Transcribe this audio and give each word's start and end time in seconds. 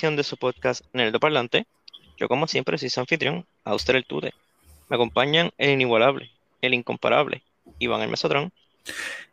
edición 0.00 0.16
de 0.16 0.24
su 0.24 0.38
podcast 0.38 0.82
Nerdo 0.94 1.20
Parlante. 1.20 1.66
Yo, 2.16 2.26
como 2.26 2.46
siempre, 2.46 2.78
soy 2.78 2.88
su 2.88 3.00
anfitrión, 3.00 3.44
Auster 3.64 3.96
el 3.96 4.06
Tude. 4.06 4.32
Me 4.88 4.96
acompañan 4.96 5.50
el 5.58 5.68
inigualable, 5.72 6.30
el 6.62 6.72
incomparable, 6.72 7.42
Iván 7.78 8.00
el 8.00 8.08
Mesotrón. 8.08 8.50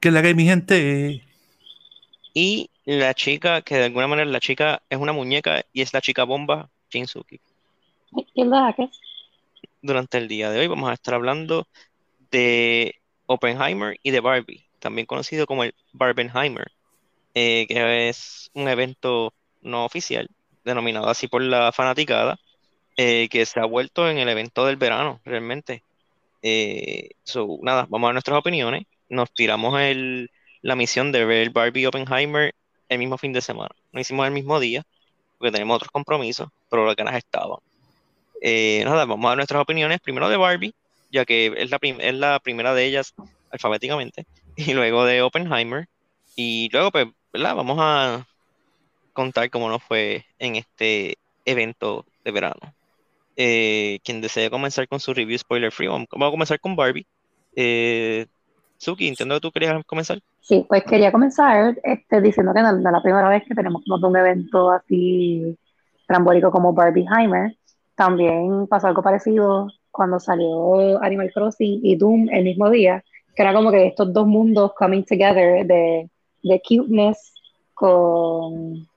Que 0.02 0.12
la 0.12 0.22
que 0.22 0.28
hay, 0.28 0.34
mi 0.34 0.44
gente. 0.44 1.24
Y 2.34 2.70
la 2.84 3.14
chica, 3.14 3.62
que 3.62 3.78
de 3.78 3.86
alguna 3.86 4.08
manera 4.08 4.30
la 4.30 4.42
chica 4.42 4.82
es 4.90 5.00
una 5.00 5.14
muñeca 5.14 5.64
y 5.72 5.84
es 5.84 5.94
la 5.94 6.02
chica 6.02 6.26
bomba, 6.26 6.70
Shinsuki. 6.92 7.40
¿Qué 8.36 8.44
la 8.44 8.74
que 8.76 8.90
Durante 9.82 10.18
el 10.18 10.28
día 10.28 10.52
de 10.52 10.60
hoy 10.60 10.68
vamos 10.68 10.90
a 10.90 10.94
estar 10.96 11.14
hablando 11.14 11.66
de 12.30 12.96
Oppenheimer 13.28 13.98
y 14.04 14.12
de 14.12 14.20
Barbie, 14.20 14.66
también 14.80 15.06
conocido 15.06 15.48
como 15.48 15.64
el 15.64 15.74
Barbenheimer, 15.94 16.74
eh, 17.36 17.66
que 17.70 18.10
es 18.10 18.52
un 18.54 18.68
evento 18.68 19.34
no 19.62 19.86
oficial, 19.86 20.30
denominado 20.68 21.10
así 21.10 21.28
por 21.28 21.42
la 21.42 21.72
fanaticada, 21.72 22.40
eh, 22.98 23.28
que 23.30 23.46
se 23.46 23.60
ha 23.60 23.66
vuelto 23.66 24.10
en 24.10 24.18
el 24.18 24.30
evento 24.30 24.66
del 24.66 24.76
verano, 24.76 25.22
realmente. 25.26 25.84
Eh, 26.44 27.10
nada, 27.62 27.88
vamos 27.90 28.10
a 28.10 28.14
nuestras 28.14 28.38
opiniones. 28.38 28.86
Nos 29.10 29.32
tiramos 29.34 29.80
el, 29.80 30.30
la 30.62 30.76
misión 30.76 31.12
de 31.12 31.26
ver 31.26 31.50
Barbie 31.50 31.88
Oppenheimer 31.88 32.54
el 32.90 33.00
mismo 33.00 33.18
fin 33.18 33.34
de 33.34 33.42
semana. 33.42 33.74
No 33.92 34.00
hicimos 34.00 34.28
el 34.28 34.34
mismo 34.34 34.60
día, 34.60 34.84
porque 35.38 35.52
tenemos 35.52 35.76
otros 35.78 35.92
compromisos, 35.92 36.50
pero 36.70 36.86
las 36.86 36.96
ganas 36.96 37.16
estaban. 37.16 37.60
nada, 38.86 39.06
vamos 39.06 39.26
a 39.26 39.30
ver 39.30 39.38
nuestras 39.38 39.62
opiniones. 39.62 40.00
Primero 40.02 40.30
de 40.30 40.38
Barbie, 40.38 40.74
ya 41.12 41.26
que 41.26 41.54
es 41.58 41.72
la, 41.72 41.80
es 41.82 42.14
la 42.16 42.40
primera 42.40 42.74
de 42.74 42.86
ellas 42.86 43.14
alfabéticamente, 43.52 44.26
y 44.56 44.74
luego 44.74 45.06
de 45.06 45.22
Oppenheimer, 45.22 45.88
y 46.36 46.70
luego, 46.72 46.92
pues, 46.92 47.08
¿verdad? 47.34 47.56
Vamos 47.56 47.78
a 47.80 48.28
contar 49.18 49.50
cómo 49.50 49.68
nos 49.68 49.82
fue 49.82 50.26
en 50.38 50.58
este 50.58 51.18
evento 51.44 52.06
de 52.24 52.32
verano. 52.32 52.62
Eh, 53.36 53.98
quien 54.04 54.22
desee 54.22 54.52
comenzar 54.52 54.88
con 54.88 55.00
su 55.00 55.12
review 55.12 55.40
spoiler 55.40 55.72
free, 55.72 55.88
vamos 55.88 56.08
a 56.12 56.30
comenzar 56.30 56.60
con 56.60 56.76
Barbie. 56.76 57.08
Eh, 57.56 58.28
Suki, 58.78 59.08
entiendo 59.08 59.34
que 59.36 59.42
tú 59.42 59.52
querías 59.52 59.84
comenzar. 59.86 60.20
Sí, 60.42 60.64
pues 60.70 60.84
quería 60.84 61.12
comenzar 61.12 61.80
este, 61.84 62.22
diciendo 62.22 62.54
que 62.54 62.62
no, 62.62 62.78
es 62.78 62.84
la 62.84 63.02
primera 63.02 63.28
vez 63.28 63.44
que 63.48 63.56
tenemos 63.56 63.82
un 63.88 64.16
evento 64.16 64.70
así 64.70 65.58
trambólico 66.06 66.52
como 66.52 66.74
Barbieheimer. 66.74 67.58
También 67.96 68.68
pasó 68.68 68.86
algo 68.86 69.02
parecido 69.02 69.68
cuando 69.90 70.20
salió 70.20 71.02
Animal 71.02 71.32
Crossing 71.34 71.80
y 71.82 71.96
Doom 71.96 72.30
el 72.32 72.44
mismo 72.44 72.70
día, 72.70 73.04
que 73.36 73.42
era 73.42 73.52
como 73.52 73.72
que 73.72 73.88
estos 73.88 74.14
dos 74.14 74.28
mundos 74.28 74.74
coming 74.76 75.04
together 75.04 75.66
de, 75.66 76.08
de 76.44 76.62
cuteness 76.62 77.34
con, 77.74 78.88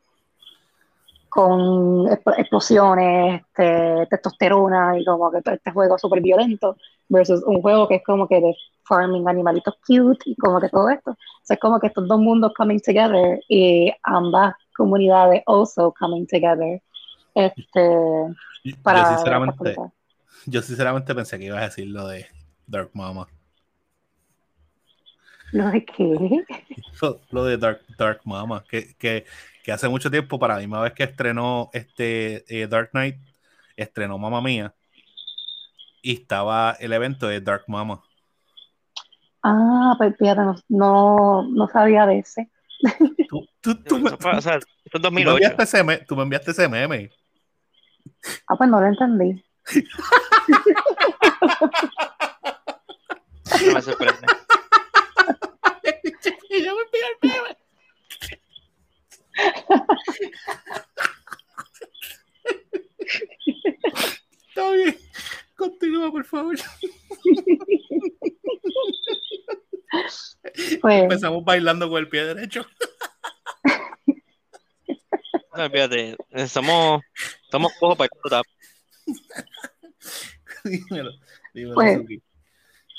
con 1.31 2.09
explosiones, 2.37 3.41
este, 3.41 4.07
testosterona 4.11 4.99
y 4.99 5.05
como 5.05 5.31
que 5.31 5.39
este 5.39 5.71
juego 5.71 5.97
súper 5.97 6.21
violento 6.21 6.77
versus 7.09 7.43
un 7.45 7.63
juego 7.63 7.89
que 7.89 7.97
es 7.97 8.05
como 8.05 8.29
que 8.29 8.41
de 8.41 8.55
farming 8.85 9.29
animalitos 9.29 9.75
cute 9.87 10.19
y 10.25 10.37
como 10.37 10.61
que 10.61 10.69
todo 10.69 10.91
esto. 10.91 11.13
O 11.13 11.17
sea, 11.45 11.55
es 11.55 11.61
como 11.61 11.79
que 11.81 11.87
estos 11.87 12.07
dos 12.09 12.21
mundos 12.21 12.53
coming 12.57 12.81
together 12.81 13.41
y 13.49 13.93
ambas 14.03 14.55
comunidades 14.77 15.43
also 15.47 15.95
coming 15.99 16.27
together. 16.27 16.83
Este, 17.35 17.81
para 18.83 19.03
yo 19.03 19.17
sinceramente, 19.17 19.77
yo 20.47 20.63
sinceramente 20.63 21.15
pensé 21.15 21.39
que 21.39 21.45
ibas 21.45 21.63
a 21.63 21.67
decir 21.67 21.87
lo 21.87 22.09
de 22.09 22.27
Dark 22.67 22.91
Mama. 22.93 23.29
¿Lo 25.53 25.69
de 25.71 25.85
qué? 25.85 26.45
Lo, 27.31 27.45
de 27.45 27.57
Dark, 27.57 27.81
Dark 27.99 28.21
Mama, 28.25 28.65
que, 28.69 28.95
que, 28.97 29.25
que, 29.65 29.73
hace 29.73 29.89
mucho 29.89 30.11
tiempo, 30.11 30.39
para 30.39 30.55
la 30.55 30.61
misma 30.61 30.81
vez 30.81 30.93
que 30.93 31.05
estrenó 31.05 31.71
este 31.73 32.45
eh, 32.49 32.67
Dark 32.69 32.91
Knight, 32.91 33.17
estrenó 33.77 34.19
Mamma 34.19 34.41
Mía, 34.41 34.75
y 36.03 36.15
estaba 36.15 36.77
el 36.81 36.93
evento 36.93 37.27
de 37.27 37.41
Dark 37.41 37.65
Mama. 37.67 38.03
Ah, 39.43 39.95
pues 39.99 40.15
fíjate, 40.19 40.43
no, 40.69 41.43
no, 41.49 41.69
sabía 41.69 42.07
de 42.07 42.19
ese. 42.19 42.51
Tú, 43.29 43.47
tú, 43.61 43.75
tú, 43.83 43.99
me, 43.99 44.11
o 44.11 44.41
sea, 44.41 44.59
tú, 44.91 45.11
me 45.11 45.23
enviaste 45.23 45.63
ese 45.63 45.85
meme, 45.85 46.05
tú 46.05 46.17
me 46.17 46.23
enviaste 46.23 46.51
ese 46.51 46.69
meme. 46.69 47.11
Ah, 48.47 48.57
pues 48.57 48.69
no 48.71 48.81
lo 48.81 48.87
entendí. 48.87 49.45
no 53.67 53.75
me 53.75 53.83
sorprende. 53.83 54.27
Y 56.61 56.65
yo 56.65 56.77
me 56.77 56.85
pido 56.87 57.07
el 57.09 57.29
meme. 57.29 57.57
Está 64.49 64.71
bien. 64.73 64.97
Continúa, 65.57 66.11
por 66.11 66.25
favor. 66.25 66.57
Pues, 70.81 71.03
Empezamos 71.03 71.45
bailando 71.45 71.89
con 71.89 71.99
el 71.99 72.09
pie 72.09 72.25
derecho. 72.25 72.67
No, 75.57 75.69
fíjate, 75.69 76.17
estamos, 76.31 77.03
estamos 77.45 77.73
cojo 77.79 77.97
para 77.97 78.09
el 78.13 78.31
tap. 78.31 78.47
dímelo, 80.65 81.11
dímelo, 81.53 81.75
pues, 81.75 81.99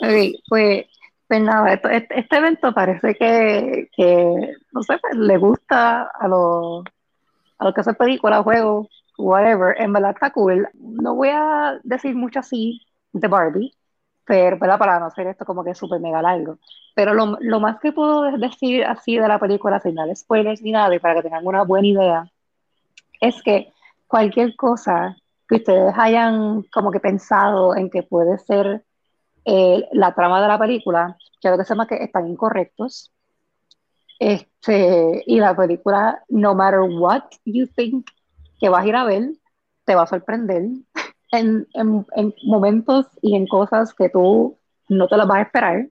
okay, 0.01 0.35
pues, 0.47 0.85
pues 1.31 1.43
nada, 1.43 1.71
este, 1.71 2.19
este, 2.19 2.35
evento 2.35 2.73
parece 2.73 3.15
que, 3.15 3.89
que 3.95 4.53
no 4.73 4.83
sé, 4.83 4.97
pues, 4.97 5.15
le 5.15 5.37
gusta 5.37 6.11
a 6.13 6.27
los, 6.27 6.83
a 7.57 7.63
los 7.63 7.73
que 7.73 7.79
hacen 7.79 7.95
películas, 7.95 8.43
juegos, 8.43 8.89
whatever, 9.17 9.81
en 9.81 9.93
verdad 9.93 10.11
está 10.11 10.31
cool. 10.31 10.67
No 10.73 11.15
voy 11.15 11.29
a 11.29 11.79
decir 11.83 12.17
mucho 12.17 12.39
así 12.39 12.81
de 13.13 13.29
Barbie, 13.29 13.73
pero 14.25 14.59
para 14.59 14.99
no 14.99 15.05
hacer 15.05 15.27
esto 15.27 15.45
como 15.45 15.63
que 15.63 15.73
súper 15.73 16.01
mega 16.01 16.21
largo. 16.21 16.57
Pero 16.95 17.13
lo, 17.13 17.37
lo, 17.39 17.61
más 17.61 17.79
que 17.79 17.93
puedo 17.93 18.23
decir 18.23 18.83
así 18.83 19.17
de 19.17 19.25
la 19.29 19.39
película, 19.39 19.79
sin 19.79 19.95
dar 19.95 20.13
spoilers 20.13 20.61
ni 20.61 20.73
nada, 20.73 20.93
y 20.93 20.99
para 20.99 21.15
que 21.15 21.21
tengan 21.21 21.47
una 21.47 21.63
buena 21.63 21.87
idea, 21.87 22.31
es 23.21 23.41
que 23.41 23.71
cualquier 24.05 24.57
cosa 24.57 25.15
que 25.47 25.55
ustedes 25.55 25.93
hayan 25.97 26.63
como 26.73 26.91
que 26.91 26.99
pensado 26.99 27.73
en 27.73 27.89
que 27.89 28.03
puede 28.03 28.37
ser 28.39 28.83
eh, 29.45 29.87
la 29.93 30.13
trama 30.15 30.41
de 30.41 30.47
la 30.47 30.59
película, 30.59 31.17
quiero 31.41 31.57
que 31.57 31.65
sepan 31.65 31.87
que 31.87 31.95
están 32.03 32.27
incorrectos. 32.27 33.11
Este, 34.19 35.23
y 35.25 35.39
la 35.39 35.55
película, 35.55 36.23
no 36.29 36.53
matter 36.53 36.81
what 36.81 37.23
you 37.45 37.65
think 37.67 38.07
que 38.59 38.69
vas 38.69 38.83
a 38.85 38.87
ir 38.87 38.95
a 38.95 39.03
ver, 39.03 39.31
te 39.85 39.95
va 39.95 40.03
a 40.03 40.07
sorprender 40.07 40.63
en, 41.31 41.67
en, 41.73 42.05
en 42.15 42.35
momentos 42.43 43.07
y 43.21 43.35
en 43.35 43.47
cosas 43.47 43.93
que 43.93 44.09
tú 44.09 44.59
no 44.89 45.07
te 45.07 45.17
las 45.17 45.27
vas 45.27 45.39
a 45.39 45.41
esperar. 45.43 45.87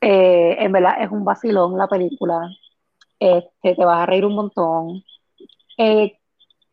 Eh, 0.00 0.56
en 0.60 0.72
verdad 0.72 1.02
es 1.02 1.10
un 1.10 1.24
vacilón 1.24 1.76
la 1.78 1.88
película. 1.88 2.48
Este, 3.20 3.76
te 3.76 3.86
vas 3.86 4.02
a 4.02 4.06
reír 4.06 4.26
un 4.26 4.36
montón. 4.36 5.04
Eh, 5.78 6.18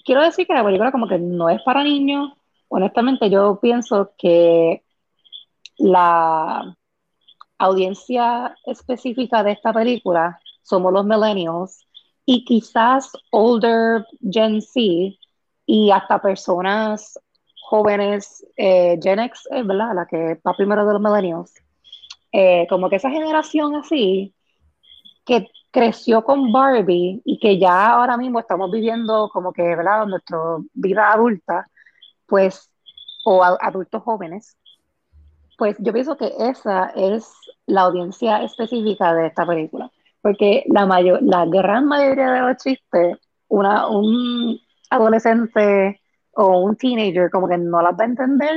quiero 0.05 0.23
decir 0.23 0.47
que 0.47 0.55
la 0.55 0.65
película 0.65 0.93
como 0.93 1.09
que 1.09 1.19
no 1.19 1.49
es 1.49 1.61
para 1.63 1.83
niños. 1.83 2.33
Honestamente, 2.69 3.31
yo 3.31 3.59
pienso 3.61 4.13
que 4.19 4.84
la 5.77 6.75
audiencia 7.57 8.55
específica 8.65 9.43
de 9.43 9.53
esta 9.53 9.73
película 9.73 10.39
somos 10.61 10.91
los 10.91 11.05
millennials 11.05 11.85
y 12.25 12.43
quizás 12.45 13.11
older 13.31 14.05
Gen 14.31 14.61
Z 14.61 15.17
y 15.65 15.91
hasta 15.91 16.21
personas 16.21 17.19
jóvenes 17.61 18.45
eh, 18.57 18.99
Gen 19.01 19.19
X, 19.19 19.47
eh, 19.51 19.63
¿verdad? 19.63 19.95
La 19.95 20.05
que 20.05 20.39
va 20.45 20.53
primero 20.53 20.85
de 20.85 20.93
los 20.93 21.01
millennials. 21.01 21.53
Eh, 22.31 22.67
como 22.69 22.89
que 22.89 22.97
esa 22.97 23.09
generación 23.09 23.75
así, 23.75 24.33
que 25.25 25.47
creció 25.71 26.23
con 26.23 26.51
Barbie 26.51 27.21
y 27.25 27.39
que 27.39 27.57
ya 27.59 27.87
ahora 27.93 28.17
mismo 28.17 28.39
estamos 28.39 28.71
viviendo 28.71 29.29
como 29.31 29.53
que, 29.53 29.63
¿verdad? 29.63 30.05
Nuestra 30.05 30.37
vida 30.73 31.11
adulta, 31.11 31.67
pues, 32.27 32.71
o 33.25 33.43
adultos 33.43 34.03
jóvenes, 34.03 34.57
pues 35.57 35.75
yo 35.79 35.93
pienso 35.93 36.17
que 36.17 36.33
esa 36.37 36.87
es 36.95 37.31
la 37.65 37.81
audiencia 37.81 38.43
específica 38.43 39.13
de 39.13 39.27
esta 39.27 39.45
película, 39.45 39.91
porque 40.21 40.63
la, 40.67 40.85
mayor, 40.85 41.21
la 41.23 41.45
gran 41.45 41.87
mayoría 41.87 42.31
de 42.31 42.41
los 42.41 42.57
chistes, 42.57 43.17
una, 43.47 43.87
un 43.87 44.59
adolescente 44.89 46.01
o 46.33 46.59
un 46.59 46.75
teenager 46.75 47.29
como 47.31 47.47
que 47.47 47.57
no 47.57 47.81
las 47.81 47.93
va 47.93 48.03
a 48.03 48.07
entender, 48.07 48.55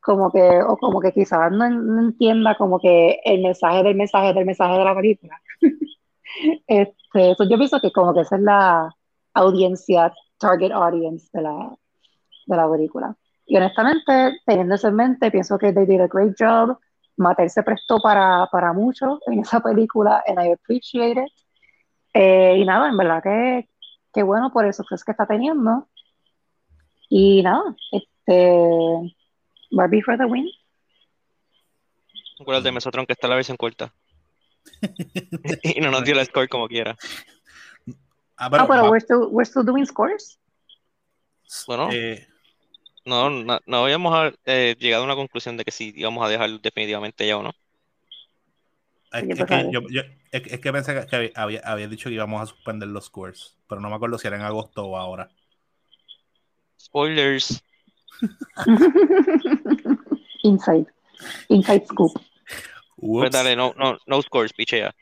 como 0.00 0.30
que, 0.30 0.60
o 0.62 0.76
como 0.76 1.00
que 1.00 1.12
quizás 1.12 1.50
no, 1.52 1.64
entienda 2.00 2.56
como 2.56 2.78
que 2.78 3.20
el 3.24 3.42
mensaje 3.42 3.82
del 3.82 3.96
mensaje 3.96 4.34
del 4.34 4.44
mensaje 4.46 4.78
de 4.78 4.84
la 4.84 4.94
película. 4.94 5.40
Este, 6.66 7.30
eso 7.30 7.44
yo 7.48 7.56
pienso 7.56 7.78
que 7.80 7.92
como 7.92 8.12
que 8.12 8.22
esa 8.22 8.34
es 8.34 8.42
la 8.42 8.92
audiencia, 9.34 10.12
target 10.38 10.72
audience 10.72 11.28
de 11.32 11.42
la, 11.42 11.76
de 12.46 12.56
la 12.56 12.68
película. 12.68 13.16
Y 13.46 13.56
honestamente, 13.56 14.38
teniendo 14.46 14.74
eso 14.74 14.88
en 14.88 14.96
mente, 14.96 15.30
pienso 15.30 15.58
que 15.58 15.72
they 15.72 15.86
did 15.86 16.00
a 16.00 16.08
great 16.08 16.34
job. 16.38 16.78
Mattel 17.16 17.50
se 17.50 17.62
prestó 17.62 18.00
para, 18.00 18.48
para 18.50 18.72
mucho 18.72 19.20
en 19.26 19.40
esa 19.40 19.60
película, 19.60 20.22
and 20.26 20.38
I 20.40 20.52
appreciate 20.52 21.20
it. 21.20 21.32
Eh, 22.14 22.56
y 22.58 22.64
nada, 22.64 22.88
en 22.88 22.96
verdad 22.96 23.22
que 23.22 23.68
qué 24.12 24.22
bueno 24.22 24.52
por 24.52 24.64
eso 24.64 24.84
que 24.88 24.94
es 24.94 25.04
que 25.04 25.10
está 25.10 25.26
teniendo. 25.26 25.88
Y 27.08 27.42
nada, 27.42 27.74
este 27.92 29.14
Barbie 29.70 30.02
for 30.02 30.16
the 30.16 30.24
win. 30.24 30.48
Acuérdate 32.40 32.68
de 32.68 32.72
Mesotron 32.72 33.06
que 33.06 33.12
está 33.12 33.28
la 33.28 33.36
versión 33.36 33.56
corta. 33.56 33.92
y 35.62 35.80
no 35.80 35.90
nos 35.90 36.04
dio 36.04 36.18
el 36.18 36.26
score 36.26 36.48
como 36.48 36.68
quiera. 36.68 36.96
Ah, 38.36 38.50
pero, 38.50 38.64
ah, 38.64 38.90
we're, 38.90 39.00
still, 39.00 39.28
we're 39.30 39.48
still 39.48 39.64
doing 39.64 39.86
scores. 39.86 40.40
Bueno, 41.66 41.88
eh, 41.92 42.26
no, 43.04 43.30
no, 43.30 43.60
no, 43.66 43.84
habíamos 43.84 44.34
eh, 44.46 44.76
llegado 44.78 45.02
a 45.02 45.06
una 45.06 45.16
conclusión 45.16 45.56
de 45.56 45.64
que 45.64 45.70
sí 45.70 45.92
íbamos 45.96 46.24
a 46.24 46.28
dejar 46.28 46.50
definitivamente 46.60 47.26
ya 47.26 47.38
o 47.38 47.42
no. 47.42 47.52
Es, 49.12 49.22
que, 49.22 49.70
yo, 49.70 49.80
es, 50.32 50.60
que, 50.60 50.72
pensé 50.72 51.06
que 51.06 51.32
había, 51.36 51.60
había, 51.64 51.88
dicho 51.88 52.08
que 52.08 52.16
íbamos 52.16 52.42
a 52.42 52.46
suspender 52.46 52.88
los 52.88 53.04
scores, 53.04 53.56
pero 53.68 53.80
no 53.80 53.88
me 53.88 53.94
acuerdo 53.94 54.18
si 54.18 54.26
era 54.26 54.36
en 54.36 54.42
agosto 54.42 54.84
o 54.84 54.96
ahora. 54.96 55.30
Spoilers. 56.80 57.62
Inside. 60.42 60.86
Inside 61.48 61.86
Scoop. 61.86 62.20
Pues 62.96 63.30
dale, 63.30 63.54
no, 63.54 63.72
no, 63.76 63.98
no 64.06 64.22
scores, 64.22 64.52
pichea. 64.52 64.94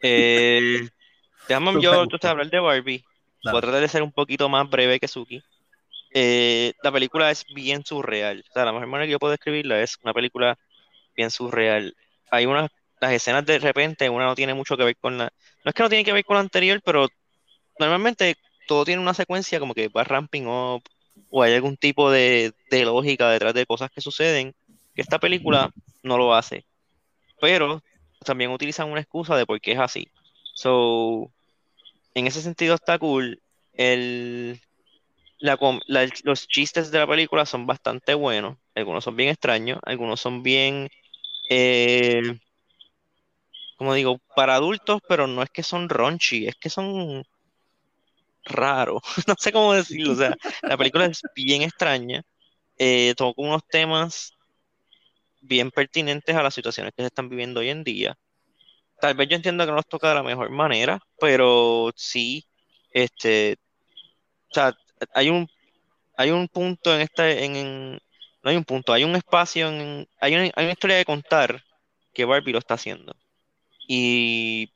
Eh, 0.00 0.88
déjame 1.48 1.80
yo 1.80 1.92
hablar 1.92 2.50
de 2.50 2.58
Barbie. 2.58 3.04
Voy 3.44 3.58
a 3.58 3.60
tratar 3.60 3.80
de 3.80 3.88
ser 3.88 4.02
un 4.02 4.12
poquito 4.12 4.48
más 4.48 4.68
breve 4.70 5.00
que 5.00 5.08
Suki. 5.08 5.42
Eh, 6.14 6.72
la 6.82 6.92
película 6.92 7.30
es 7.30 7.44
bien 7.54 7.84
surreal. 7.84 8.44
O 8.48 8.52
sea, 8.52 8.64
la 8.64 8.72
mejor 8.72 8.88
manera 8.88 9.06
que 9.06 9.12
yo 9.12 9.18
puedo 9.18 9.30
describirla 9.32 9.80
es 9.80 9.96
una 10.02 10.12
película 10.12 10.58
bien 11.16 11.30
surreal. 11.30 11.94
Hay 12.30 12.46
unas, 12.46 12.70
las 13.00 13.12
escenas 13.12 13.46
de 13.46 13.58
repente, 13.58 14.08
una 14.08 14.26
no 14.26 14.34
tiene 14.34 14.54
mucho 14.54 14.76
que 14.76 14.84
ver 14.84 14.96
con 14.96 15.18
la. 15.18 15.32
No 15.64 15.68
es 15.68 15.74
que 15.74 15.82
no 15.82 15.88
tiene 15.88 16.04
que 16.04 16.12
ver 16.12 16.24
con 16.24 16.34
la 16.34 16.40
anterior, 16.40 16.80
pero 16.84 17.08
normalmente 17.78 18.36
todo 18.66 18.84
tiene 18.84 19.02
una 19.02 19.14
secuencia 19.14 19.58
como 19.58 19.74
que 19.74 19.88
va 19.88 20.04
ramping 20.04 20.46
up 20.46 20.82
o 21.30 21.42
hay 21.42 21.54
algún 21.54 21.76
tipo 21.76 22.10
de, 22.10 22.52
de 22.70 22.84
lógica 22.84 23.30
detrás 23.30 23.54
de 23.54 23.66
cosas 23.66 23.90
que 23.90 24.00
suceden, 24.00 24.54
que 24.94 25.02
esta 25.02 25.18
película 25.18 25.70
no 26.02 26.18
lo 26.18 26.34
hace. 26.34 26.64
Pero 27.40 27.82
también 28.24 28.50
utilizan 28.50 28.90
una 28.90 29.00
excusa 29.00 29.36
de 29.36 29.46
por 29.46 29.60
qué 29.60 29.72
es 29.72 29.78
así. 29.78 30.08
So, 30.54 31.30
en 32.14 32.26
ese 32.26 32.42
sentido 32.42 32.74
está 32.74 32.98
cool. 32.98 33.40
El, 33.72 34.60
los 35.42 36.46
chistes 36.48 36.90
de 36.90 36.98
la 36.98 37.06
película 37.06 37.44
son 37.46 37.66
bastante 37.66 38.14
buenos. 38.14 38.58
Algunos 38.74 39.04
son 39.04 39.16
bien 39.16 39.30
extraños, 39.30 39.80
algunos 39.84 40.20
son 40.20 40.42
bien, 40.42 40.88
eh, 41.50 42.22
como 43.76 43.94
digo, 43.94 44.20
para 44.36 44.54
adultos, 44.54 45.00
pero 45.08 45.26
no 45.26 45.42
es 45.42 45.50
que 45.50 45.62
son 45.62 45.88
raunchy, 45.88 46.46
es 46.46 46.54
que 46.56 46.70
son 46.70 47.24
raros. 48.44 49.02
no 49.26 49.34
sé 49.38 49.52
cómo 49.52 49.74
decirlo. 49.74 50.12
O 50.12 50.16
sea, 50.16 50.36
la 50.62 50.76
película 50.76 51.06
es 51.06 51.20
bien 51.34 51.62
extraña. 51.62 52.22
Eh, 52.78 53.14
toca 53.16 53.42
unos 53.42 53.66
temas 53.68 54.32
bien 55.40 55.70
pertinentes 55.70 56.34
a 56.36 56.42
las 56.42 56.54
situaciones 56.54 56.92
que 56.96 57.02
se 57.02 57.08
están 57.08 57.28
viviendo 57.28 57.60
hoy 57.60 57.70
en 57.70 57.84
día. 57.84 58.16
Tal 59.00 59.14
vez 59.14 59.28
yo 59.28 59.36
entiendo 59.36 59.64
que 59.64 59.70
no 59.70 59.76
nos 59.76 59.88
toca 59.88 60.08
de 60.08 60.14
la 60.14 60.22
mejor 60.22 60.50
manera, 60.50 61.00
pero 61.18 61.90
sí, 61.96 62.46
este, 62.92 63.56
o 64.50 64.54
sea, 64.54 64.72
hay 65.14 65.30
un, 65.30 65.48
hay 66.16 66.30
un 66.30 66.48
punto 66.48 66.94
en 66.94 67.02
esta, 67.02 67.30
en, 67.30 67.94
no 68.42 68.50
hay 68.50 68.56
un 68.56 68.64
punto, 68.64 68.92
hay 68.92 69.04
un 69.04 69.16
espacio, 69.16 69.68
en, 69.68 70.08
hay, 70.20 70.34
una, 70.34 70.44
hay 70.56 70.64
una 70.64 70.72
historia 70.72 70.96
de 70.96 71.04
contar 71.04 71.62
que 72.14 72.24
Barbie 72.24 72.52
lo 72.52 72.58
está 72.58 72.74
haciendo. 72.74 73.14
Y, 73.88 74.72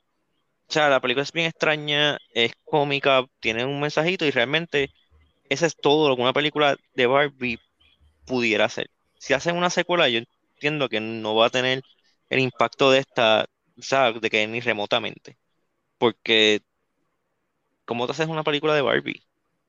o 0.68 0.72
sea, 0.72 0.88
la 0.88 1.00
película 1.00 1.22
es 1.24 1.32
bien 1.32 1.46
extraña, 1.48 2.18
es 2.34 2.54
cómica, 2.64 3.26
tiene 3.40 3.64
un 3.64 3.80
mensajito 3.80 4.24
y 4.26 4.30
realmente 4.30 4.90
ese 5.50 5.66
es 5.66 5.76
todo 5.76 6.08
lo 6.08 6.16
que 6.16 6.22
una 6.22 6.32
película 6.34 6.76
de 6.94 7.06
Barbie 7.06 7.60
pudiera 8.26 8.66
hacer. 8.66 8.90
Si 9.18 9.34
hacen 9.34 9.56
una 9.56 9.70
secuela, 9.70 10.08
yo 10.08 10.20
entiendo 10.54 10.88
que 10.88 11.00
no 11.00 11.34
va 11.34 11.46
a 11.46 11.50
tener 11.50 11.82
el 12.30 12.40
impacto 12.40 12.90
de 12.90 13.00
esta, 13.00 13.46
o 13.78 13.82
sea, 13.82 14.12
de 14.12 14.30
que 14.30 14.46
ni 14.46 14.60
remotamente. 14.60 15.38
Porque, 15.98 16.62
¿cómo 17.86 18.06
te 18.06 18.12
haces 18.12 18.28
una 18.28 18.44
película 18.44 18.74
de 18.74 18.82
Barbie? 18.82 19.25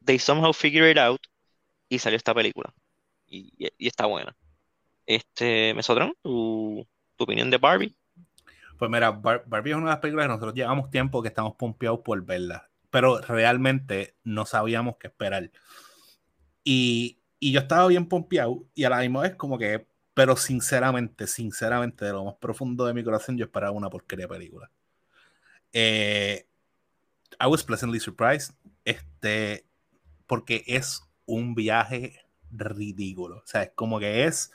They 0.07 0.17
somehow 0.17 0.53
figure 0.53 0.89
it 0.89 0.97
out 0.97 1.21
y 1.89 1.99
salió 1.99 2.17
esta 2.17 2.33
película. 2.33 2.73
Y, 3.27 3.53
está 3.77 4.05
buena. 4.05 4.35
Este, 5.05 5.73
Mesotron, 5.75 6.13
¿tu, 6.23 6.87
tu 7.15 7.23
opinión 7.23 7.51
de 7.51 7.57
Barbie. 7.57 7.95
Pues 8.79 8.89
mira, 8.89 9.11
Barbie 9.11 9.71
es 9.71 9.75
una 9.75 9.87
de 9.87 9.91
las 9.91 9.99
películas 9.99 10.25
que 10.25 10.29
nosotros 10.29 10.53
llevamos 10.53 10.89
tiempo 10.89 11.21
que 11.21 11.27
estamos 11.27 11.55
pompeados 11.55 11.99
por 11.99 12.23
verla, 12.23 12.69
pero 12.89 13.19
realmente 13.19 14.15
no 14.23 14.45
sabíamos 14.45 14.97
qué 14.97 15.07
esperar. 15.07 15.51
Y, 16.63 17.19
y 17.39 17.51
yo 17.51 17.59
estaba 17.59 17.87
bien 17.87 18.07
pompeado 18.07 18.65
y 18.75 18.83
a 18.85 18.89
la 18.89 18.99
misma 18.99 19.21
vez 19.21 19.35
como 19.35 19.57
que 19.57 19.87
pero 20.17 20.35
sinceramente, 20.35 21.27
sinceramente, 21.27 22.03
de 22.03 22.11
lo 22.11 22.25
más 22.25 22.33
profundo 22.37 22.87
de 22.87 22.95
mi 22.95 23.03
corazón, 23.03 23.37
yo 23.37 23.45
esperaba 23.45 23.71
una 23.71 23.87
porquería 23.87 24.27
película. 24.27 24.71
Eh, 25.71 26.47
I 27.39 27.45
was 27.45 27.63
pleasantly 27.63 27.99
surprised. 27.99 28.55
Este, 28.83 29.67
porque 30.27 30.63
es 30.67 31.01
un 31.25 31.55
viaje 31.55 32.21
ridículo. 32.51 33.37
O 33.37 33.47
sea, 33.47 33.63
es 33.63 33.71
como 33.75 33.99
que 33.99 34.25
es, 34.25 34.51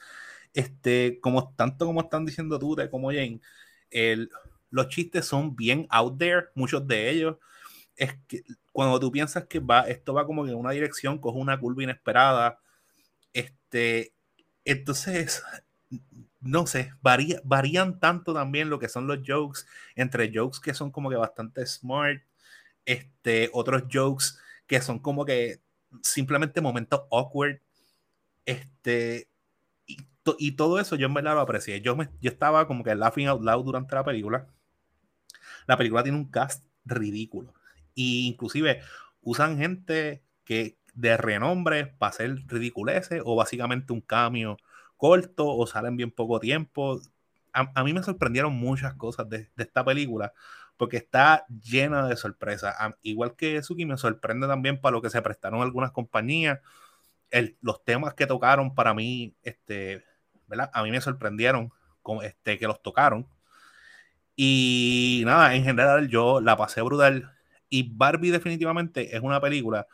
este, 0.54 1.18
como 1.20 1.54
tanto 1.54 1.86
como 1.86 2.02
están 2.02 2.24
diciendo 2.24 2.58
tú, 2.58 2.76
como 2.90 3.08
Jane, 3.08 3.40
el, 3.90 4.30
los 4.70 4.88
chistes 4.88 5.26
son 5.26 5.56
bien 5.56 5.86
out 5.90 6.18
there, 6.18 6.46
muchos 6.54 6.86
de 6.86 7.10
ellos. 7.10 7.36
Es 7.96 8.14
que 8.26 8.42
cuando 8.72 8.98
tú 9.00 9.12
piensas 9.12 9.46
que 9.46 9.60
va, 9.60 9.82
esto 9.82 10.14
va 10.14 10.26
como 10.26 10.44
que 10.44 10.50
en 10.50 10.56
una 10.56 10.70
dirección, 10.72 11.18
coge 11.18 11.38
una 11.38 11.58
curva 11.58 11.82
inesperada, 11.82 12.58
este, 13.32 14.14
entonces, 14.64 15.42
no 16.40 16.66
sé, 16.66 16.92
varían 17.02 18.00
tanto 18.00 18.34
también 18.34 18.70
lo 18.70 18.78
que 18.78 18.88
son 18.88 19.06
los 19.06 19.18
jokes, 19.26 19.60
entre 19.94 20.32
jokes 20.34 20.58
que 20.62 20.74
son 20.74 20.90
como 20.90 21.10
que 21.10 21.16
bastante 21.16 21.66
smart, 21.66 22.22
este, 22.84 23.50
otros 23.52 23.84
jokes 23.92 24.38
que 24.72 24.80
son 24.80 25.00
como 25.00 25.26
que 25.26 25.60
simplemente 26.00 26.62
momentos 26.62 27.02
awkward, 27.10 27.60
este, 28.46 29.28
y, 29.86 30.52
todo 30.52 30.80
eso 30.80 30.96
yo 30.96 31.08
en 31.08 31.12
verdad 31.12 31.34
lo 31.34 31.40
aprecié. 31.42 31.82
Yo, 31.82 31.94
me, 31.94 32.08
yo 32.22 32.30
estaba 32.30 32.66
como 32.66 32.82
que 32.82 32.94
laughing 32.94 33.26
out 33.26 33.42
loud 33.42 33.66
durante 33.66 33.94
la 33.94 34.02
película. 34.02 34.46
La 35.66 35.76
película 35.76 36.02
tiene 36.02 36.16
un 36.16 36.30
cast 36.30 36.64
ridículo. 36.86 37.52
Y 37.94 38.26
inclusive 38.26 38.80
usan 39.20 39.58
gente 39.58 40.22
que, 40.44 40.78
de 40.94 41.18
renombre 41.18 41.86
para 41.86 42.08
hacer 42.08 42.34
ridiculeces 42.46 43.20
o 43.26 43.36
básicamente 43.36 43.92
un 43.92 44.00
cambio 44.00 44.56
corto 44.96 45.48
o 45.48 45.66
salen 45.66 45.98
bien 45.98 46.10
poco 46.10 46.40
tiempo. 46.40 46.98
A, 47.52 47.84
mí 47.84 47.92
me 47.92 48.02
sorprendieron 48.02 48.54
muchas 48.54 48.94
cosas 48.94 49.28
de, 49.28 49.50
esta 49.58 49.84
película 49.84 50.32
porque 50.76 50.96
está 50.96 51.46
llena 51.48 52.08
de 52.08 52.16
sorpresas. 52.16 52.74
igual 53.02 53.36
que 53.36 53.62
Suki, 53.62 53.86
me 53.86 53.96
sorprende 53.96 54.46
también 54.46 54.80
para 54.80 54.92
lo 54.94 55.02
que 55.02 55.10
se 55.10 55.22
prestaron 55.22 55.62
algunas 55.62 55.92
compañías. 55.92 56.60
los 57.60 57.84
temas 57.84 58.14
que 58.14 58.26
tocaron 58.26 58.74
para 58.74 58.94
mí, 58.94 59.34
este, 59.42 60.04
¿verdad? 60.46 60.70
A 60.74 60.82
mí 60.82 60.90
me 60.90 61.00
sorprendieron 61.00 61.72
con, 62.02 62.24
este, 62.24 62.58
que 62.58 62.66
los 62.66 62.82
tocaron. 62.82 63.28
Y 64.36 65.22
nada, 65.26 65.54
en 65.54 65.64
general 65.64 66.08
yo 66.08 66.40
la 66.40 66.56
pasé 66.56 66.82
brutal. 66.82 67.32
Y 67.68 67.94
Barbie 67.94 68.30
definitivamente 68.30 69.16
es 69.16 69.22
una 69.22 69.40
película 69.40 69.86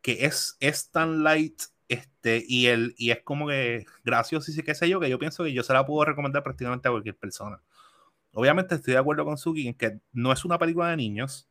que 0.00 0.24
es, 0.26 0.56
es 0.60 0.90
tan 0.90 1.22
light 1.24 1.62
este, 1.88 2.44
y, 2.46 2.66
el, 2.66 2.94
y 2.98 3.10
es 3.10 3.22
como 3.22 3.46
que 3.48 3.86
gracioso 4.04 4.50
y 4.50 4.62
qué 4.62 4.74
sé 4.74 4.88
yo, 4.88 5.00
que 5.00 5.10
yo 5.10 5.18
pienso 5.18 5.44
que 5.44 5.52
yo 5.52 5.62
se 5.62 5.72
la 5.72 5.86
puedo 5.86 6.04
recomendar 6.04 6.42
prácticamente 6.42 6.88
a 6.88 6.90
cualquier 6.90 7.16
persona. 7.16 7.60
Obviamente 8.36 8.74
estoy 8.76 8.94
de 8.94 9.00
acuerdo 9.00 9.24
con 9.24 9.38
Suki 9.38 9.68
en 9.68 9.74
que 9.74 10.00
no 10.12 10.32
es 10.32 10.44
una 10.44 10.58
película 10.58 10.90
de 10.90 10.96
niños, 10.96 11.48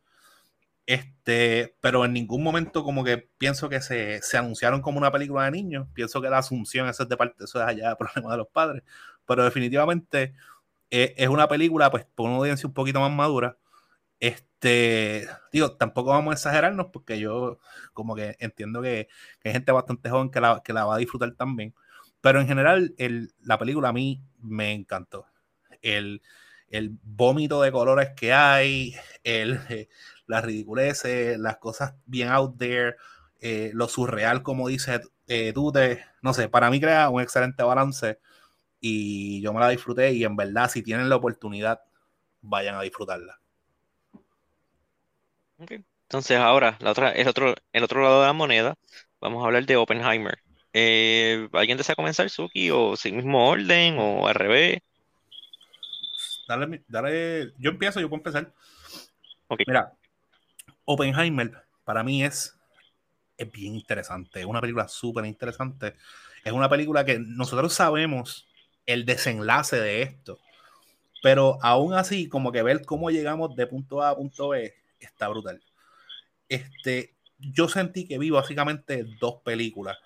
este, 0.86 1.76
pero 1.80 2.04
en 2.04 2.12
ningún 2.12 2.42
momento 2.42 2.84
como 2.84 3.04
que 3.04 3.18
pienso 3.38 3.68
que 3.68 3.80
se, 3.80 4.22
se 4.22 4.36
anunciaron 4.38 4.82
como 4.82 4.98
una 4.98 5.10
película 5.12 5.44
de 5.44 5.50
niños. 5.52 5.88
Pienso 5.94 6.20
que 6.22 6.30
la 6.30 6.38
asunción 6.38 6.88
esa 6.88 7.04
es 7.04 7.08
de 7.08 7.16
parte, 7.16 7.44
eso 7.44 7.60
es 7.60 7.66
allá 7.66 7.96
problema 7.96 8.32
de 8.32 8.38
los 8.38 8.48
padres. 8.48 8.82
Pero 9.26 9.44
definitivamente 9.44 10.34
eh, 10.90 11.14
es 11.16 11.28
una 11.28 11.48
película 11.48 11.90
pues 11.90 12.06
por 12.14 12.28
una 12.28 12.38
audiencia 12.38 12.68
un 12.68 12.74
poquito 12.74 13.00
más 13.00 13.12
madura 13.12 13.58
este, 14.20 15.28
digo, 15.52 15.76
tampoco 15.76 16.10
vamos 16.10 16.32
a 16.32 16.34
exagerarnos 16.34 16.86
porque 16.92 17.18
yo 17.18 17.58
como 17.92 18.14
que 18.14 18.36
entiendo 18.38 18.82
que, 18.82 19.08
hay 19.44 19.52
gente 19.52 19.72
bastante 19.72 20.10
joven 20.10 20.30
que 20.30 20.40
la, 20.40 20.62
que 20.64 20.72
la 20.72 20.84
va 20.84 20.96
a 20.96 20.98
disfrutar 20.98 21.32
también. 21.34 21.74
Pero 22.20 22.40
en 22.40 22.48
general, 22.48 22.94
el, 22.98 23.34
la 23.42 23.58
película 23.58 23.90
a 23.90 23.92
mí 23.92 24.22
me 24.40 24.72
encantó. 24.72 25.26
El, 25.82 26.22
el 26.68 26.96
vómito 27.02 27.62
de 27.62 27.72
colores 27.72 28.10
que 28.16 28.32
hay, 28.32 28.94
el, 29.24 29.58
las 30.26 30.44
ridiculeces, 30.44 31.38
las 31.38 31.58
cosas 31.58 31.94
bien 32.06 32.28
out 32.28 32.58
there, 32.58 32.96
eh, 33.40 33.70
lo 33.74 33.88
surreal, 33.88 34.42
como 34.42 34.68
dice 34.68 35.00
eh, 35.28 35.52
no 36.22 36.32
sé, 36.32 36.48
para 36.48 36.70
mí 36.70 36.80
crea 36.80 37.08
un 37.10 37.20
excelente 37.20 37.62
balance 37.62 38.18
y 38.80 39.40
yo 39.42 39.52
me 39.52 39.60
la 39.60 39.68
disfruté 39.68 40.12
y 40.12 40.24
en 40.24 40.36
verdad, 40.36 40.70
si 40.70 40.82
tienen 40.82 41.08
la 41.08 41.16
oportunidad, 41.16 41.80
vayan 42.42 42.76
a 42.76 42.82
disfrutarla. 42.82 43.40
Okay. 45.58 45.84
Entonces 46.02 46.38
ahora, 46.38 46.76
la 46.80 46.90
otra, 46.92 47.10
el 47.12 47.26
otro, 47.28 47.54
el 47.72 47.84
otro 47.84 48.02
lado 48.02 48.20
de 48.20 48.26
la 48.26 48.32
moneda, 48.32 48.76
vamos 49.20 49.42
a 49.42 49.46
hablar 49.46 49.66
de 49.66 49.76
Oppenheimer. 49.76 50.38
Eh, 50.72 51.48
¿alguien 51.52 51.78
desea 51.78 51.94
comenzar, 51.94 52.28
Suki? 52.30 52.70
¿O 52.70 52.96
sin 52.96 53.16
mismo 53.16 53.48
orden? 53.48 53.98
¿O 53.98 54.28
al 54.28 54.34
revés? 54.34 54.80
Dale, 56.46 56.84
dale, 56.88 57.52
yo 57.58 57.70
empiezo, 57.70 58.00
yo 58.00 58.08
puedo 58.08 58.20
empezar. 58.20 58.52
Ok. 59.48 59.60
Mira, 59.66 59.92
Oppenheimer 60.84 61.64
para 61.84 62.02
mí 62.02 62.24
es, 62.24 62.56
es 63.36 63.50
bien 63.50 63.74
interesante, 63.74 64.40
es 64.40 64.46
una 64.46 64.60
película 64.60 64.88
súper 64.88 65.24
interesante. 65.24 65.94
Es 66.44 66.52
una 66.52 66.68
película 66.68 67.04
que 67.04 67.18
nosotros 67.18 67.72
sabemos 67.74 68.46
el 68.86 69.04
desenlace 69.04 69.80
de 69.80 70.02
esto, 70.02 70.38
pero 71.22 71.58
aún 71.62 71.94
así, 71.94 72.28
como 72.28 72.52
que 72.52 72.62
ver 72.62 72.84
cómo 72.84 73.10
llegamos 73.10 73.56
de 73.56 73.66
punto 73.66 74.00
A 74.02 74.10
a 74.10 74.16
punto 74.16 74.50
B 74.50 74.72
está 75.00 75.28
brutal. 75.28 75.60
Este, 76.48 77.14
yo 77.38 77.68
sentí 77.68 78.06
que 78.06 78.18
vi 78.18 78.30
básicamente 78.30 79.04
dos 79.20 79.42
películas, 79.42 79.98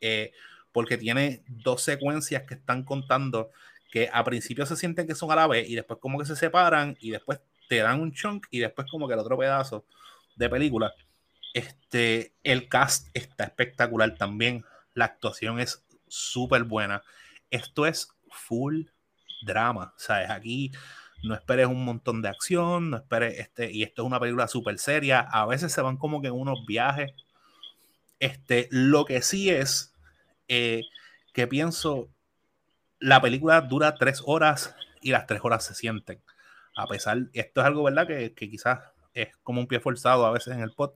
eh, 0.00 0.32
porque 0.72 0.98
tiene 0.98 1.42
dos 1.46 1.82
secuencias 1.82 2.42
que 2.42 2.54
están 2.54 2.82
contando 2.82 3.50
que 3.94 4.10
a 4.12 4.24
principio 4.24 4.66
se 4.66 4.74
sienten 4.74 5.06
que 5.06 5.14
son 5.14 5.30
a 5.30 5.36
la 5.36 5.46
vez 5.46 5.70
y 5.70 5.76
después 5.76 6.00
como 6.00 6.18
que 6.18 6.24
se 6.24 6.34
separan 6.34 6.96
y 6.98 7.10
después 7.10 7.38
te 7.68 7.76
dan 7.76 8.00
un 8.00 8.12
chunk 8.12 8.48
y 8.50 8.58
después 8.58 8.90
como 8.90 9.06
que 9.06 9.14
el 9.14 9.20
otro 9.20 9.38
pedazo 9.38 9.86
de 10.34 10.48
película. 10.48 10.92
Este, 11.52 12.34
el 12.42 12.68
cast 12.68 13.06
está 13.14 13.44
espectacular 13.44 14.16
también, 14.16 14.64
la 14.94 15.04
actuación 15.04 15.60
es 15.60 15.84
súper 16.08 16.64
buena. 16.64 17.04
Esto 17.50 17.86
es 17.86 18.08
full 18.32 18.86
drama, 19.46 19.94
¿sabes? 19.96 20.28
Aquí 20.28 20.72
no 21.22 21.36
esperes 21.36 21.68
un 21.68 21.84
montón 21.84 22.20
de 22.20 22.30
acción, 22.30 22.90
no 22.90 22.96
esperes 22.96 23.38
este, 23.38 23.70
y 23.70 23.84
esto 23.84 24.02
es 24.02 24.06
una 24.06 24.18
película 24.18 24.48
súper 24.48 24.76
seria, 24.80 25.20
a 25.20 25.46
veces 25.46 25.72
se 25.72 25.82
van 25.82 25.98
como 25.98 26.20
que 26.20 26.26
en 26.26 26.34
unos 26.34 26.66
viajes. 26.66 27.12
Este, 28.18 28.66
lo 28.72 29.04
que 29.04 29.22
sí 29.22 29.50
es 29.50 29.94
eh, 30.48 30.82
que 31.32 31.46
pienso, 31.46 32.08
la 32.98 33.20
película 33.20 33.60
dura 33.60 33.94
tres 33.94 34.22
horas 34.24 34.74
y 35.00 35.10
las 35.10 35.26
tres 35.26 35.40
horas 35.42 35.64
se 35.64 35.74
sienten. 35.74 36.22
A 36.76 36.86
pesar, 36.86 37.18
esto 37.32 37.60
es 37.60 37.66
algo, 37.66 37.84
¿verdad? 37.84 38.06
Que, 38.06 38.34
que 38.34 38.50
quizás 38.50 38.80
es 39.12 39.28
como 39.42 39.60
un 39.60 39.66
pie 39.66 39.80
forzado 39.80 40.26
a 40.26 40.32
veces 40.32 40.54
en 40.54 40.60
el 40.60 40.72
pod. 40.72 40.92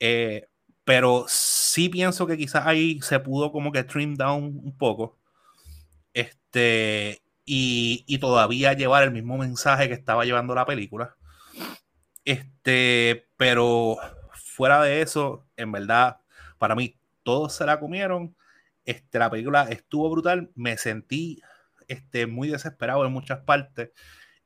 Eh, 0.00 0.46
pero 0.84 1.26
sí 1.28 1.88
pienso 1.88 2.26
que 2.26 2.38
quizás 2.38 2.66
ahí 2.66 3.00
se 3.02 3.18
pudo 3.20 3.52
como 3.52 3.72
que 3.72 3.84
trim 3.84 4.14
down 4.14 4.60
un 4.62 4.76
poco. 4.78 5.18
Este, 6.14 7.22
y, 7.44 8.04
y, 8.06 8.18
todavía 8.18 8.72
llevar 8.72 9.02
el 9.02 9.10
mismo 9.10 9.36
mensaje 9.38 9.88
que 9.88 9.94
estaba 9.94 10.24
llevando 10.24 10.54
la 10.54 10.66
película. 10.66 11.16
Este, 12.24 13.28
pero 13.36 13.96
fuera 14.32 14.82
de 14.82 15.02
eso, 15.02 15.46
en 15.56 15.72
verdad, 15.72 16.20
para 16.58 16.74
mí, 16.74 16.98
todos 17.22 17.54
se 17.54 17.66
la 17.66 17.80
comieron 17.80 18.35
este, 18.86 19.18
la 19.18 19.30
película 19.30 19.64
estuvo 19.64 20.08
brutal, 20.08 20.50
me 20.54 20.78
sentí 20.78 21.42
este, 21.88 22.26
muy 22.26 22.48
desesperado 22.48 23.04
en 23.04 23.12
muchas 23.12 23.40
partes 23.40 23.90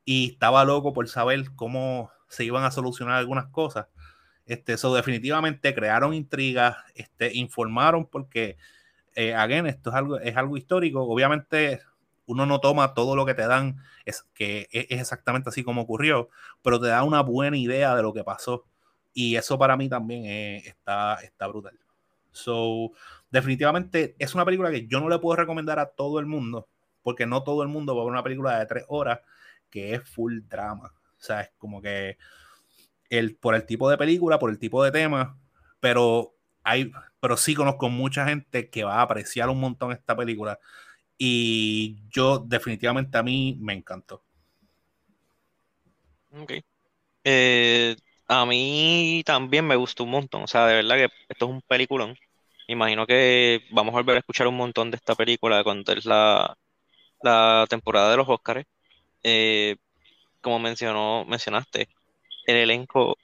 y 0.03 0.31
estaba 0.33 0.65
loco 0.65 0.93
por 0.93 1.07
saber 1.07 1.45
cómo 1.55 2.11
se 2.27 2.43
iban 2.43 2.63
a 2.63 2.71
solucionar 2.71 3.15
algunas 3.15 3.47
cosas. 3.47 3.87
Este, 4.45 4.73
eso 4.73 4.93
definitivamente 4.93 5.73
crearon 5.73 6.13
intrigas, 6.13 6.77
este, 6.95 7.33
informaron 7.35 8.07
porque, 8.07 8.57
eh, 9.15 9.33
again, 9.35 9.67
esto 9.67 9.91
es 9.91 9.95
algo, 9.95 10.19
es 10.19 10.35
algo 10.35 10.57
histórico. 10.57 11.03
Obviamente 11.03 11.81
uno 12.25 12.45
no 12.45 12.59
toma 12.59 12.93
todo 12.93 13.15
lo 13.15 13.25
que 13.25 13.33
te 13.33 13.45
dan, 13.45 13.77
es 14.05 14.23
que 14.33 14.67
es, 14.71 14.87
exactamente 14.89 15.49
así 15.49 15.63
como 15.63 15.81
ocurrió, 15.81 16.29
pero 16.61 16.79
te 16.79 16.87
da 16.87 17.03
una 17.03 17.21
buena 17.21 17.57
idea 17.57 17.95
de 17.95 18.01
lo 18.01 18.13
que 18.13 18.23
pasó. 18.23 18.65
Y 19.13 19.35
eso 19.35 19.59
para 19.59 19.77
mí 19.77 19.89
también 19.89 20.25
eh, 20.25 20.57
está, 20.65 21.15
está 21.21 21.47
brutal. 21.47 21.77
So, 22.31 22.91
definitivamente 23.31 24.15
es 24.19 24.35
una 24.35 24.45
película 24.45 24.71
que 24.71 24.87
yo 24.87 24.99
no 24.99 25.09
le 25.09 25.19
puedo 25.19 25.37
recomendar 25.37 25.79
a 25.79 25.87
todo 25.87 26.19
el 26.19 26.25
mundo, 26.25 26.67
porque 27.01 27.25
no 27.25 27.43
todo 27.43 27.63
el 27.63 27.69
mundo 27.69 27.95
va 27.95 28.01
a 28.03 28.05
ver 28.05 28.11
una 28.11 28.23
película 28.23 28.59
de 28.59 28.65
tres 28.65 28.85
horas 28.89 29.21
que 29.69 29.95
es 29.95 30.07
full 30.09 30.41
drama. 30.47 30.93
O 31.17 31.23
sea, 31.23 31.41
es 31.41 31.51
como 31.57 31.81
que 31.81 32.17
el, 33.09 33.35
por 33.37 33.55
el 33.55 33.65
tipo 33.65 33.89
de 33.89 33.97
película, 33.97 34.39
por 34.39 34.51
el 34.51 34.59
tipo 34.59 34.83
de 34.83 34.91
tema, 34.91 35.37
pero 35.79 36.35
hay, 36.63 36.91
pero 37.19 37.37
sí 37.37 37.55
conozco 37.55 37.89
mucha 37.89 38.25
gente 38.27 38.69
que 38.69 38.83
va 38.83 38.95
a 38.99 39.01
apreciar 39.03 39.49
un 39.49 39.59
montón 39.59 39.91
esta 39.91 40.15
película. 40.15 40.59
Y 41.17 41.99
yo 42.09 42.39
definitivamente 42.39 43.17
a 43.17 43.23
mí 43.23 43.57
me 43.61 43.73
encantó. 43.73 44.23
Ok. 46.31 46.53
Eh, 47.23 47.95
a 48.27 48.45
mí 48.45 49.23
también 49.25 49.67
me 49.67 49.75
gustó 49.75 50.03
un 50.05 50.11
montón. 50.11 50.43
O 50.43 50.47
sea, 50.47 50.65
de 50.67 50.75
verdad 50.75 50.95
que 50.95 51.09
esto 51.29 51.45
es 51.45 51.51
un 51.51 51.61
peliculón. 51.61 52.15
Imagino 52.71 53.05
que 53.05 53.65
vamos 53.71 53.93
a 53.93 53.97
volver 53.97 54.15
a 54.15 54.19
escuchar 54.19 54.47
un 54.47 54.55
montón 54.55 54.91
de 54.91 54.97
esta 54.97 55.13
película 55.15 55.61
cuando 55.63 55.91
es 55.93 56.05
la, 56.05 56.55
la 57.23 57.67
temporada 57.69 58.11
de 58.11 58.17
los 58.17 58.29
Oscars. 58.29 58.65
Eh, 59.23 59.77
como 60.41 60.59
mencionó, 60.59 61.25
mencionaste, 61.25 61.89
el 62.47 62.57
elenco 62.57 63.17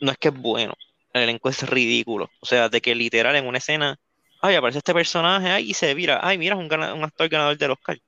no 0.00 0.10
es 0.12 0.18
que 0.18 0.28
es 0.28 0.34
bueno, 0.34 0.74
el 1.12 1.22
elenco 1.22 1.48
es 1.48 1.62
ridículo. 1.68 2.30
O 2.40 2.46
sea, 2.46 2.68
de 2.68 2.80
que 2.80 2.94
literal 2.94 3.36
en 3.36 3.46
una 3.46 3.58
escena, 3.58 3.96
ay, 4.40 4.54
aparece 4.56 4.78
este 4.78 4.94
personaje, 4.94 5.48
ay, 5.50 5.70
y 5.70 5.74
se 5.74 5.94
vira, 5.94 6.20
ay, 6.22 6.38
mira, 6.38 6.54
es 6.54 6.60
un, 6.60 6.72
un 6.72 7.04
actor 7.04 7.28
ganador 7.28 7.56
del 7.58 7.70
Oscar. 7.72 7.98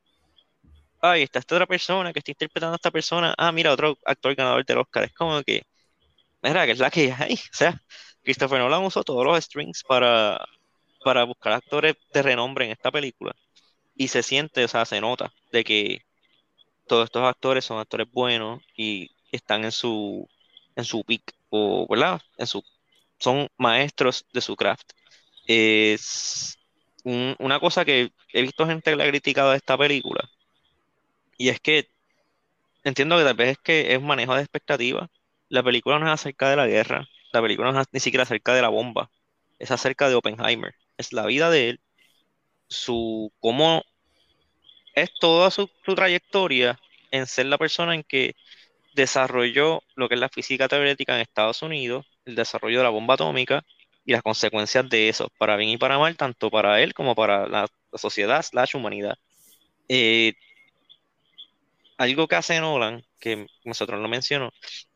Ay, 1.00 1.22
está 1.22 1.38
esta 1.38 1.54
otra 1.56 1.66
persona 1.66 2.12
que 2.12 2.20
está 2.20 2.30
interpretando 2.30 2.74
a 2.74 2.76
esta 2.76 2.90
persona, 2.90 3.34
ah, 3.36 3.52
mira, 3.52 3.72
otro 3.72 3.98
actor 4.04 4.34
ganador 4.34 4.64
del 4.64 4.78
Oscar. 4.78 5.04
Es 5.04 5.12
como 5.12 5.42
que, 5.42 5.62
mira, 6.42 6.66
que 6.66 6.72
es 6.72 6.78
la 6.80 6.90
que 6.90 7.12
hay. 7.12 7.34
O 7.34 7.54
sea, 7.56 7.80
Christopher 8.24 8.58
Nolan 8.60 8.84
usó 8.84 9.04
todos 9.04 9.24
los 9.24 9.42
strings 9.44 9.84
para, 9.84 10.44
para 11.04 11.24
buscar 11.24 11.52
actores 11.52 11.96
de 12.12 12.22
renombre 12.22 12.66
en 12.66 12.72
esta 12.72 12.90
película. 12.90 13.34
Y 13.96 14.08
se 14.08 14.22
siente, 14.22 14.64
o 14.64 14.68
sea, 14.68 14.84
se 14.86 15.00
nota 15.00 15.32
de 15.52 15.64
que 15.64 16.02
todos 16.88 17.06
estos 17.06 17.24
actores 17.24 17.64
son 17.64 17.78
actores 17.78 18.10
buenos 18.10 18.62
y 18.76 19.10
están 19.32 19.64
en 19.64 19.72
su 19.72 20.28
en 20.76 20.84
su 20.84 21.04
peak 21.04 21.22
o 21.50 21.86
verdad 21.88 22.20
en 22.38 22.46
su 22.46 22.62
son 23.18 23.48
maestros 23.58 24.26
de 24.32 24.40
su 24.40 24.56
craft. 24.56 24.92
Es 25.46 26.58
una 27.04 27.60
cosa 27.60 27.84
que 27.84 28.12
he 28.32 28.42
visto 28.42 28.66
gente 28.66 28.90
que 28.90 28.96
le 28.96 29.04
ha 29.04 29.08
criticado 29.08 29.50
a 29.50 29.56
esta 29.56 29.76
película 29.78 30.28
y 31.38 31.48
es 31.50 31.60
que 31.60 31.88
entiendo 32.84 33.18
que 33.18 33.24
tal 33.24 33.34
vez 33.36 33.50
es 33.52 33.58
que 33.58 33.94
es 33.94 34.02
manejo 34.02 34.34
de 34.34 34.42
expectativas. 34.42 35.10
La 35.48 35.62
película 35.62 35.98
no 35.98 36.06
es 36.06 36.12
acerca 36.12 36.50
de 36.50 36.56
la 36.56 36.66
guerra 36.66 37.08
la 37.34 37.42
película 37.42 37.72
no 37.72 37.80
es 37.80 37.88
ni 37.92 38.00
siquiera 38.00 38.24
acerca 38.24 38.54
de 38.54 38.62
la 38.62 38.68
bomba 38.68 39.10
es 39.58 39.70
acerca 39.70 40.08
de 40.08 40.14
Oppenheimer 40.14 40.74
es 40.96 41.12
la 41.12 41.26
vida 41.26 41.50
de 41.50 41.70
él 41.70 41.80
su 42.68 43.32
cómo 43.40 43.84
es 44.94 45.12
toda 45.18 45.50
su, 45.50 45.68
trayectoria 45.94 46.78
en 47.10 47.26
ser 47.26 47.46
la 47.46 47.58
persona 47.58 47.94
en 47.94 48.04
que 48.04 48.34
desarrolló 48.94 49.82
lo 49.96 50.08
que 50.08 50.14
es 50.14 50.20
la 50.20 50.28
física 50.28 50.68
teórica 50.68 51.14
en 51.14 51.20
Estados 51.22 51.62
Unidos, 51.62 52.06
el 52.24 52.36
desarrollo 52.36 52.78
de 52.78 52.84
la 52.84 52.90
bomba 52.90 53.14
atómica 53.14 53.64
y 54.04 54.12
las 54.12 54.22
consecuencias 54.22 54.88
de 54.88 55.08
eso, 55.08 55.28
para 55.38 55.56
bien 55.56 55.70
y 55.70 55.78
para 55.78 55.98
mal, 55.98 56.16
tanto 56.16 56.50
para 56.50 56.80
él 56.80 56.94
como 56.94 57.14
para 57.14 57.48
la, 57.48 57.66
sociedad 57.94 58.42
slash 58.42 58.74
humanidad. 58.76 59.16
Eh, 59.88 60.34
algo 61.96 62.26
que 62.26 62.36
hace 62.36 62.60
Nolan, 62.60 63.04
que 63.20 63.46
nosotros 63.64 64.00
lo 64.00 64.08
mencionó, 64.08 64.52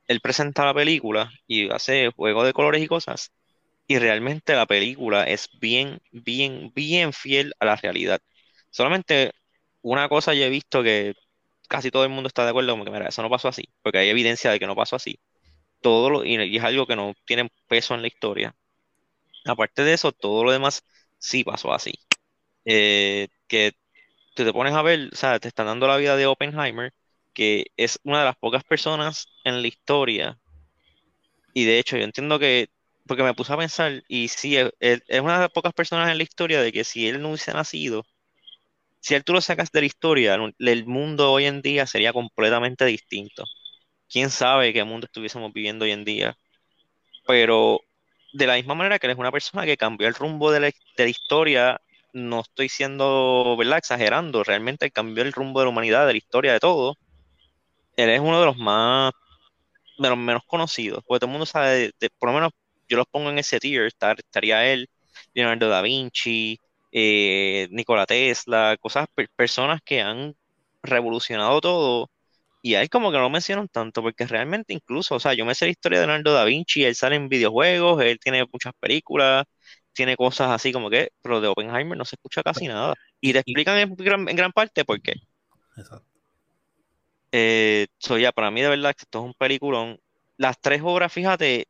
él 0.08 0.20
presenta 0.22 0.66
la 0.66 0.74
película 0.74 1.30
y 1.46 1.70
hace 1.70 2.10
juego 2.16 2.44
de 2.44 2.54
colores 2.54 2.82
y 2.82 2.88
cosas, 2.88 3.32
y 3.86 3.98
realmente 3.98 4.54
la 4.54 4.66
película 4.66 5.24
es 5.24 5.48
bien, 5.60 6.00
bien, 6.12 6.72
bien 6.74 7.12
fiel 7.12 7.54
a 7.60 7.66
la 7.66 7.76
realidad. 7.76 8.20
Solamente 8.70 9.32
una 9.82 10.08
cosa 10.08 10.34
yo 10.34 10.44
he 10.44 10.50
visto 10.50 10.82
que 10.82 11.14
casi 11.68 11.90
todo 11.90 12.04
el 12.04 12.10
mundo 12.10 12.28
está 12.28 12.44
de 12.44 12.50
acuerdo 12.50 12.76
con 12.76 12.84
que, 12.84 12.90
mira, 12.92 13.08
eso 13.08 13.22
no 13.22 13.30
pasó 13.30 13.48
así, 13.48 13.64
porque 13.82 13.98
hay 13.98 14.08
evidencia 14.10 14.50
de 14.50 14.58
que 14.60 14.66
no 14.66 14.76
pasó 14.76 14.96
así. 14.96 15.20
Todo 15.82 16.24
y 16.24 16.56
es 16.56 16.64
algo 16.64 16.86
que 16.86 16.96
no 16.96 17.14
tiene 17.26 17.50
peso 17.68 17.94
en 17.94 18.02
la 18.02 18.08
historia. 18.08 18.54
Aparte 19.44 19.84
de 19.84 19.94
eso, 19.94 20.12
todo 20.12 20.44
lo 20.44 20.52
demás 20.52 20.82
sí 21.18 21.44
pasó 21.44 21.72
así. 21.72 21.92
Eh, 22.66 23.28
que 23.48 23.72
tú 24.34 24.44
te 24.44 24.52
pones 24.52 24.74
a 24.74 24.82
ver, 24.82 25.10
o 25.12 25.16
sea, 25.16 25.40
te 25.40 25.48
están 25.48 25.66
dando 25.66 25.88
la 25.88 25.96
vida 25.98 26.16
de 26.16 26.26
Oppenheimer, 26.26 26.94
que 27.38 27.66
es 27.76 28.00
una 28.02 28.18
de 28.18 28.24
las 28.24 28.36
pocas 28.36 28.64
personas 28.64 29.28
en 29.44 29.62
la 29.62 29.68
historia. 29.68 30.40
Y 31.54 31.66
de 31.66 31.78
hecho, 31.78 31.96
yo 31.96 32.02
entiendo 32.02 32.40
que, 32.40 32.68
porque 33.06 33.22
me 33.22 33.32
puse 33.32 33.52
a 33.52 33.56
pensar, 33.56 34.02
y 34.08 34.26
sí, 34.26 34.56
es, 34.56 34.72
es 34.80 35.20
una 35.20 35.34
de 35.34 35.42
las 35.42 35.52
pocas 35.52 35.72
personas 35.72 36.10
en 36.10 36.16
la 36.16 36.24
historia 36.24 36.60
de 36.60 36.72
que 36.72 36.82
si 36.82 37.06
él 37.06 37.22
no 37.22 37.28
hubiese 37.28 37.52
nacido, 37.52 38.04
si 38.98 39.14
él 39.14 39.22
tú 39.22 39.34
lo 39.34 39.40
sacas 39.40 39.70
de 39.70 39.78
la 39.78 39.86
historia, 39.86 40.36
el 40.58 40.86
mundo 40.86 41.30
hoy 41.30 41.44
en 41.44 41.62
día 41.62 41.86
sería 41.86 42.12
completamente 42.12 42.84
distinto. 42.86 43.44
Quién 44.08 44.30
sabe 44.30 44.72
qué 44.72 44.82
mundo 44.82 45.06
estuviésemos 45.06 45.52
viviendo 45.52 45.84
hoy 45.84 45.92
en 45.92 46.04
día. 46.04 46.36
Pero 47.24 47.82
de 48.32 48.48
la 48.48 48.56
misma 48.56 48.74
manera 48.74 48.98
que 48.98 49.06
él 49.06 49.12
es 49.12 49.18
una 49.18 49.30
persona 49.30 49.64
que 49.64 49.76
cambió 49.76 50.08
el 50.08 50.14
rumbo 50.14 50.50
de 50.50 50.72
la, 50.96 51.08
historia, 51.08 51.80
no 52.12 52.40
estoy 52.40 52.68
siendo, 52.68 53.56
¿verdad? 53.56 53.78
Exagerando, 53.78 54.42
realmente 54.42 54.90
cambió 54.90 55.22
el 55.22 55.32
rumbo 55.32 55.60
de 55.60 55.66
la 55.66 55.70
humanidad, 55.70 56.04
de 56.08 56.14
la 56.14 56.18
historia, 56.18 56.52
de 56.52 56.58
todo. 56.58 56.96
Él 57.98 58.10
es 58.10 58.20
uno 58.20 58.40
de 58.40 58.46
los 58.46 58.56
más 58.56 59.12
de 59.98 60.08
los 60.08 60.18
menos 60.18 60.42
conocidos, 60.46 61.02
porque 61.06 61.20
todo 61.20 61.28
el 61.28 61.32
mundo 61.32 61.46
sabe, 61.46 61.92
de, 62.00 62.10
por 62.18 62.30
lo 62.30 62.34
menos 62.36 62.52
yo 62.88 62.96
los 62.96 63.06
pongo 63.08 63.30
en 63.30 63.38
ese 63.38 63.58
tier, 63.60 63.86
estaría 63.86 64.72
él, 64.72 64.88
Leonardo 65.34 65.68
da 65.68 65.82
Vinci, 65.82 66.60
eh, 66.92 67.68
Nikola 67.72 68.06
Tesla, 68.06 68.76
cosas, 68.80 69.06
personas 69.36 69.80
que 69.84 70.00
han 70.00 70.36
revolucionado 70.82 71.60
todo 71.60 72.10
y 72.62 72.74
ahí 72.76 72.88
como 72.88 73.10
que 73.10 73.16
no 73.16 73.24
lo 73.24 73.30
mencionan 73.30 73.68
tanto, 73.68 74.02
porque 74.02 74.26
realmente 74.26 74.72
incluso, 74.74 75.16
o 75.16 75.20
sea, 75.20 75.34
yo 75.34 75.44
me 75.44 75.54
sé 75.54 75.66
la 75.66 75.72
historia 75.72 76.00
de 76.00 76.06
Leonardo 76.06 76.34
da 76.34 76.44
Vinci, 76.44 76.84
él 76.84 76.94
sale 76.94 77.16
en 77.16 77.28
videojuegos, 77.28 78.02
él 78.02 78.18
tiene 78.20 78.44
muchas 78.52 78.72
películas, 78.80 79.44
tiene 79.92 80.16
cosas 80.16 80.50
así 80.50 80.72
como 80.72 80.90
que, 80.90 81.10
pero 81.22 81.40
de 81.40 81.48
Oppenheimer 81.48 81.98
no 81.98 82.04
se 82.04 82.16
escucha 82.16 82.42
casi 82.42 82.68
nada. 82.68 82.94
Y 83.20 83.32
te 83.32 83.40
explican 83.40 83.78
en 83.78 83.94
gran, 83.96 84.28
en 84.28 84.36
gran 84.36 84.52
parte 84.52 84.84
por 84.84 85.00
qué. 85.02 85.14
Exacto. 85.76 86.17
Eh, 87.32 87.86
ya, 88.20 88.32
para 88.32 88.50
mí 88.50 88.62
de 88.62 88.68
verdad 88.68 88.94
que 88.94 89.02
esto 89.02 89.18
es 89.20 89.24
un 89.26 89.34
peliculón. 89.34 89.98
Las 90.36 90.60
tres 90.60 90.82
obras, 90.84 91.12
fíjate, 91.12 91.68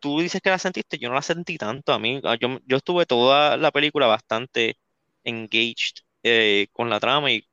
tú 0.00 0.20
dices 0.20 0.40
que 0.42 0.50
las 0.50 0.62
sentiste, 0.62 0.98
yo 0.98 1.08
no 1.08 1.14
las 1.16 1.26
sentí 1.26 1.58
tanto. 1.58 1.92
A 1.92 1.98
mí, 1.98 2.20
ah, 2.24 2.36
yo, 2.40 2.58
yo 2.66 2.76
estuve 2.78 3.06
toda 3.06 3.56
la 3.56 3.70
película 3.72 4.06
bastante 4.06 4.76
engaged 5.24 6.02
eh, 6.22 6.68
con 6.72 6.90
la 6.90 7.00
trama 7.00 7.32
y 7.32 7.46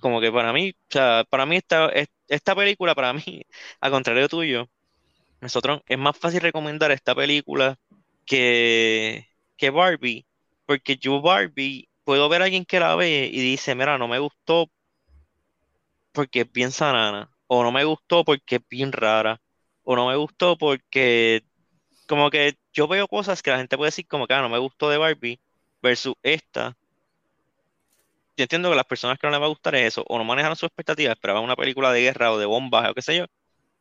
como 0.00 0.20
que 0.20 0.32
para 0.32 0.52
mí, 0.52 0.70
o 0.70 0.74
sea, 0.90 1.24
para 1.30 1.46
mí 1.46 1.56
esta, 1.56 1.90
esta 2.28 2.54
película, 2.56 2.94
para 2.94 3.12
mí, 3.14 3.42
al 3.80 3.90
contrario 3.90 4.28
tuyo, 4.28 4.68
nosotros 5.40 5.82
es 5.86 5.98
más 5.98 6.16
fácil 6.18 6.40
recomendar 6.40 6.90
esta 6.92 7.14
película 7.14 7.78
que, 8.26 9.28
que 9.56 9.70
Barbie, 9.70 10.26
porque 10.66 10.96
yo 10.96 11.20
Barbie 11.22 11.88
puedo 12.04 12.28
ver 12.28 12.42
a 12.42 12.46
alguien 12.46 12.64
que 12.64 12.80
la 12.80 12.94
ve 12.96 13.30
y 13.32 13.40
dice, 13.40 13.74
mira, 13.74 13.98
no 13.98 14.08
me 14.08 14.18
gustó 14.18 14.70
porque 16.18 16.42
es 16.42 16.52
bien 16.52 16.72
sanana, 16.72 17.30
o 17.46 17.62
no 17.62 17.72
me 17.72 17.84
gustó 17.84 18.24
porque 18.24 18.56
es 18.56 18.62
bien 18.68 18.92
rara, 18.92 19.40
o 19.84 19.96
no 19.96 20.08
me 20.08 20.16
gustó 20.16 20.58
porque 20.58 21.44
como 22.08 22.30
que 22.30 22.56
yo 22.72 22.88
veo 22.88 23.08
cosas 23.08 23.42
que 23.42 23.50
la 23.50 23.58
gente 23.58 23.76
puede 23.76 23.88
decir 23.88 24.06
como 24.08 24.26
que 24.26 24.34
ah, 24.34 24.42
no 24.42 24.48
me 24.48 24.58
gustó 24.58 24.90
de 24.90 24.98
Barbie 24.98 25.40
versus 25.82 26.14
esta 26.22 26.76
yo 28.38 28.44
entiendo 28.44 28.70
que 28.70 28.76
las 28.76 28.84
personas 28.86 29.18
que 29.18 29.26
no 29.26 29.32
les 29.32 29.40
va 29.40 29.46
a 29.46 29.48
gustar 29.48 29.74
es 29.74 29.88
eso, 29.88 30.04
o 30.08 30.16
no 30.16 30.24
manejaron 30.24 30.56
sus 30.56 30.68
expectativas, 30.68 31.14
esperaban 31.14 31.42
una 31.42 31.56
película 31.56 31.92
de 31.92 32.02
guerra 32.02 32.32
o 32.32 32.38
de 32.38 32.46
bombas 32.46 32.88
o 32.90 32.94
qué 32.94 33.02
sé 33.02 33.16
yo, 33.16 33.26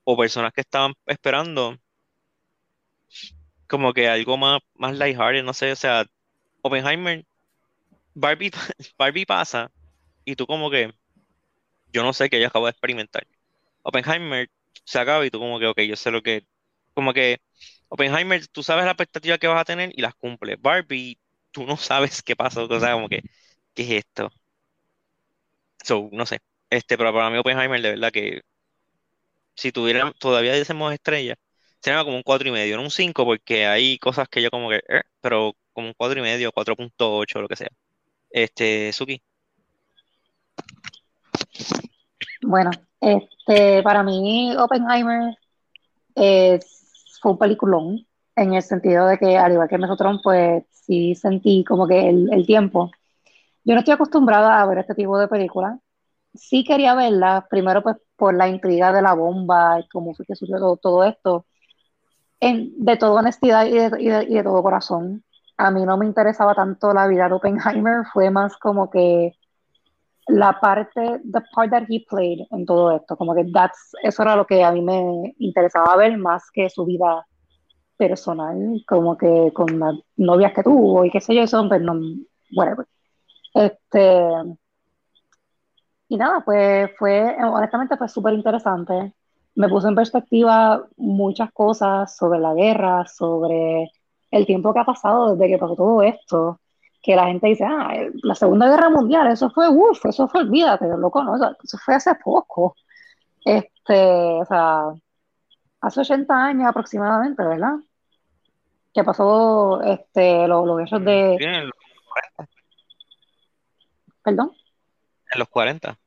o 0.03 0.17
personas 0.17 0.51
que 0.53 0.61
estaban 0.61 0.93
esperando 1.05 1.77
como 3.67 3.93
que 3.93 4.07
algo 4.09 4.37
más, 4.37 4.61
más 4.75 4.97
lighthearted, 4.97 5.43
no 5.43 5.53
sé, 5.53 5.71
o 5.71 5.75
sea, 5.75 6.05
Oppenheimer, 6.63 7.25
Barbie, 8.15 8.51
Barbie 8.97 9.25
pasa 9.25 9.71
y 10.25 10.35
tú 10.35 10.47
como 10.47 10.71
que, 10.71 10.93
yo 11.93 12.03
no 12.03 12.13
sé 12.13 12.29
que 12.29 12.39
yo 12.41 12.47
acabo 12.47 12.65
de 12.65 12.71
experimentar. 12.71 13.27
Oppenheimer 13.83 14.49
se 14.85 14.99
acaba 14.99 15.25
y 15.25 15.31
tú 15.31 15.39
como 15.39 15.59
que, 15.59 15.67
ok, 15.67 15.81
yo 15.81 15.95
sé 15.95 16.11
lo 16.11 16.21
que, 16.21 16.45
como 16.93 17.13
que 17.13 17.39
Oppenheimer, 17.89 18.47
tú 18.49 18.63
sabes 18.63 18.85
la 18.85 18.91
expectativa 18.91 19.37
que 19.37 19.47
vas 19.47 19.61
a 19.61 19.65
tener 19.65 19.91
y 19.95 20.01
las 20.01 20.15
cumple. 20.15 20.57
Barbie, 20.57 21.19
tú 21.51 21.65
no 21.65 21.77
sabes 21.77 22.21
qué 22.23 22.35
pasa, 22.35 22.63
o 22.63 22.79
sea, 22.79 22.93
como 22.93 23.09
que, 23.09 23.23
¿qué 23.73 23.83
es 23.83 23.91
esto? 24.05 24.31
So, 25.83 26.09
no 26.11 26.25
sé. 26.25 26.39
Este, 26.69 26.97
pero 26.97 27.13
para 27.13 27.29
mí 27.29 27.37
Oppenheimer, 27.37 27.81
de 27.81 27.89
verdad 27.91 28.11
que 28.11 28.41
si 29.55 29.71
tuviera, 29.71 30.11
todavía 30.19 30.53
decimos 30.53 30.93
estrella, 30.93 31.35
sería 31.81 32.03
como 32.03 32.17
un 32.17 32.23
4 32.23 32.47
y 32.49 32.51
medio, 32.51 32.77
no 32.77 32.83
un 32.83 32.91
5, 32.91 33.25
porque 33.25 33.65
hay 33.65 33.97
cosas 33.99 34.27
que 34.29 34.41
yo 34.41 34.49
como 34.51 34.69
que, 34.69 34.77
eh, 34.77 35.01
pero 35.21 35.55
como 35.73 35.87
un 35.89 35.93
4 35.97 36.19
y 36.19 36.21
medio, 36.23 36.51
4.8, 36.51 37.41
lo 37.41 37.47
que 37.47 37.55
sea. 37.55 37.69
Este, 38.31 38.93
Suki. 38.93 39.21
Bueno, 42.41 42.71
este, 43.01 43.81
para 43.83 44.03
mí 44.03 44.55
Oppenheimer 44.57 45.35
es, 46.15 47.19
fue 47.21 47.31
un 47.33 47.37
peliculón, 47.37 48.07
en 48.35 48.53
el 48.53 48.61
sentido 48.61 49.07
de 49.07 49.17
que, 49.17 49.37
al 49.37 49.53
igual 49.53 49.67
que 49.67 49.77
nosotros, 49.77 50.21
pues 50.23 50.63
sí 50.71 51.15
sentí 51.15 51.63
como 51.63 51.87
que 51.87 52.09
el, 52.09 52.31
el 52.31 52.45
tiempo 52.45 52.91
yo 53.67 53.73
no 53.73 53.79
estoy 53.79 53.95
acostumbrada 53.95 54.61
a 54.61 54.65
ver 54.65 54.77
este 54.77 54.95
tipo 54.95 55.19
de 55.19 55.27
películas. 55.27 55.77
Sí 56.33 56.63
quería 56.63 56.95
verla, 56.95 57.45
primero 57.49 57.83
pues 57.83 57.97
por 58.15 58.33
la 58.33 58.47
intriga 58.47 58.93
de 58.93 59.01
la 59.01 59.13
bomba 59.13 59.81
y 59.81 59.89
cómo 59.89 60.13
fue 60.15 60.25
que 60.25 60.35
sucedió 60.35 60.77
todo, 60.77 61.03
esto. 61.03 61.45
De 62.39 62.95
toda 62.97 63.19
honestidad 63.19 63.65
y 63.65 63.73
de, 63.73 64.43
todo 64.43 64.63
corazón, 64.63 65.25
a 65.57 65.69
mí 65.71 65.83
no 65.83 65.97
me 65.97 66.05
interesaba 66.05 66.55
tanto 66.55 66.93
la 66.93 67.07
vida 67.07 67.27
de 67.27 67.33
Oppenheimer, 67.33 68.05
fue 68.13 68.29
más 68.31 68.55
como 68.55 68.89
que 68.89 69.33
la 70.27 70.59
parte, 70.59 71.21
the 71.31 71.41
part 71.53 71.71
that 71.71 71.85
he 71.89 72.05
played 72.09 72.45
en 72.51 72.65
todo 72.65 72.95
esto, 72.95 73.15
como 73.15 73.33
que 73.33 73.45
that's, 73.45 73.93
eso 74.03 74.23
era 74.23 74.35
lo 74.35 74.45
que 74.45 74.63
a 74.63 74.71
mí 74.71 74.81
me 74.81 75.35
interesaba 75.39 75.95
ver 75.95 76.17
más 76.17 76.49
que 76.51 76.69
su 76.69 76.85
vida 76.85 77.25
personal, 77.97 78.83
como 78.87 79.17
que 79.17 79.51
con 79.53 79.79
las 79.79 79.95
novias 80.17 80.53
que 80.53 80.63
tuvo 80.63 81.05
y 81.05 81.11
qué 81.11 81.21
sé 81.21 81.35
yo, 81.35 81.43
eso, 81.43 81.67
pero 81.69 81.69
pues, 81.69 81.81
no, 81.81 81.99
whatever. 82.55 82.85
Este, 83.53 84.57
y 86.09 86.17
nada, 86.17 86.41
pues 86.45 86.91
fue, 86.97 87.35
honestamente, 87.43 87.97
fue 87.97 88.07
súper 88.07 88.33
interesante. 88.33 89.13
Me 89.55 89.67
puso 89.69 89.87
en 89.87 89.95
perspectiva 89.95 90.87
muchas 90.97 91.51
cosas 91.51 92.15
sobre 92.15 92.39
la 92.39 92.53
guerra, 92.53 93.05
sobre 93.07 93.91
el 94.31 94.45
tiempo 94.45 94.73
que 94.73 94.79
ha 94.79 94.85
pasado 94.85 95.35
desde 95.35 95.51
que 95.51 95.57
pasó 95.57 95.75
todo 95.75 96.01
esto. 96.03 96.59
Que 97.07 97.15
la 97.15 97.27
gente 97.27 97.47
dice, 97.47 97.63
ah, 97.63 97.89
la 98.21 98.35
Segunda 98.35 98.67
Guerra 98.67 98.89
Mundial, 98.89 99.27
eso 99.27 99.49
fue, 99.49 99.69
uff, 99.69 100.05
eso 100.07 100.27
fue, 100.27 100.41
olvídate, 100.41 100.89
loco, 100.97 101.23
¿no? 101.23 101.37
Eso, 101.37 101.77
fue 101.77 101.95
hace 101.95 102.13
poco. 102.15 102.75
Este, 103.45 103.93
o 103.93 104.43
sea, 104.43 104.87
hace 105.79 106.01
80 106.01 106.35
años 106.35 106.67
aproximadamente, 106.67 107.41
¿verdad? 107.41 107.75
Que 108.93 109.05
pasó 109.05 109.81
este, 109.83 110.49
los, 110.49 110.67
los 110.67 110.81
hechos 110.81 111.01
de. 111.05 111.37
¿Perdón? 114.21 114.51
En 115.31 115.39
los 115.39 115.47
40. 115.47 115.97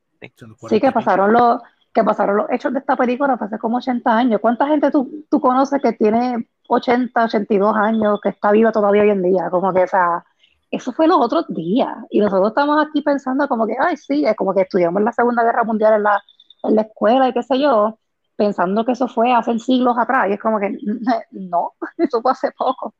Sí, 0.69 0.79
que 0.79 0.91
pasaron 0.91 1.33
los 1.33 1.63
que 1.91 2.03
pasaron 2.03 2.37
los 2.37 2.51
hechos 2.51 2.71
de 2.73 2.77
esta 2.77 2.95
película 2.95 3.39
hace 3.41 3.57
como 3.57 3.77
80 3.77 4.15
años. 4.15 4.39
¿Cuánta 4.39 4.67
gente 4.67 4.91
tú, 4.91 5.25
tú 5.31 5.41
conoces 5.41 5.81
que 5.81 5.93
tiene 5.93 6.47
80, 6.67 7.23
82 7.23 7.75
años, 7.75 8.19
que 8.21 8.29
está 8.29 8.51
viva 8.51 8.71
todavía 8.71 9.01
hoy 9.01 9.09
en 9.09 9.23
día? 9.23 9.49
Como 9.49 9.73
que, 9.73 9.85
o 9.85 9.87
sea, 9.87 10.23
eso 10.71 10.91
fue 10.93 11.07
los 11.07 11.17
otros 11.19 11.45
días. 11.49 11.95
Y 12.09 12.19
nosotros 12.19 12.49
estamos 12.49 12.85
aquí 12.85 13.01
pensando 13.01 13.47
como 13.47 13.67
que, 13.67 13.75
ay, 13.79 13.97
sí, 13.97 14.25
es 14.25 14.35
como 14.35 14.53
que 14.53 14.61
estudiamos 14.61 15.01
la 15.03 15.11
Segunda 15.11 15.43
Guerra 15.43 15.63
Mundial 15.63 15.95
en 15.95 16.03
la, 16.03 16.21
en 16.63 16.75
la 16.75 16.81
escuela 16.83 17.27
y 17.27 17.33
qué 17.33 17.43
sé 17.43 17.59
yo, 17.59 17.99
pensando 18.35 18.85
que 18.85 18.93
eso 18.93 19.07
fue 19.07 19.33
hace 19.33 19.57
siglos 19.59 19.97
atrás. 19.97 20.29
Y 20.29 20.33
es 20.33 20.39
como 20.39 20.59
que, 20.59 20.77
no, 21.31 21.73
eso 21.97 22.21
fue 22.21 22.31
hace 22.31 22.51
poco. 22.51 22.95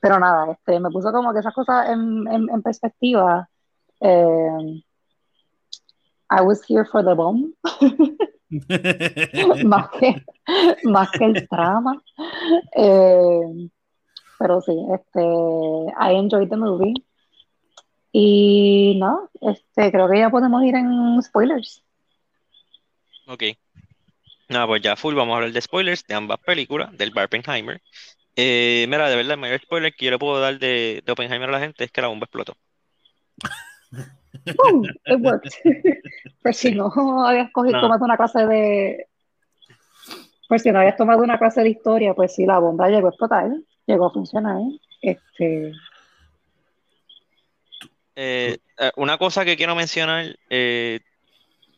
Pero 0.00 0.18
nada, 0.18 0.52
este, 0.52 0.80
me 0.80 0.90
puso 0.90 1.12
como 1.12 1.32
que 1.32 1.40
esas 1.40 1.54
cosas 1.54 1.90
en, 1.90 2.26
en, 2.28 2.48
en 2.48 2.62
perspectiva 2.62 3.48
eh, 4.00 4.82
I 6.30 6.42
was 6.42 6.62
here 6.66 6.84
for 6.84 7.02
the 7.02 7.14
bomb. 7.14 7.52
más, 9.64 9.88
que, 9.90 10.24
más 10.84 11.10
que 11.10 11.24
el 11.24 11.48
trama. 11.48 12.00
Eh, 12.76 13.68
pero 14.40 14.62
sí, 14.62 14.72
este, 14.94 15.20
I 15.20 16.16
enjoyed 16.16 16.48
the 16.48 16.56
movie. 16.56 16.94
Y 18.10 18.96
no, 18.98 19.28
este, 19.40 19.92
creo 19.92 20.08
que 20.08 20.18
ya 20.18 20.30
podemos 20.30 20.64
ir 20.64 20.74
en 20.74 21.22
spoilers. 21.22 21.84
Ok. 23.28 23.44
No, 24.48 24.66
pues 24.66 24.82
ya 24.82 24.96
full, 24.96 25.14
vamos 25.14 25.34
a 25.34 25.36
hablar 25.36 25.52
de 25.52 25.60
spoilers 25.60 26.04
de 26.06 26.14
ambas 26.14 26.40
películas, 26.40 26.96
del 26.96 27.10
Barbenheimer. 27.10 27.82
Eh, 28.34 28.86
mira, 28.88 29.10
de 29.10 29.16
verdad, 29.16 29.34
el 29.34 29.40
mayor 29.40 29.60
spoiler 29.60 29.92
que 29.92 30.06
yo 30.06 30.10
le 30.10 30.18
puedo 30.18 30.40
dar 30.40 30.58
de, 30.58 31.02
de 31.04 31.12
Oppenheimer 31.12 31.50
a 31.50 31.52
la 31.52 31.60
gente 31.60 31.84
es 31.84 31.92
que 31.92 32.00
la 32.00 32.08
bomba 32.08 32.24
explotó. 32.24 32.56
¡Pum! 34.56 34.84
It 35.06 35.20
worked. 35.20 35.52
Pues 36.42 36.56
si 36.56 36.72
no 36.72 36.90
habías 37.26 37.52
cogido, 37.52 37.80
tomado 37.80 38.04
una 38.04 38.16
clase 38.16 38.46
de. 38.46 39.06
Pues 40.48 40.62
si 40.62 40.72
no 40.72 40.78
habías 40.78 40.96
tomado 40.96 41.22
una 41.22 41.38
clase 41.38 41.62
de 41.62 41.68
historia, 41.68 42.14
pues 42.14 42.34
sí, 42.34 42.46
la 42.46 42.58
bomba 42.58 42.88
llegó 42.88 43.08
a 43.08 43.10
explotar, 43.10 43.50
llegó 43.86 44.06
a 44.06 44.12
funcionar. 44.12 44.60
Este. 45.02 45.72
Eh, 48.16 48.58
eh, 48.78 48.90
una 48.96 49.18
cosa 49.18 49.44
que 49.44 49.56
quiero 49.56 49.74
mencionar 49.74 50.36
eh, 50.50 51.00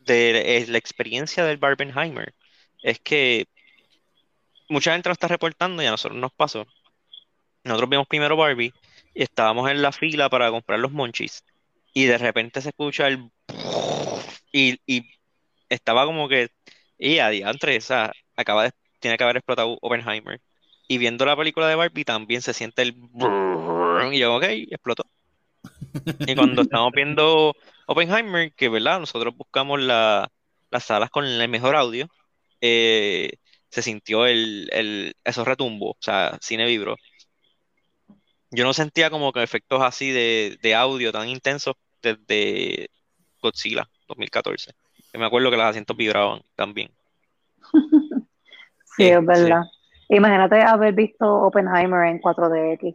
de 0.01 0.67
la 0.69 0.79
experiencia 0.79 1.45
del 1.45 1.59
Barbenheimer 1.59 2.35
es 2.83 2.99
que 2.99 3.47
mucha 4.69 4.93
gente 4.93 5.09
lo 5.09 5.13
está 5.13 5.29
reportando 5.29 5.83
y 5.83 5.87
a 5.87 5.91
nosotros 5.91 6.19
nos 6.19 6.33
pasó. 6.33 6.67
Nosotros 7.65 7.91
vimos 7.91 8.09
primero 8.09 8.37
Barbie 8.37 8.73
y 9.15 9.23
estábamos 9.23 9.71
en 9.71 9.83
la 9.83 9.93
fila 9.93 10.29
para 10.29 10.51
comprar 10.51 10.81
los 10.81 10.91
monchis 10.91 11.45
y 11.95 12.07
de 12.07 12.19
repente 12.19 12.61
se 12.61 12.71
escucha 12.71 13.07
el 13.07 13.31
y, 14.51 14.81
y 14.87 15.07
estaba 15.69 16.05
como 16.05 16.29
que 16.29 16.51
y 16.99 17.19
adiante, 17.19 17.77
o 17.77 17.81
sea, 17.81 18.13
acaba 18.37 18.71
tiene 19.01 19.17
que 19.17 19.25
haber 19.25 19.39
explotado 19.39 19.79
Oppenheimer. 19.83 20.41
Y 20.89 20.99
viendo 20.99 21.25
la 21.25 21.37
película 21.37 21.69
de 21.69 21.75
Barbie 21.75 22.05
también 22.05 22.43
se 22.43 22.53
siente 22.53 22.83
el 22.83 22.95
y 24.13 24.19
yo, 24.19 24.37
ok, 24.37 24.45
explotó. 24.71 25.05
Y 26.27 26.35
cuando 26.35 26.63
estamos 26.63 26.91
viendo 26.93 27.55
Oppenheimer, 27.87 28.53
que 28.55 28.69
verdad, 28.69 29.01
nosotros 29.01 29.37
buscamos 29.37 29.81
la, 29.81 30.31
las 30.71 30.85
salas 30.85 31.11
con 31.11 31.25
el 31.25 31.49
mejor 31.49 31.77
audio, 31.77 32.09
eh, 32.61 33.33
se 33.69 33.83
sintió 33.83 34.27
el, 34.27 34.69
el, 34.73 35.15
esos 35.25 35.47
retumbos, 35.47 35.93
o 35.93 36.03
sea, 36.03 36.39
cine 36.41 36.67
vibró. 36.67 36.97
Yo 38.51 38.65
no 38.65 38.73
sentía 38.73 39.11
como 39.11 39.33
que 39.33 39.43
efectos 39.43 39.83
así 39.83 40.11
de, 40.11 40.59
de 40.63 40.75
audio 40.75 41.13
tan 41.13 41.29
intensos 41.29 41.75
desde 42.03 42.91
Godzilla 43.41 43.89
2014. 44.09 44.73
Yo 45.13 45.21
me 45.21 45.27
acuerdo 45.27 45.51
que 45.51 45.57
los 45.57 45.67
asientos 45.67 45.97
vibraban 45.97 46.43
también. 46.55 46.91
sí, 48.97 49.05
es 49.05 49.25
verdad. 49.25 49.63
Imagínate 50.13 50.61
haber 50.61 50.93
visto 50.93 51.27
Oppenheimer 51.27 52.07
en 52.07 52.21
4DX. 52.21 52.95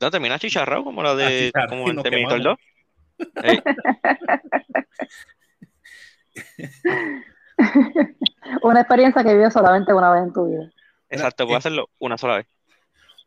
No, 0.00 0.10
termina 0.10 0.38
chicharrado 0.38 0.82
como 0.82 1.02
la 1.02 1.14
de 1.14 1.52
como 1.68 1.90
en 1.90 2.02
Terminator 2.02 2.42
2. 2.42 2.56
una 8.62 8.80
experiencia 8.80 9.22
que 9.22 9.34
vives 9.34 9.52
solamente 9.52 9.92
una 9.92 10.10
vez 10.10 10.22
en 10.22 10.32
tu 10.32 10.46
vida. 10.46 10.72
Exacto, 11.10 11.44
puedo 11.44 11.58
hacerlo 11.58 11.90
una 11.98 12.16
sola 12.16 12.36
vez. 12.36 12.46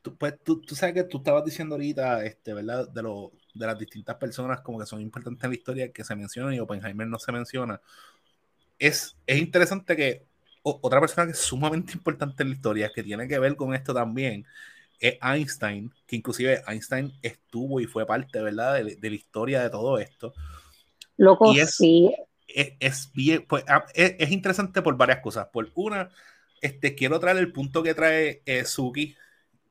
Tú, 0.02 0.18
pues, 0.18 0.34
tú, 0.44 0.62
tú, 0.62 0.74
sabes 0.74 0.96
que 0.96 1.04
tú 1.04 1.20
estabas 1.20 1.46
diciendo 1.46 1.76
ahorita, 1.76 2.26
este, 2.26 2.56
¿verdad? 2.56 2.90
De, 2.90 3.04
lo, 3.04 3.34
de 3.54 3.68
las 3.68 3.78
distintas 3.78 4.16
personas 4.16 4.62
como 4.62 4.80
que 4.80 4.88
son 4.88 5.00
importantes 5.00 5.44
en 5.44 5.52
la 5.52 5.56
historia 5.56 5.92
que 5.92 6.04
se 6.04 6.16
mencionan 6.16 6.56
y 6.56 6.60
Oppenheimer 6.60 7.06
no 7.06 7.20
se 7.20 7.32
menciona. 7.32 7.80
Es, 8.80 9.16
es 9.28 9.38
interesante 9.38 9.96
que 9.96 10.29
otra 10.62 11.00
persona 11.00 11.26
que 11.26 11.34
es 11.34 11.40
sumamente 11.40 11.94
importante 11.94 12.44
en 12.44 12.50
la 12.50 12.56
historia, 12.56 12.92
que 12.94 13.04
tiene 13.04 13.28
que 13.28 13.40
ver 13.40 13.56
con 13.56 13.74
esto 13.74 13.94
también, 13.94 14.46
es 15.00 15.18
Einstein, 15.22 15.92
que 16.06 16.18
inclusive 16.18 16.62
Einstein 16.68 17.14
estuvo 17.22 17.80
y 17.80 17.86
fue 17.86 18.06
parte, 18.06 18.42
¿verdad?, 18.42 18.76
de, 18.76 18.96
de 18.96 19.10
la 19.10 19.16
historia 19.16 19.62
de 19.62 19.70
todo 19.70 19.98
esto. 19.98 20.34
Loco, 21.18 21.54
y 21.54 21.60
es, 21.60 21.76
sí. 21.76 22.14
Es, 22.48 22.74
es 22.80 23.12
bien, 23.14 23.46
pues, 23.48 23.64
ah, 23.68 23.86
es, 23.94 24.16
es, 24.20 24.32
interesante 24.32 24.82
por 24.82 24.96
varias 24.98 25.20
cosas. 25.20 25.48
Por 25.52 25.70
una, 25.76 26.10
este, 26.62 26.96
quiero 26.96 27.20
traer 27.20 27.38
el 27.38 27.52
punto 27.52 27.84
que 27.84 27.94
trae 27.94 28.42
eh, 28.46 28.66
Suki, 28.66 29.16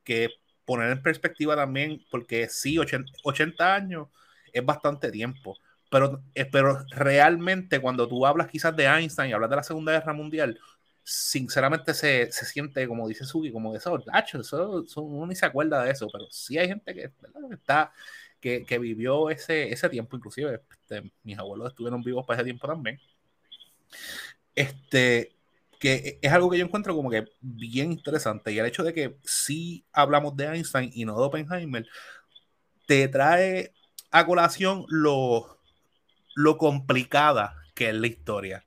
que 0.05 0.29
poner 0.65 0.91
en 0.91 1.03
perspectiva 1.03 1.57
también, 1.57 2.05
porque 2.11 2.49
sí, 2.49 2.79
80, 2.79 3.13
80 3.25 3.75
años 3.75 4.09
es 4.53 4.65
bastante 4.65 5.11
tiempo. 5.11 5.57
Pero, 5.91 6.23
eh, 6.35 6.45
pero 6.45 6.85
realmente 6.91 7.81
cuando 7.81 8.07
tú 8.07 8.27
hablas 8.27 8.49
quizás 8.49 8.77
de 8.77 8.85
Einstein 8.85 9.31
y 9.31 9.33
hablas 9.33 9.51
de 9.51 9.57
la 9.57 9.63
Segunda 9.63 9.93
Guerra 9.93 10.13
Mundial, 10.13 10.59
sinceramente 11.11 11.95
se, 11.95 12.31
se, 12.31 12.45
siente, 12.45 12.87
como 12.87 13.09
dice 13.09 13.25
Suki, 13.25 13.51
como 13.51 13.73
de 13.73 13.79
eso, 13.79 13.99
eso, 13.99 14.85
eso, 14.85 15.01
uno 15.01 15.27
ni 15.27 15.35
se 15.35 15.47
acuerda 15.47 15.83
de 15.83 15.91
eso, 15.91 16.07
pero 16.13 16.27
sí 16.31 16.59
hay 16.59 16.69
gente 16.69 16.95
que, 16.95 17.11
está, 17.51 17.93
que, 18.41 18.67
que, 18.67 18.79
vivió 18.79 19.31
ese, 19.31 19.73
ese 19.73 19.89
tiempo, 19.89 20.19
inclusive 20.19 20.61
este, 20.71 21.11
mis 21.23 21.39
abuelos 21.39 21.69
estuvieron 21.69 22.03
vivos 22.03 22.27
para 22.27 22.37
ese 22.37 22.45
tiempo 22.45 22.67
también. 22.67 23.01
Este, 24.55 25.35
que 25.81 26.19
es 26.21 26.33
algo 26.33 26.51
que 26.51 26.59
yo 26.59 26.67
encuentro 26.67 26.95
como 26.95 27.09
que 27.09 27.25
bien 27.41 27.91
interesante 27.93 28.53
y 28.53 28.59
el 28.59 28.67
hecho 28.67 28.83
de 28.83 28.93
que 28.93 29.17
sí 29.25 29.87
hablamos 29.93 30.37
de 30.37 30.45
Einstein 30.47 30.91
y 30.93 31.07
no 31.07 31.19
de 31.19 31.25
Oppenheimer, 31.25 31.87
te 32.87 33.09
trae 33.09 33.73
a 34.11 34.27
colación 34.27 34.85
lo, 34.89 35.59
lo 36.35 36.59
complicada 36.59 37.55
que 37.75 37.89
es 37.89 37.95
la 37.95 38.09
historia. 38.09 38.67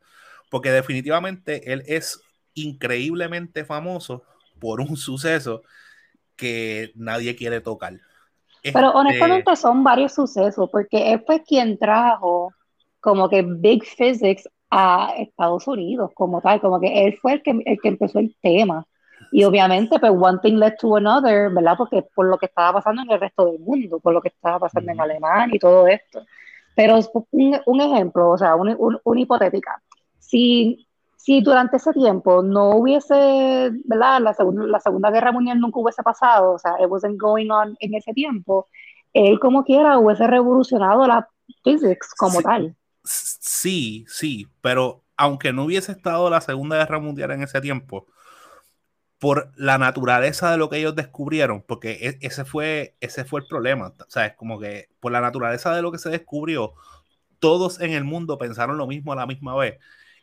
Porque 0.50 0.72
definitivamente 0.72 1.72
él 1.72 1.84
es 1.86 2.20
increíblemente 2.54 3.66
famoso 3.66 4.24
por 4.60 4.82
un 4.82 4.98
suceso 4.98 5.62
que 6.36 6.92
nadie 6.96 7.36
quiere 7.36 7.62
tocar. 7.62 7.94
Pero 8.64 8.88
este 8.88 8.98
honestamente 8.98 9.56
son 9.56 9.84
varios 9.84 10.14
sucesos, 10.14 10.70
porque 10.72 11.14
él 11.14 11.24
fue 11.26 11.44
quien 11.44 11.78
trajo 11.78 12.54
como 13.00 13.28
que 13.30 13.42
Big 13.42 13.84
Physics 13.84 14.48
a 14.70 15.14
Estados 15.18 15.68
Unidos 15.68 16.12
como 16.14 16.42
tal, 16.42 16.62
como 16.62 16.80
que 16.80 17.06
él 17.06 17.18
fue 17.22 17.34
el 17.34 17.44
que, 17.44 17.60
el 17.66 17.80
que 17.82 17.88
empezó 17.90 18.20
el 18.20 18.36
tema. 18.42 18.86
Y 19.32 19.44
obviamente, 19.44 20.00
pues, 20.00 20.12
one 20.12 20.40
thing 20.42 20.56
led 20.56 20.74
to 20.80 20.96
another, 20.96 21.50
¿verdad? 21.50 21.76
Porque 21.78 22.04
por 22.16 22.26
lo 22.28 22.38
que 22.38 22.48
estaba 22.48 22.74
pasando 22.74 23.02
en 23.02 23.12
el 23.12 23.20
resto 23.20 23.46
del 23.46 23.60
mundo, 23.60 24.00
por 24.00 24.14
lo 24.14 24.22
que 24.22 24.30
estaba 24.30 24.60
pasando 24.60 24.92
en 24.92 25.00
Alemania 25.00 25.56
y 25.56 25.60
todo 25.60 25.88
esto. 25.88 26.26
Pero 26.76 27.00
un, 27.32 27.60
un 27.66 27.82
ejemplo, 27.82 28.30
o 28.30 28.38
sea, 28.38 28.56
una 28.56 28.76
un, 28.78 29.00
un 29.04 29.18
hipotética. 29.18 29.82
Si 30.20 30.88
si 31.24 31.42
durante 31.42 31.78
ese 31.78 31.94
tiempo 31.94 32.42
no 32.42 32.72
hubiese, 32.72 33.72
¿verdad? 33.86 34.22
La, 34.22 34.34
segunda, 34.34 34.66
la 34.66 34.80
Segunda 34.80 35.12
Guerra 35.12 35.32
Mundial 35.32 35.60
nunca 35.60 35.80
hubiese 35.80 36.02
pasado, 36.02 36.54
o 36.54 36.58
sea, 36.58 36.74
it 36.82 36.88
wasn't 36.90 37.22
going 37.22 37.50
on 37.52 37.76
en 37.80 37.94
ese 37.94 38.12
tiempo, 38.14 38.68
él 39.14 39.40
como 39.40 39.64
quiera 39.64 40.00
hubiese 40.00 40.26
revolucionado 40.26 41.06
la 41.06 41.30
physics 41.64 42.16
como 42.18 42.42
tal. 42.42 42.76
Sí, 43.04 44.04
sí, 44.08 44.48
pero 44.62 45.04
aunque 45.16 45.54
no 45.54 45.66
hubiese 45.66 45.92
estado 45.92 46.28
la 46.32 46.42
Segunda 46.42 46.78
Guerra 46.78 47.00
Mundial 47.00 47.30
en 47.32 47.44
ese 47.44 47.62
tiempo, 47.62 48.08
por 49.20 49.52
la 49.56 49.78
naturaleza 49.78 50.50
de 50.50 50.58
lo 50.58 50.70
que 50.70 50.78
ellos 50.78 50.96
descubrieron, 50.96 51.62
porque 51.62 51.92
e, 52.02 52.18
ese 52.22 52.46
fue, 52.46 52.96
ese 53.00 53.26
fue 53.26 53.42
el 53.42 53.48
problema, 53.48 53.94
o 54.00 54.10
sea, 54.10 54.26
es 54.26 54.34
como 54.34 54.60
que 54.60 54.90
por 55.00 55.12
la 55.12 55.22
naturaleza 55.22 55.76
de 55.76 55.84
lo 55.84 55.92
que 55.92 56.00
se 56.00 56.10
descubrió, 56.10 56.74
todos 57.38 57.80
en 57.80 57.92
el 57.92 58.06
mundo 58.06 58.40
pensaron 58.40 58.78
lo 58.78 58.88
mismo 58.88 59.14
a 59.14 59.16
la 59.16 59.28
misma 59.28 59.56
vez 59.56 59.78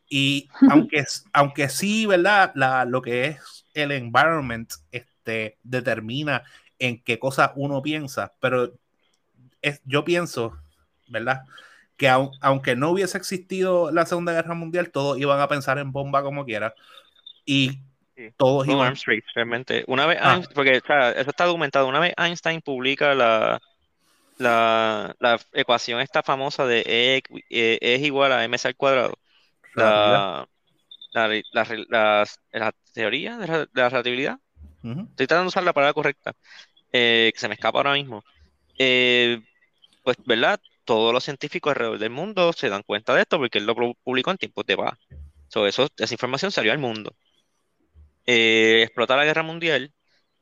y 0.09 0.49
aunque, 0.71 1.05
aunque 1.33 1.68
sí, 1.68 2.07
¿verdad? 2.07 2.53
La, 2.55 2.85
lo 2.85 3.03
que 3.03 3.27
es 3.27 3.64
el 3.75 3.92
environment 3.92 4.73
este, 4.90 5.59
determina 5.62 6.42
en 6.79 7.03
qué 7.03 7.18
cosas 7.18 7.53
uno 7.57 7.83
piensa, 7.83 8.33
pero 8.40 8.73
es, 9.62 9.81
yo 9.85 10.05
pienso, 10.05 10.57
¿verdad? 11.09 11.42
Que 11.97 12.09
aunque 12.09 12.77
no 12.77 12.90
hubiese 12.90 13.18
existido 13.18 13.90
la 13.90 14.07
Segunda 14.07 14.33
Guerra 14.33 14.55
Mundial, 14.55 14.90
todos 14.90 15.18
iban 15.18 15.40
a 15.40 15.49
pensar 15.49 15.79
en 15.79 15.90
bomba 15.90 16.23
como 16.23 16.44
quiera. 16.44 16.75
Y 17.44 17.81
todos 18.37 18.68
iban... 18.68 18.94
realmente. 19.35 19.85
Una 19.88 20.07
vez, 20.07 20.18
ah. 20.21 20.40
porque 20.55 20.77
eso 20.77 21.31
está 21.31 21.44
documentado, 21.44 21.88
una 21.88 21.99
vez 21.99 22.14
Einstein 22.16 22.61
publica 22.61 23.14
la, 23.14 23.61
la, 24.37 25.16
la 25.18 25.40
ecuación 25.53 26.01
esta 26.01 26.23
famosa 26.23 26.66
de 26.66 26.85
E, 26.87 27.23
e 27.51 27.79
es 27.81 28.03
igual 28.03 28.33
a 28.33 28.47
mc 28.47 28.64
al 28.66 28.77
cuadrado 28.77 29.18
la, 29.78 30.48
la, 31.12 32.72
teoría 32.92 33.38
de 33.38 33.68
la, 33.72 33.88
relatividad. 33.88 34.38
Estoy 34.82 35.26
tratando 35.26 35.42
de 35.42 35.48
usar 35.48 35.62
la 35.64 35.72
palabra 35.72 35.92
correcta, 35.92 36.34
eh, 36.92 37.30
que 37.32 37.40
se 37.40 37.48
me 37.48 37.54
escapa 37.54 37.78
ahora 37.78 37.94
mismo. 37.94 38.22
Eh, 38.78 39.40
pues, 40.02 40.16
¿verdad? 40.24 40.60
Todos 40.84 41.12
los 41.12 41.24
científicos 41.24 41.72
alrededor 41.72 41.98
del 41.98 42.10
mundo 42.10 42.52
se 42.52 42.68
dan 42.68 42.82
cuenta 42.82 43.14
de 43.14 43.22
esto 43.22 43.38
porque 43.38 43.58
él 43.58 43.66
lo 43.66 43.74
publicó 44.02 44.30
en 44.30 44.38
tiempos 44.38 44.64
de 44.66 44.76
paz. 44.76 44.98
eso, 45.66 45.88
esa 45.96 46.14
información 46.14 46.50
salió 46.50 46.72
al 46.72 46.78
mundo. 46.78 47.14
Eh, 48.26 48.82
explota 48.84 49.16
la 49.16 49.24
guerra 49.24 49.42
mundial. 49.42 49.92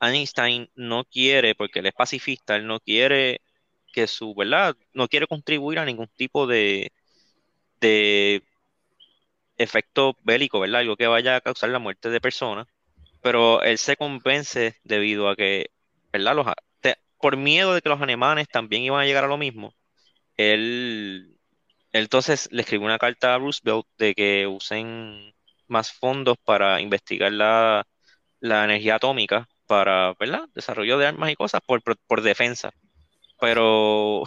Einstein 0.01 0.71
no 0.75 1.05
quiere, 1.05 1.55
porque 1.55 1.79
él 1.79 1.87
es 1.87 1.95
pacifista, 1.95 2.57
él 2.57 2.67
no 2.67 2.81
quiere 2.81 3.41
que 3.93 4.07
su, 4.07 4.35
¿verdad? 4.35 4.77
No 4.93 5.09
quiere 5.09 5.27
contribuir 5.27 5.79
a 5.79 5.85
ningún 5.85 6.09
tipo 6.17 6.47
de, 6.47 6.93
de 7.81 8.43
efecto 9.59 10.17
bélico, 10.23 10.61
¿verdad? 10.61 10.81
Algo 10.81 10.97
que 10.97 11.07
vaya 11.07 11.37
a 11.37 11.41
causar 11.41 11.71
la 11.71 11.79
muerte 11.79 12.11
de 12.11 12.21
personas, 12.21 12.67
pero 13.23 13.63
él 13.63 13.79
se 13.79 13.97
convence 13.97 14.77
debido 14.85 15.29
a 15.29 15.37
que, 15.37 15.71
¿verdad? 16.13 16.37
Los, 16.37 16.47
por 17.19 17.37
miedo 17.37 17.75
de 17.75 17.83
que 17.83 17.89
los 17.89 18.01
alemanes 18.01 18.49
también 18.49 18.83
iban 18.83 19.01
a 19.01 19.07
llegar 19.07 19.25
a 19.25 19.29
lo 19.29 19.39
mismo, 19.39 19.75
él, 20.37 21.39
entonces 21.93 22.49
le 22.53 22.63
escribió 22.63 22.87
una 22.87 22.99
carta 22.99 23.35
a 23.35 23.39
Roosevelt 23.39 23.87
de 23.99 24.15
que 24.15 24.47
usen 24.47 25.35
más 25.69 25.93
fondos 25.93 26.37
para 26.45 26.81
investigar 26.81 27.33
la, 27.33 27.87
la 28.41 28.65
energía 28.65 28.97
atómica 28.97 29.49
para, 29.67 30.15
¿verdad? 30.21 30.49
Desarrollo 30.55 30.99
de 30.99 31.07
armas 31.07 31.31
y 31.31 31.37
cosas 31.37 31.61
por, 31.67 31.83
por, 31.83 32.23
defensa. 32.23 32.71
Pero 33.41 34.25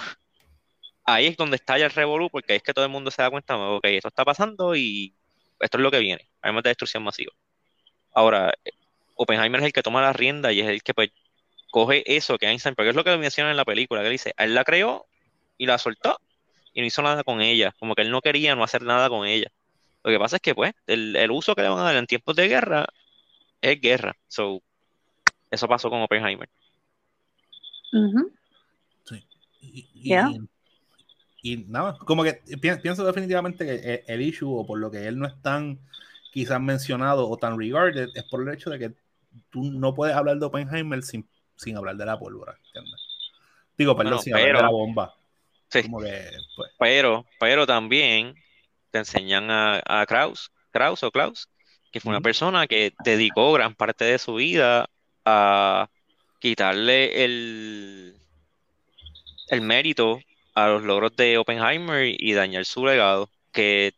ahí 1.06 1.28
es 1.28 1.38
donde 1.38 1.58
estalla 1.58 1.86
el 1.86 1.92
revolú, 1.92 2.30
porque 2.32 2.54
ahí 2.54 2.58
es 2.58 2.64
que 2.64 2.74
todo 2.74 2.86
el 2.86 2.92
mundo 2.92 3.12
se 3.12 3.22
da 3.22 3.30
cuenta, 3.32 3.58
ok, 3.58 3.86
esto 3.86 4.10
está 4.10 4.26
pasando 4.26 4.76
y 4.76 5.16
esto 5.60 5.78
es 5.78 5.84
lo 5.84 5.92
que 5.92 6.00
viene, 6.00 6.30
además 6.42 6.64
de 6.64 6.70
destrucción 6.70 7.04
masiva. 7.04 7.34
Ahora, 8.14 8.54
Oppenheimer 9.16 9.60
es 9.62 9.68
el 9.68 9.74
que 9.74 9.84
toma 9.84 10.02
la 10.02 10.14
rienda 10.14 10.52
y 10.52 10.62
es 10.62 10.68
el 10.68 10.82
que 10.82 10.94
pues, 10.94 11.12
coge 11.72 12.04
eso 12.06 12.38
que 12.38 12.48
Einstein, 12.48 12.76
porque 12.76 12.90
es 12.90 12.96
lo 12.96 13.04
que 13.04 13.16
menciona 13.18 13.52
en 13.52 13.58
la 13.58 13.66
película, 13.66 14.02
que 14.02 14.10
dice, 14.10 14.34
él 14.38 14.56
la 14.56 14.64
creó 14.64 15.06
y 15.58 15.66
la 15.66 15.78
soltó 15.78 16.20
y 16.74 16.82
no 16.82 16.88
hizo 16.88 17.02
nada 17.02 17.24
con 17.24 17.42
ella, 17.42 17.74
como 17.80 17.96
que 17.96 18.02
él 18.02 18.12
no 18.12 18.22
quería 18.22 18.56
no 18.56 18.64
hacer 18.64 18.82
nada 18.82 19.10
con 19.10 19.28
ella. 19.28 19.52
Lo 20.04 20.12
que 20.12 20.20
pasa 20.20 20.38
es 20.38 20.42
que 20.42 20.56
pues 20.56 20.74
el, 20.88 21.30
uso 21.32 21.56
que 21.56 21.62
le 21.62 21.70
van 21.70 21.80
a 21.80 21.84
dar 21.84 21.96
en 21.96 22.08
tiempos 22.08 22.36
de 22.36 22.48
guerra 22.48 22.88
es 23.62 23.82
guerra. 23.82 24.16
So, 24.28 24.62
eso 25.52 25.68
pasó 25.68 25.90
con 25.90 26.02
Oppenheimer. 26.02 26.50
Sí. 29.06 29.26
Y, 29.62 29.90
y 29.94 30.14
nada, 31.68 31.98
como 32.00 32.24
que 32.24 32.42
pienso 32.60 33.06
definitivamente 33.06 33.66
que 33.66 34.04
el 34.08 34.22
issue, 34.22 34.52
o 34.52 34.66
por 34.66 34.80
lo 34.80 34.92
que 34.92 35.08
él 35.08 35.18
no 35.18 35.28
es 35.28 35.42
tan 35.42 35.80
quizás 36.32 36.60
mencionado 36.62 37.30
o 37.30 37.38
tan 37.38 37.58
regarded, 37.58 38.10
es 38.14 38.24
por 38.26 38.42
el 38.42 38.54
hecho 38.54 38.70
de 38.70 38.80
que 38.80 38.92
tú 39.50 39.72
no 39.72 39.94
puedes 39.94 40.16
hablar 40.16 40.38
de 40.38 40.46
Oppenheimer 40.46 41.02
sin, 41.04 41.28
sin 41.56 41.78
hablar 41.78 41.96
de 41.96 42.06
la 42.06 42.20
pólvora, 42.20 42.58
Digo, 43.78 43.96
perdón, 43.96 44.20
sin 44.20 44.36
hablar 44.36 44.58
de 44.58 44.62
la 44.64 44.70
bomba. 44.70 45.16
Sí. 45.70 45.84
Pues. 45.90 46.34
Pero, 46.78 47.26
pero 47.40 47.66
también 47.66 48.36
te 48.92 49.00
enseñan 49.00 49.50
a, 49.50 49.82
a 49.86 50.06
Kraus, 50.06 50.52
Kraus 50.72 51.02
o 51.04 51.12
Klaus, 51.12 51.48
que 51.92 52.02
fue 52.02 52.10
una 52.10 52.22
persona 52.22 52.68
que 52.68 52.94
dedicó 53.06 53.54
gran 53.54 53.76
parte 53.76 54.04
de 54.04 54.20
su 54.20 54.36
vida 54.36 54.90
a 55.24 55.90
quitarle 56.40 57.24
el, 57.24 58.16
el 59.50 59.62
mérito 59.62 60.20
a 60.56 60.68
los 60.70 60.84
logros 60.84 61.16
de 61.16 61.38
Oppenheimer 61.38 62.06
y 62.18 62.34
dañar 62.34 62.66
su 62.66 62.86
legado, 62.86 63.30
que 63.52 63.94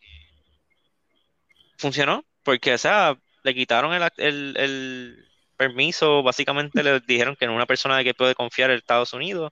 funcionó, 1.78 2.24
porque, 2.44 2.74
o 2.74 2.78
sea, 2.78 3.18
le 3.44 3.54
quitaron 3.56 3.94
el, 3.94 4.04
el- 4.18 4.58
el 4.58 5.26
permiso, 5.58 6.24
básicamente 6.24 6.84
le 6.84 7.00
dijeron 7.02 7.36
que 7.36 7.46
no 7.48 7.56
una 7.56 7.66
persona 7.66 7.98
de 7.98 8.04
que 8.04 8.14
puede 8.14 8.36
confiar 8.36 8.72
en 8.72 8.78
Estados 8.78 9.14
Unidos, 9.14 9.52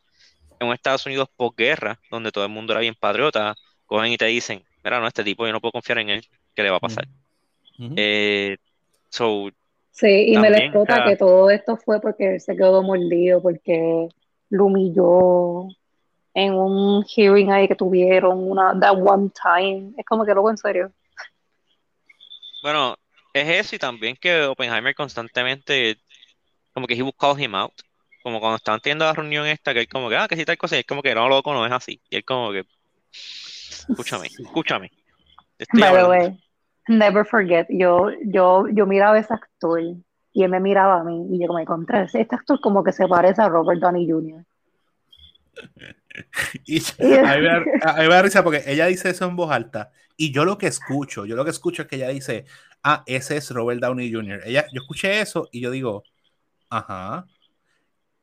en 0.59 0.67
un 0.67 0.73
Estados 0.73 1.05
Unidos 1.05 1.29
posguerra, 1.35 1.99
donde 2.11 2.31
todo 2.31 2.45
el 2.45 2.51
mundo 2.51 2.73
era 2.73 2.81
bien 2.81 2.95
patriota, 2.99 3.55
cogen 3.85 4.13
y 4.13 4.17
te 4.17 4.25
dicen, 4.25 4.63
mira, 4.83 4.99
no, 4.99 5.07
este 5.07 5.23
tipo 5.23 5.45
yo 5.45 5.53
no 5.53 5.61
puedo 5.61 5.73
confiar 5.73 5.99
en 5.99 6.09
él, 6.09 6.27
¿qué 6.55 6.63
le 6.63 6.69
va 6.71 6.77
a 6.77 6.79
pasar? 6.79 7.07
Eh, 7.95 8.57
so, 9.09 9.49
Sí, 9.91 10.07
y 10.29 10.37
me 10.37 10.49
le 10.49 10.57
También, 10.57 10.71
explota 10.71 10.93
o 10.93 10.95
sea- 10.97 11.05
que 11.05 11.17
todo 11.17 11.49
esto 11.49 11.77
fue 11.77 11.99
porque 11.99 12.35
él 12.35 12.41
se 12.41 12.55
quedó 12.55 12.81
mordido, 12.83 13.41
porque 13.41 14.07
lo 14.49 14.65
humilló 14.65 15.67
en 16.39 16.53
un 16.53 17.03
hearing 17.05 17.51
ahí 17.51 17.67
que 17.67 17.75
tuvieron, 17.75 18.49
una, 18.49 18.77
that 18.79 18.95
one 18.97 19.29
time. 19.29 19.93
Es 19.97 20.05
como 20.05 20.25
que 20.25 20.33
luego 20.33 20.49
en 20.49 20.57
serio. 20.57 20.91
bueno, 22.63 22.95
es 23.33 23.47
eso 23.47 23.75
y 23.75 23.79
también 23.79 24.15
que 24.15 24.43
Oppenheimer 24.43 24.95
constantemente, 24.95 25.97
como 26.73 26.87
que 26.87 26.95
he 26.95 27.01
would 27.01 27.15
call 27.17 27.39
him 27.39 27.55
out, 27.55 27.73
como 28.23 28.39
cuando 28.39 28.57
estaban 28.57 28.79
teniendo 28.79 29.05
la 29.05 29.13
reunión 29.13 29.45
esta, 29.45 29.73
que 29.73 29.81
él 29.81 29.87
como 29.87 30.09
que, 30.09 30.17
ah, 30.17 30.27
que 30.27 30.35
si 30.35 30.45
tal 30.45 30.57
cosa, 30.57 30.75
y 30.75 30.79
él 30.79 30.85
como 30.85 31.01
que 31.01 31.13
no, 31.13 31.27
loco, 31.29 31.53
no 31.53 31.65
es 31.65 31.71
así, 31.71 32.01
y 32.09 32.17
él 32.17 32.25
como 32.25 32.51
que, 32.51 32.65
escúchame, 33.11 34.27
escúchame, 34.27 34.91
estoy 35.57 35.79
By 35.79 35.93
the 35.93 36.05
way, 36.05 36.39
never 36.87 37.25
forget, 37.25 37.67
yo, 37.69 38.09
yo, 38.25 38.67
yo 38.69 38.85
miraba 38.85 39.17
a 39.17 39.19
ese 39.19 39.33
actor 39.33 39.81
y 40.31 40.43
él 40.43 40.49
me 40.49 40.59
miraba 40.59 41.01
a 41.01 41.03
mí 41.03 41.27
y 41.31 41.39
yo 41.39 41.47
como 41.47 41.63
contra 41.65 42.03
este 42.03 42.35
actor 42.35 42.59
como 42.61 42.83
que 42.83 42.91
se 42.91 43.07
parece 43.07 43.41
a 43.41 43.49
Robert 43.49 43.81
Downey 43.81 44.09
Jr. 44.09 44.45
Y 46.65 46.79
a 46.79 47.35
mí, 47.35 47.41
me 47.41 47.47
da, 47.47 47.57
a 47.83 47.93
mí 47.97 48.07
me 48.07 48.13
da 48.13 48.21
risa 48.21 48.43
porque 48.43 48.63
ella 48.65 48.87
dice 48.87 49.09
eso 49.09 49.25
en 49.25 49.35
voz 49.35 49.51
alta 49.51 49.91
y 50.21 50.33
yo 50.33 50.43
lo 50.43 50.57
que 50.57 50.67
escucho, 50.67 51.25
yo 51.25 51.37
lo 51.37 51.45
que 51.45 51.51
escucho 51.51 51.83
es 51.83 51.87
que 51.87 51.95
ella 51.95 52.09
dice, 52.09 52.43
ah, 52.83 53.03
ese 53.05 53.37
es 53.37 53.51
Robert 53.51 53.79
Downey 53.79 54.11
Jr. 54.11 54.41
Ella, 54.43 54.65
yo 54.73 54.81
escuché 54.81 55.21
eso 55.21 55.47
y 55.49 55.61
yo 55.61 55.71
digo, 55.71 56.03
ajá. 56.69 57.25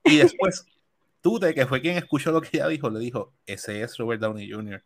Y 0.05 0.19
después, 0.19 0.67
Tute, 1.23 1.55
que 1.55 1.65
fue 1.65 1.81
quien 1.81 1.97
escuchó 1.97 2.33
lo 2.33 2.43
que 2.43 2.59
ella 2.59 2.69
dijo, 2.69 2.91
le 2.91 3.01
dijo, 3.01 3.33
ese 3.47 3.81
es 3.81 3.97
Robert 3.97 4.21
Downey 4.21 4.53
Jr. 4.53 4.85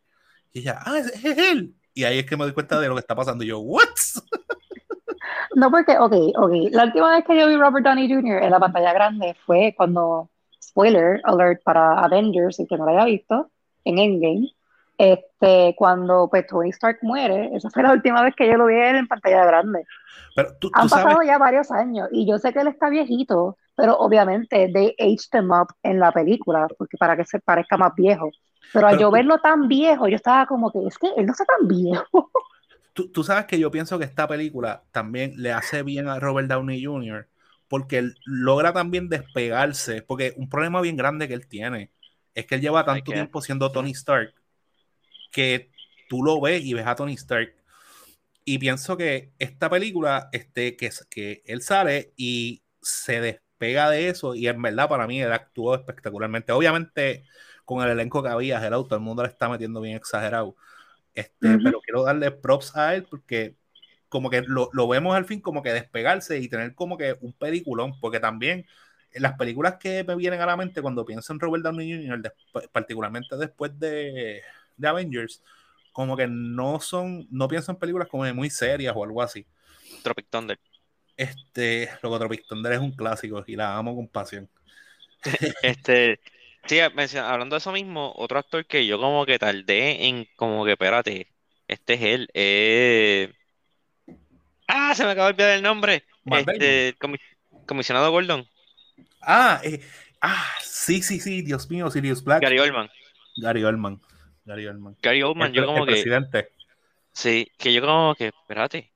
Y 0.53 0.59
ella, 0.59 0.79
ah, 0.85 0.97
ese 0.99 1.13
es 1.15 1.37
él. 1.37 1.75
Y 1.93 2.05
ahí 2.05 2.19
es 2.19 2.25
que 2.25 2.37
me 2.37 2.45
doy 2.45 2.53
cuenta 2.53 2.79
de 2.79 2.87
lo 2.87 2.95
que 2.95 3.01
está 3.01 3.13
pasando. 3.13 3.43
Y 3.43 3.47
yo, 3.47 3.59
¿what? 3.59 3.89
No, 5.53 5.69
porque, 5.69 5.97
ok, 5.97 6.13
ok, 6.37 6.71
la 6.71 6.85
última 6.85 7.11
vez 7.11 7.25
que 7.25 7.37
yo 7.37 7.45
vi 7.49 7.57
Robert 7.57 7.85
Downey 7.85 8.07
Jr. 8.07 8.41
en 8.41 8.51
la 8.51 8.59
pantalla 8.59 8.93
grande 8.93 9.35
fue 9.45 9.73
cuando, 9.75 10.30
spoiler 10.71 11.21
alert 11.25 11.61
para 11.63 11.99
Avengers, 11.99 12.59
el 12.59 12.67
que 12.67 12.77
no 12.77 12.85
lo 12.85 12.91
haya 12.91 13.05
visto, 13.05 13.51
en 13.83 13.97
Endgame, 13.99 14.49
este, 14.97 15.75
cuando 15.77 16.27
pues 16.29 16.45
Tony 16.47 16.69
Stark 16.69 16.99
muere, 17.01 17.49
esa 17.55 17.69
fue 17.69 17.83
la 17.83 17.91
última 17.93 18.21
vez 18.23 18.35
que 18.35 18.47
yo 18.47 18.55
lo 18.57 18.67
vi 18.67 18.75
en 18.75 19.07
pantalla 19.07 19.45
grande. 19.45 19.83
Pero 20.35 20.49
tú, 20.59 20.69
tú 20.69 20.79
Han 20.79 20.87
sabes, 20.87 21.05
pasado 21.05 21.23
ya 21.23 21.37
varios 21.37 21.71
años 21.71 22.07
y 22.11 22.25
yo 22.29 22.37
sé 22.37 22.53
que 22.53 22.59
él 22.61 22.67
está 22.67 22.89
viejito, 22.89 23.57
pero 23.75 23.97
obviamente 23.97 24.69
they 24.73 24.95
aged 24.99 25.33
him 25.33 25.51
up 25.51 25.67
en 25.83 25.99
la 25.99 26.11
película, 26.11 26.67
porque 26.77 26.97
para 26.97 27.17
que 27.17 27.25
se 27.25 27.39
parezca 27.39 27.77
más 27.77 27.93
viejo. 27.95 28.29
Pero 28.73 28.87
al 28.87 28.91
Pero 28.93 29.01
yo 29.01 29.07
tú- 29.09 29.13
verlo 29.13 29.37
tan 29.39 29.67
viejo, 29.67 30.07
yo 30.07 30.15
estaba 30.15 30.45
como 30.45 30.71
que, 30.71 30.85
es 30.87 30.97
que 30.97 31.07
él 31.17 31.25
no 31.25 31.31
está 31.33 31.45
tan 31.45 31.67
viejo. 31.67 32.31
tú, 32.93 33.11
tú 33.11 33.23
sabes 33.23 33.45
que 33.45 33.59
yo 33.59 33.71
pienso 33.71 33.97
que 33.97 34.05
esta 34.05 34.27
película 34.27 34.83
también 34.91 35.33
le 35.37 35.51
hace 35.51 35.83
bien 35.83 36.07
a 36.07 36.19
Robert 36.19 36.47
Downey 36.47 36.83
Jr. 36.85 37.27
porque 37.71 37.99
él 37.99 38.17
logra 38.25 38.73
también 38.73 39.07
despegarse, 39.07 40.01
porque 40.01 40.33
un 40.35 40.49
problema 40.49 40.81
bien 40.81 40.97
grande 40.97 41.29
que 41.29 41.33
él 41.33 41.47
tiene 41.47 41.89
es 42.35 42.45
que 42.45 42.55
él 42.55 42.61
lleva 42.61 42.83
tanto 42.83 43.13
tiempo 43.13 43.41
siendo 43.41 43.71
Tony 43.71 43.91
Stark 43.91 44.33
que 45.31 45.71
tú 46.09 46.21
lo 46.21 46.41
ves 46.41 46.65
y 46.65 46.73
ves 46.73 46.85
a 46.85 46.97
Tony 46.97 47.13
Stark. 47.13 47.55
Y 48.43 48.57
pienso 48.57 48.97
que 48.97 49.31
esta 49.39 49.69
película, 49.69 50.27
este, 50.33 50.75
que, 50.75 50.89
que 51.09 51.43
él 51.45 51.61
sale 51.61 52.11
y 52.17 52.61
se 52.81 53.21
despega 53.21 53.89
de 53.89 54.09
eso, 54.09 54.35
y 54.35 54.49
en 54.49 54.61
verdad 54.61 54.89
para 54.89 55.07
mí 55.07 55.21
él 55.21 55.31
actuó 55.31 55.73
espectacularmente. 55.73 56.51
Obviamente, 56.51 57.23
con 57.63 57.81
el 57.85 57.91
elenco 57.91 58.21
que 58.21 58.27
había, 58.27 58.61
Hello, 58.61 58.83
todo 58.83 58.95
el 58.95 59.05
mundo 59.05 59.23
le 59.23 59.29
está 59.29 59.47
metiendo 59.47 59.79
bien 59.79 59.95
exagerado. 59.95 60.57
Este. 61.13 61.57
Pero 61.57 61.79
quiero 61.79 62.03
darle 62.03 62.31
props 62.31 62.75
a 62.75 62.95
él 62.95 63.03
porque 63.09 63.55
como 64.11 64.29
que 64.29 64.41
lo, 64.41 64.69
lo 64.73 64.89
vemos 64.89 65.15
al 65.15 65.23
fin 65.23 65.39
como 65.39 65.63
que 65.63 65.71
despegarse 65.71 66.37
y 66.37 66.49
tener 66.49 66.75
como 66.75 66.97
que 66.97 67.15
un 67.21 67.31
peliculón, 67.31 67.97
porque 68.01 68.19
también 68.19 68.65
las 69.13 69.37
películas 69.37 69.77
que 69.79 70.03
me 70.03 70.17
vienen 70.17 70.41
a 70.41 70.45
la 70.45 70.57
mente 70.57 70.81
cuando 70.81 71.05
pienso 71.05 71.31
en 71.31 71.39
Robert 71.39 71.63
Downey 71.63 72.09
Jr., 72.09 72.35
particularmente 72.73 73.37
después 73.37 73.79
de, 73.79 74.41
de 74.75 74.87
Avengers, 74.87 75.41
como 75.93 76.17
que 76.17 76.27
no 76.27 76.81
son, 76.81 77.25
no 77.31 77.47
pienso 77.47 77.71
en 77.71 77.77
películas 77.77 78.09
como 78.09 78.25
de 78.25 78.33
muy 78.33 78.49
serias 78.49 78.93
o 78.97 79.01
algo 79.05 79.21
así. 79.21 79.45
Tropic 80.03 80.27
Thunder. 80.29 80.59
Este, 81.15 81.89
Loco 82.01 82.19
Tropic 82.19 82.45
Thunder 82.45 82.73
es 82.73 82.79
un 82.79 82.91
clásico 82.91 83.45
y 83.47 83.55
la 83.55 83.77
amo 83.77 83.95
con 83.95 84.09
pasión. 84.09 84.49
Este, 85.61 86.19
sí, 86.65 86.81
hablando 86.81 87.55
de 87.55 87.59
eso 87.59 87.71
mismo, 87.71 88.11
otro 88.17 88.39
actor 88.39 88.65
que 88.65 88.85
yo 88.85 88.99
como 88.99 89.25
que 89.25 89.39
tardé 89.39 90.07
en, 90.07 90.27
como 90.35 90.65
que, 90.65 90.71
espérate, 90.73 91.31
este 91.69 91.93
es 91.93 92.01
él, 92.01 92.29
eh... 92.33 93.33
Ah, 94.73 94.95
se 94.95 95.03
me 95.03 95.11
acaba 95.11 95.27
de 95.27 95.33
olvidar 95.33 95.51
el 95.57 95.61
nombre. 95.63 96.03
Este, 96.25 96.95
comi- 96.97 97.19
comisionado 97.65 98.09
Gordon, 98.11 98.47
Ah, 99.21 99.59
eh, 99.63 99.81
ah, 100.21 100.47
sí, 100.63 101.01
sí, 101.01 101.19
sí, 101.19 101.41
Dios 101.41 101.69
mío, 101.69 101.89
Sirius 101.91 102.23
Black. 102.23 102.41
Gary 102.41 102.59
Oldman. 102.59 102.89
Gary 103.37 103.63
Oldman. 103.63 104.01
Gary 104.45 104.67
Oldman. 104.67 104.95
Gary 105.01 105.23
Oldman, 105.23 105.49
El, 105.49 105.53
yo 105.53 105.65
como 105.65 105.79
el 105.79 105.85
que, 105.85 105.91
presidente. 105.91 106.49
sí, 107.11 107.51
que 107.57 107.73
yo 107.73 107.81
como 107.81 108.15
que, 108.15 108.27
espérate, 108.27 108.91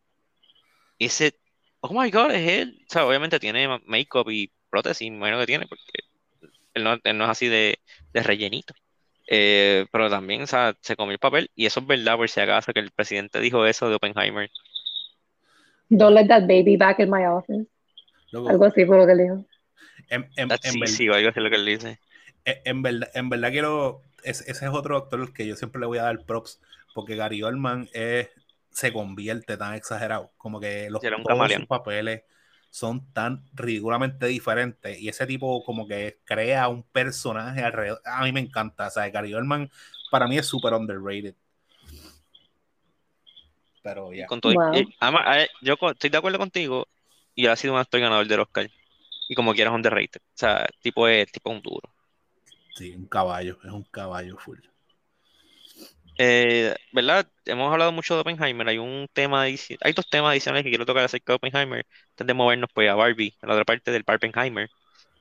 ese, 1.00 1.40
oh 1.82 1.94
my 1.94 2.10
God, 2.10 2.32
es 2.32 2.50
él. 2.50 2.80
O 2.88 2.92
sea, 2.92 3.06
obviamente 3.06 3.40
tiene 3.40 3.68
ma- 3.68 3.82
make-up 3.86 4.30
y 4.30 4.52
prótesis, 4.70 5.12
bueno 5.18 5.40
que 5.40 5.46
tiene, 5.46 5.68
porque 5.68 5.84
él 6.74 6.84
no, 6.84 6.98
él 7.04 7.18
no 7.18 7.26
es 7.26 7.30
así 7.30 7.48
de, 7.48 7.80
de 8.14 8.24
rellenito. 8.24 8.74
Eh, 9.28 9.86
pero 9.92 10.10
también, 10.10 10.44
o 10.44 10.48
sea, 10.48 10.76
se 10.82 10.96
comió 10.96 11.14
el 11.14 11.20
papel, 11.20 11.50
y 11.56 11.66
eso 11.66 11.80
es 11.80 11.88
verdad, 11.88 12.16
por 12.18 12.30
si 12.30 12.40
acaso, 12.40 12.74
que 12.74 12.80
el 12.80 12.92
presidente 12.92 13.40
dijo 13.40 13.66
eso 13.66 13.90
de 13.90 13.96
Oppenheimer. 13.96 14.50
Don't 15.90 16.14
let 16.14 16.28
that 16.28 16.48
baby 16.48 16.78
back 16.78 17.00
in 17.00 17.10
my 17.10 17.26
office. 17.28 17.66
Loco, 18.32 18.50
Algo 18.50 18.66
así 18.66 18.86
fue 18.86 18.98
lo 18.98 19.06
que 19.06 19.12
él 19.14 19.18
dijo. 19.20 19.46
en, 20.10 20.24
en- 20.36 20.50
en 20.64 21.10
o 21.12 21.14
algo 21.14 21.30
así 21.30 21.40
lo 21.40 21.50
que 21.50 21.56
él 21.56 21.66
dice. 21.66 22.00
en, 22.46 22.56
en 22.66 22.82
verdad, 22.82 23.10
en 23.14 23.30
verdad 23.30 23.52
quiero. 23.52 24.02
es- 24.24 24.42
ese 24.42 24.66
es 24.66 24.72
otro 24.72 24.98
actor 24.98 25.22
al 25.22 25.34
que 25.34 25.46
yo 25.48 25.56
siempre 25.56 25.80
le 25.80 25.88
voy 25.88 25.98
a 26.00 26.04
dar 26.04 26.26
props. 26.26 26.60
Porque 26.94 27.16
Gary 27.16 27.44
Oldman 27.44 27.90
es, 27.94 28.30
se 28.72 28.94
convierte 28.94 29.58
tan 29.58 29.74
exagerado. 29.76 30.32
Como 30.38 30.60
que 30.60 30.90
los, 30.90 31.02
Sí, 31.04 31.50
sus 31.50 31.66
papeles 31.68 32.24
son 32.70 33.12
tan 33.14 33.44
ridículamente 33.54 34.28
diferentes. 34.28 35.00
Y 35.00 35.10
ese 35.10 35.28
tipo, 35.28 35.64
como 35.64 35.88
que 35.88 36.20
crea 36.26 36.68
un 36.70 36.84
personaje 36.84 37.62
alrededor. 37.64 38.02
A 38.06 38.24
mí 38.24 38.32
me 38.32 38.40
encanta. 38.40 38.88
O 38.88 38.90
sea, 38.90 39.10
Gary 39.10 39.34
Oldman 39.34 39.70
para 40.12 40.28
mí 40.28 40.38
es 40.38 40.46
súper 40.48 40.74
underrated. 40.74 41.36
Pero 43.86 44.12
ya. 44.12 44.26
Con 44.26 44.42
todo, 44.42 44.52
Wow. 44.52 44.84
ama- 45.00 45.46
yo 45.62 45.78
estoy 45.80 46.10
de 46.10 46.18
acuerdo 46.18 46.40
contigo, 46.40 46.88
y 47.36 47.46
ha 47.46 47.56
sido 47.56 47.76
un 47.76 47.80
actor 47.80 48.00
ganador 48.00 48.26
del 48.26 48.40
Oscar. 48.40 48.68
Y 49.30 49.36
como 49.36 49.54
quieras, 49.54 49.76
underrated. 49.76 50.22
O 50.22 50.38
sea, 50.38 50.68
tipo 50.82 51.08
es 51.08 51.32
tipo 51.32 51.52
un 51.52 51.62
duro. 51.62 51.88
Sí, 52.76 52.96
un 52.96 53.06
caballo. 53.06 53.60
Es 53.64 53.72
un 53.72 53.84
caballo 53.84 54.38
full. 54.38 54.58
Eh, 56.18 56.74
¿verdad? 56.94 57.30
Hemos 57.46 57.72
hablado 57.72 57.92
mucho 57.92 58.16
de 58.16 58.22
Oppenheimer. 58.22 58.68
Hay 58.68 58.80
un 58.80 59.08
tema, 59.14 59.44
hay 59.44 59.94
dos 59.96 60.10
temas 60.10 60.32
adicionales 60.32 60.64
que 60.64 60.70
quiero 60.70 60.86
tocar 60.86 61.04
acerca 61.04 61.34
de 61.34 61.36
Oppenheimer. 61.36 61.86
Antes 62.12 62.26
de 62.26 62.34
movernos 62.34 62.70
pues 62.74 62.90
a 62.90 62.96
Barbie, 62.96 63.36
a 63.42 63.46
la 63.48 63.54
otra 63.54 63.66
parte 63.66 63.92
del 63.92 64.04
Barbenheimer. 64.04 64.70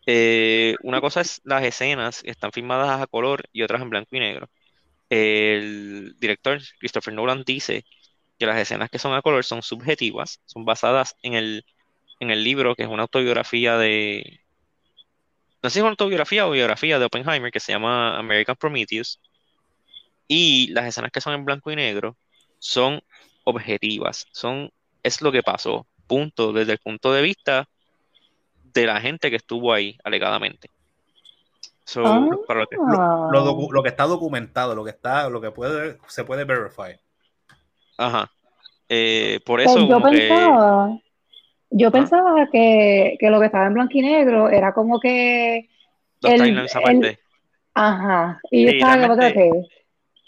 Eh, 0.07 0.77
una 0.83 1.03
cosa 1.03 1.21
es 1.21 1.43
las 1.45 1.63
escenas 1.65 2.23
que 2.23 2.31
están 2.31 2.53
filmadas 2.53 3.01
a 3.01 3.07
color 3.09 3.45
y 3.53 3.63
otras 3.63 3.83
en 3.83 3.91
blanco 3.91 4.17
y 4.17 4.21
negro. 4.21 4.49
El 5.11 6.15
director 6.19 6.61
Christopher 6.79 7.13
Nolan 7.15 7.43
dice 7.45 7.85
que 8.39 8.47
las 8.47 8.59
escenas 8.59 8.91
que 8.91 8.99
son 8.99 9.15
a 9.15 9.23
color 9.23 9.45
son 9.45 9.63
subjetivas, 9.63 10.41
son 10.47 10.65
basadas 10.65 11.17
en 11.23 11.35
el, 11.35 11.65
en 12.21 12.31
el 12.31 12.43
libro 12.45 12.75
que 12.75 12.83
es 12.83 12.89
una 12.89 13.03
autobiografía 13.03 13.77
de, 13.79 14.41
no 15.63 15.71
sé 15.71 15.75
si 15.75 15.79
es 15.79 15.83
una 15.83 15.91
autobiografía 15.91 16.47
o 16.47 16.51
biografía 16.51 16.99
de 16.99 17.05
Oppenheimer 17.07 17.51
que 17.51 17.61
se 17.61 17.73
llama 17.73 18.19
American 18.19 18.57
Prometheus. 18.57 19.21
Y 20.27 20.69
las 20.73 20.87
escenas 20.87 21.11
que 21.11 21.21
son 21.21 21.35
en 21.35 21.45
blanco 21.45 21.71
y 21.71 21.77
negro 21.77 22.17
son 22.59 23.03
objetivas, 23.45 24.27
son, 24.33 24.71
es 25.03 25.21
lo 25.21 25.31
que 25.31 25.43
pasó, 25.43 25.87
punto, 26.07 26.53
desde 26.53 26.73
el 26.73 26.79
punto 26.79 27.13
de 27.13 27.23
vista 27.23 27.69
de 28.73 28.87
la 28.87 29.01
gente 29.01 29.31
que 29.31 29.37
estuvo 29.37 29.73
ahí, 29.73 29.97
alegadamente. 30.03 30.71
So, 31.85 32.03
Ah. 32.05 32.27
para 32.47 32.61
lo 32.61 32.67
que- 32.67 32.77
Lo, 32.77 33.31
lo 33.31 33.71
lo 33.71 33.83
que 33.83 33.91
está 33.91 34.05
documentado, 34.05 34.75
lo 34.75 34.83
que 34.85 34.91
está, 34.91 35.29
lo 35.29 35.41
que 35.41 35.51
puede, 35.51 35.99
se 36.09 36.25
puede 36.25 36.45
verify. 36.45 36.99
Ajá. 37.97 38.31
Eh, 38.89 39.41
por 39.47 39.61
Pues 39.63 39.77
eso, 39.77 39.87
yo 39.89 40.01
como 40.01 40.07
que, 40.07 40.59
pensaba 40.59 40.99
Yo 41.71 41.93
pensaba 41.93 42.49
que, 42.53 43.17
que 43.21 43.31
lo 43.31 43.41
que 43.41 43.47
estaba 43.47 43.67
en 43.67 43.75
blanco 43.75 43.93
y 43.95 44.03
negro 44.03 44.51
era 44.51 44.75
como 44.75 45.01
que 45.01 45.71
Los 46.21 46.35
el- 46.35 46.35
timelines 46.35 46.75
el-. 46.89 47.19
Ajá, 47.75 48.41
y 48.51 48.65
yo 48.65 48.71
Sí, 48.71 48.73
estaba 48.73 48.99
como 48.99 49.17
que, 49.19 49.63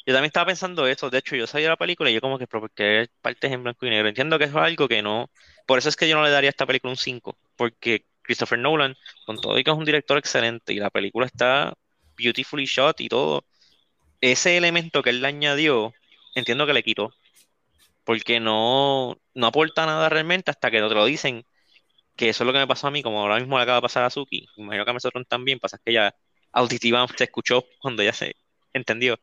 Yo 0.07 0.15
también 0.15 0.27
estaba 0.29 0.47
pensando 0.47 0.87
eso. 0.87 1.11
De 1.11 1.19
hecho, 1.19 1.35
yo 1.37 1.47
salí 1.47 1.65
de 1.65 1.69
la 1.71 1.77
película 1.77 2.11
y 2.11 2.15
yo 2.15 2.21
como 2.21 2.39
que, 2.39 2.47
¿pero 2.47 2.61
por 2.63 2.71
qué 2.73 3.09
partes 3.21 3.51
en 3.53 3.63
blanco 3.65 3.87
y 3.87 3.91
negro? 3.91 4.09
Entiendo 4.09 4.39
que 4.39 4.45
eso 4.45 4.59
es 4.59 4.65
algo 4.65 4.89
que 4.89 5.03
no... 5.03 5.31
Por 5.67 5.79
eso 5.79 5.89
es 5.89 5.97
que 5.97 6.09
yo 6.09 6.17
no 6.17 6.23
le 6.25 6.31
daría 6.31 6.49
a 6.49 6.53
esta 6.53 6.67
película 6.67 6.93
un 6.93 6.97
5. 6.97 7.37
Porque 7.57 8.07
Christopher 8.23 8.59
Nolan, 8.59 8.95
con 9.27 9.41
todo 9.41 9.59
y 9.59 9.65
que 9.65 9.71
es 9.71 9.77
un 9.77 9.85
director 9.85 10.17
excelente 10.19 10.73
y 10.73 10.77
la 10.79 10.91
película 10.91 11.27
está 11.27 11.75
beautifully 12.17 12.67
shot 12.67 13.01
y 13.01 13.09
todo, 13.09 13.45
ese 14.21 14.57
elemento 14.57 15.03
que 15.03 15.11
él 15.11 15.23
le 15.23 15.29
añadió, 15.29 15.95
entiendo 16.35 16.67
que 16.67 16.75
le 16.75 16.83
quitó. 16.85 17.13
Porque 18.07 18.41
no, 18.41 19.19
no 19.35 19.49
aporta 19.49 19.87
nada 19.87 20.09
realmente 20.09 20.51
hasta 20.53 20.71
que 20.71 20.79
te 20.81 20.95
lo 20.95 21.05
dicen. 21.07 21.45
Que 22.17 22.31
eso 22.31 22.45
es 22.45 22.47
lo 22.47 22.53
que 22.55 22.61
me 22.61 22.69
pasó 22.69 22.89
a 22.89 22.93
mí, 22.93 23.03
como 23.03 23.21
ahora 23.21 23.39
mismo 23.39 23.59
le 23.59 23.65
acaba 23.65 23.79
de 23.79 23.83
pasar 23.83 24.05
a 24.05 24.11
Suki. 24.11 24.47
Imagino 24.57 24.85
que 24.87 24.91
a 24.93 24.95
nosotros 24.95 25.27
también. 25.29 25.61
Pasa 25.61 25.79
que 25.85 25.93
ella 25.93 26.15
auditiva 26.53 27.07
se 27.17 27.25
escuchó 27.25 27.65
cuando 27.81 28.03
ya 28.03 28.13
se 28.15 28.37
entendió. 28.73 29.19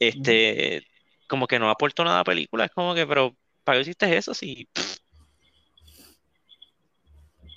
Este, 0.00 0.84
como 1.28 1.46
que 1.46 1.58
no 1.60 1.70
aportó 1.70 2.04
nada 2.04 2.18
a 2.18 2.20
la 2.20 2.24
película. 2.24 2.66
Es 2.66 2.72
como 2.72 2.94
que, 2.94 3.06
pero, 3.06 3.36
¿para 3.64 3.78
qué 3.78 3.82
hiciste 3.82 4.16
eso? 4.16 4.34
Si. 4.34 4.68
pff. 4.72 4.98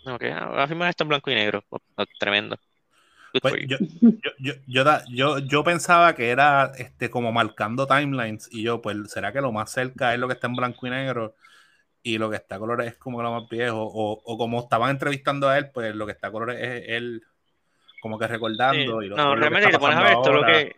Ok, 0.07 0.23
ahora 0.25 0.67
firmar 0.67 0.89
esto 0.89 1.03
en 1.03 1.09
blanco 1.09 1.31
y 1.31 1.35
negro. 1.35 1.63
Oh, 1.69 1.79
oh, 1.97 2.05
tremendo. 2.19 2.57
Pues 3.41 3.57
yo, 3.65 3.77
yo, 4.39 4.53
yo, 4.67 4.83
yo, 5.09 5.39
yo, 5.39 5.63
pensaba 5.63 6.15
que 6.15 6.29
era 6.29 6.71
este, 6.77 7.09
como 7.09 7.31
marcando 7.31 7.87
timelines 7.87 8.47
y 8.51 8.63
yo, 8.63 8.81
pues, 8.81 8.97
¿será 9.11 9.31
que 9.33 9.41
lo 9.41 9.51
más 9.51 9.71
cerca 9.71 10.13
es 10.13 10.19
lo 10.19 10.27
que 10.27 10.33
está 10.35 10.47
en 10.47 10.55
blanco 10.55 10.87
y 10.87 10.89
negro 10.89 11.35
y 12.03 12.17
lo 12.19 12.29
que 12.29 12.37
está 12.37 12.55
a 12.57 12.59
colores 12.59 12.87
es 12.87 12.97
como 12.97 13.21
lo 13.23 13.31
más 13.31 13.49
viejo? 13.49 13.81
O, 13.83 14.21
o 14.23 14.37
como 14.37 14.61
estaban 14.61 14.91
entrevistando 14.91 15.49
a 15.49 15.57
él, 15.57 15.71
pues 15.73 15.95
lo 15.95 16.05
que 16.07 16.13
está 16.13 16.27
a 16.29 16.31
colores 16.33 16.57
es 16.61 16.85
él 16.89 17.23
como 18.01 18.19
que 18.19 18.27
recordando 18.27 19.01
Sí, 19.01 19.05
y 19.05 19.09
lo, 19.09 19.17
No, 19.17 19.35
realmente, 19.35 19.69
te 19.69 19.79
pones 19.79 19.97
a 19.97 20.03
ver 20.03 20.17
todo 20.23 20.33
lo 20.33 20.45
que, 20.45 20.75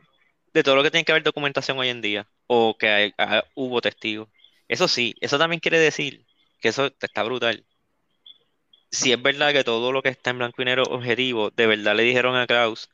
de 0.54 0.64
todo 0.64 0.76
lo 0.76 0.84
que 0.84 0.92
tiene 0.92 1.06
que 1.06 1.12
haber 1.14 1.24
documentación 1.24 1.80
hoy 1.80 1.90
en 1.90 2.02
día, 2.02 2.28
o 2.48 2.78
que 2.78 2.90
hay- 2.90 3.14
ah, 3.20 3.44
hubo 3.56 3.82
testigos. 3.82 4.30
Eso 4.70 4.88
sí, 4.88 5.16
eso 5.22 5.38
también 5.40 5.60
quiere 5.62 5.80
decir 5.80 6.26
que 6.62 6.70
eso 6.70 6.88
está 7.00 7.24
brutal. 7.24 7.66
Si 8.90 9.12
es 9.12 9.22
verdad 9.22 9.54
que 9.54 9.64
todo 9.64 9.92
lo 9.92 10.02
que 10.02 10.10
está 10.10 10.30
en 10.30 10.38
blanco 10.40 10.62
y 10.62 10.66
negro 10.66 10.84
objetivo, 10.84 11.52
de 11.52 11.68
verdad 11.68 11.96
le 11.96 12.04
dijeron 12.04 12.36
a 12.36 12.48
Kraus, 12.48 12.90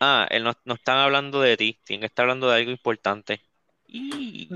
ah, 0.00 0.26
él 0.30 0.44
no, 0.44 0.52
no 0.64 0.74
están 0.74 0.98
hablando 0.98 1.40
de 1.40 1.56
ti, 1.56 1.78
tienen 1.84 2.00
que 2.00 2.06
estar 2.06 2.24
hablando 2.24 2.48
de 2.48 2.56
algo 2.56 2.70
importante. 2.70 3.40
Y, 3.86 4.48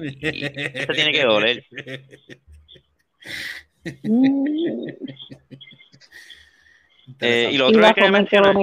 eso 0.74 0.92
tiene 0.92 1.12
que 1.12 1.24
doler. 1.24 1.64
mm, 4.02 4.48
Eh, 7.20 7.50
y 7.52 7.56
lo 7.56 7.68
otro 7.68 7.82
que 7.82 7.94
quería 7.94 8.10
mencionar. 8.12 8.54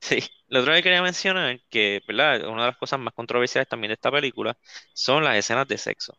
Sí, 0.00 0.18
lo 0.48 0.60
otro 0.60 0.74
que 0.74 0.82
quería 0.82 1.02
mencionar, 1.02 1.60
que, 1.70 2.02
¿verdad? 2.06 2.48
Una 2.48 2.62
de 2.62 2.68
las 2.68 2.76
cosas 2.76 2.98
más 2.98 3.14
controversiales 3.14 3.68
también 3.68 3.90
de 3.90 3.94
esta 3.94 4.10
película 4.10 4.56
son 4.92 5.22
las 5.22 5.36
escenas 5.36 5.68
de 5.68 5.78
sexo. 5.78 6.18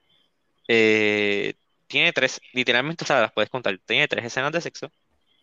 Eh, 0.68 1.56
tiene 1.94 2.12
tres, 2.12 2.42
literalmente, 2.54 3.04
o 3.04 3.08
sea, 3.08 3.22
las 3.22 3.32
puedes 3.32 3.52
contar. 3.52 3.78
Tiene 3.86 4.08
tres 4.08 4.26
escenas 4.26 4.52
de 4.52 4.62
sexo. 4.62 4.92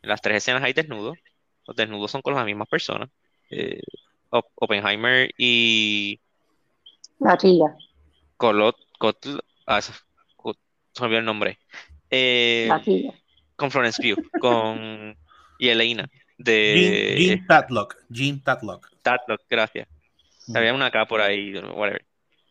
En 0.03 0.09
las 0.09 0.21
tres 0.21 0.39
escenas 0.39 0.65
hay 0.65 0.73
desnudos. 0.73 1.17
Los 1.65 1.77
desnudos 1.77 2.11
son 2.11 2.23
con 2.23 2.35
las 2.35 2.45
mismas 2.45 2.69
personas. 2.69 3.09
Eh, 3.51 3.81
Op- 4.31 4.51
Oppenheimer 4.57 5.31
y 5.39 6.19
La 7.21 7.37
chilla, 7.39 7.77
Colot, 8.37 8.77
Cotl- 8.99 9.41
ah, 9.67 9.81
se 9.81 9.93
co- 10.35 10.57
se 10.93 11.01
me 11.03 11.07
olvidó 11.07 11.21
el 11.21 11.25
nombre. 11.25 11.59
Eh, 12.11 12.67
la 12.69 12.83
chilla. 12.83 13.13
con 13.55 13.71
Florence 13.71 14.03
Pugh, 14.03 14.29
con 14.41 15.17
y 15.59 15.69
Elena 15.69 16.11
de 16.37 17.17
Jean 17.19 17.47
Tatlock. 17.47 17.97
Jean 18.09 18.43
Tatlock. 18.43 18.91
Tatlock, 19.03 19.43
gracias. 19.49 19.87
Había 20.53 20.75
una 20.75 20.87
acá 20.87 21.07
por 21.07 21.21
ahí, 21.21 21.55
whatever. 21.55 22.05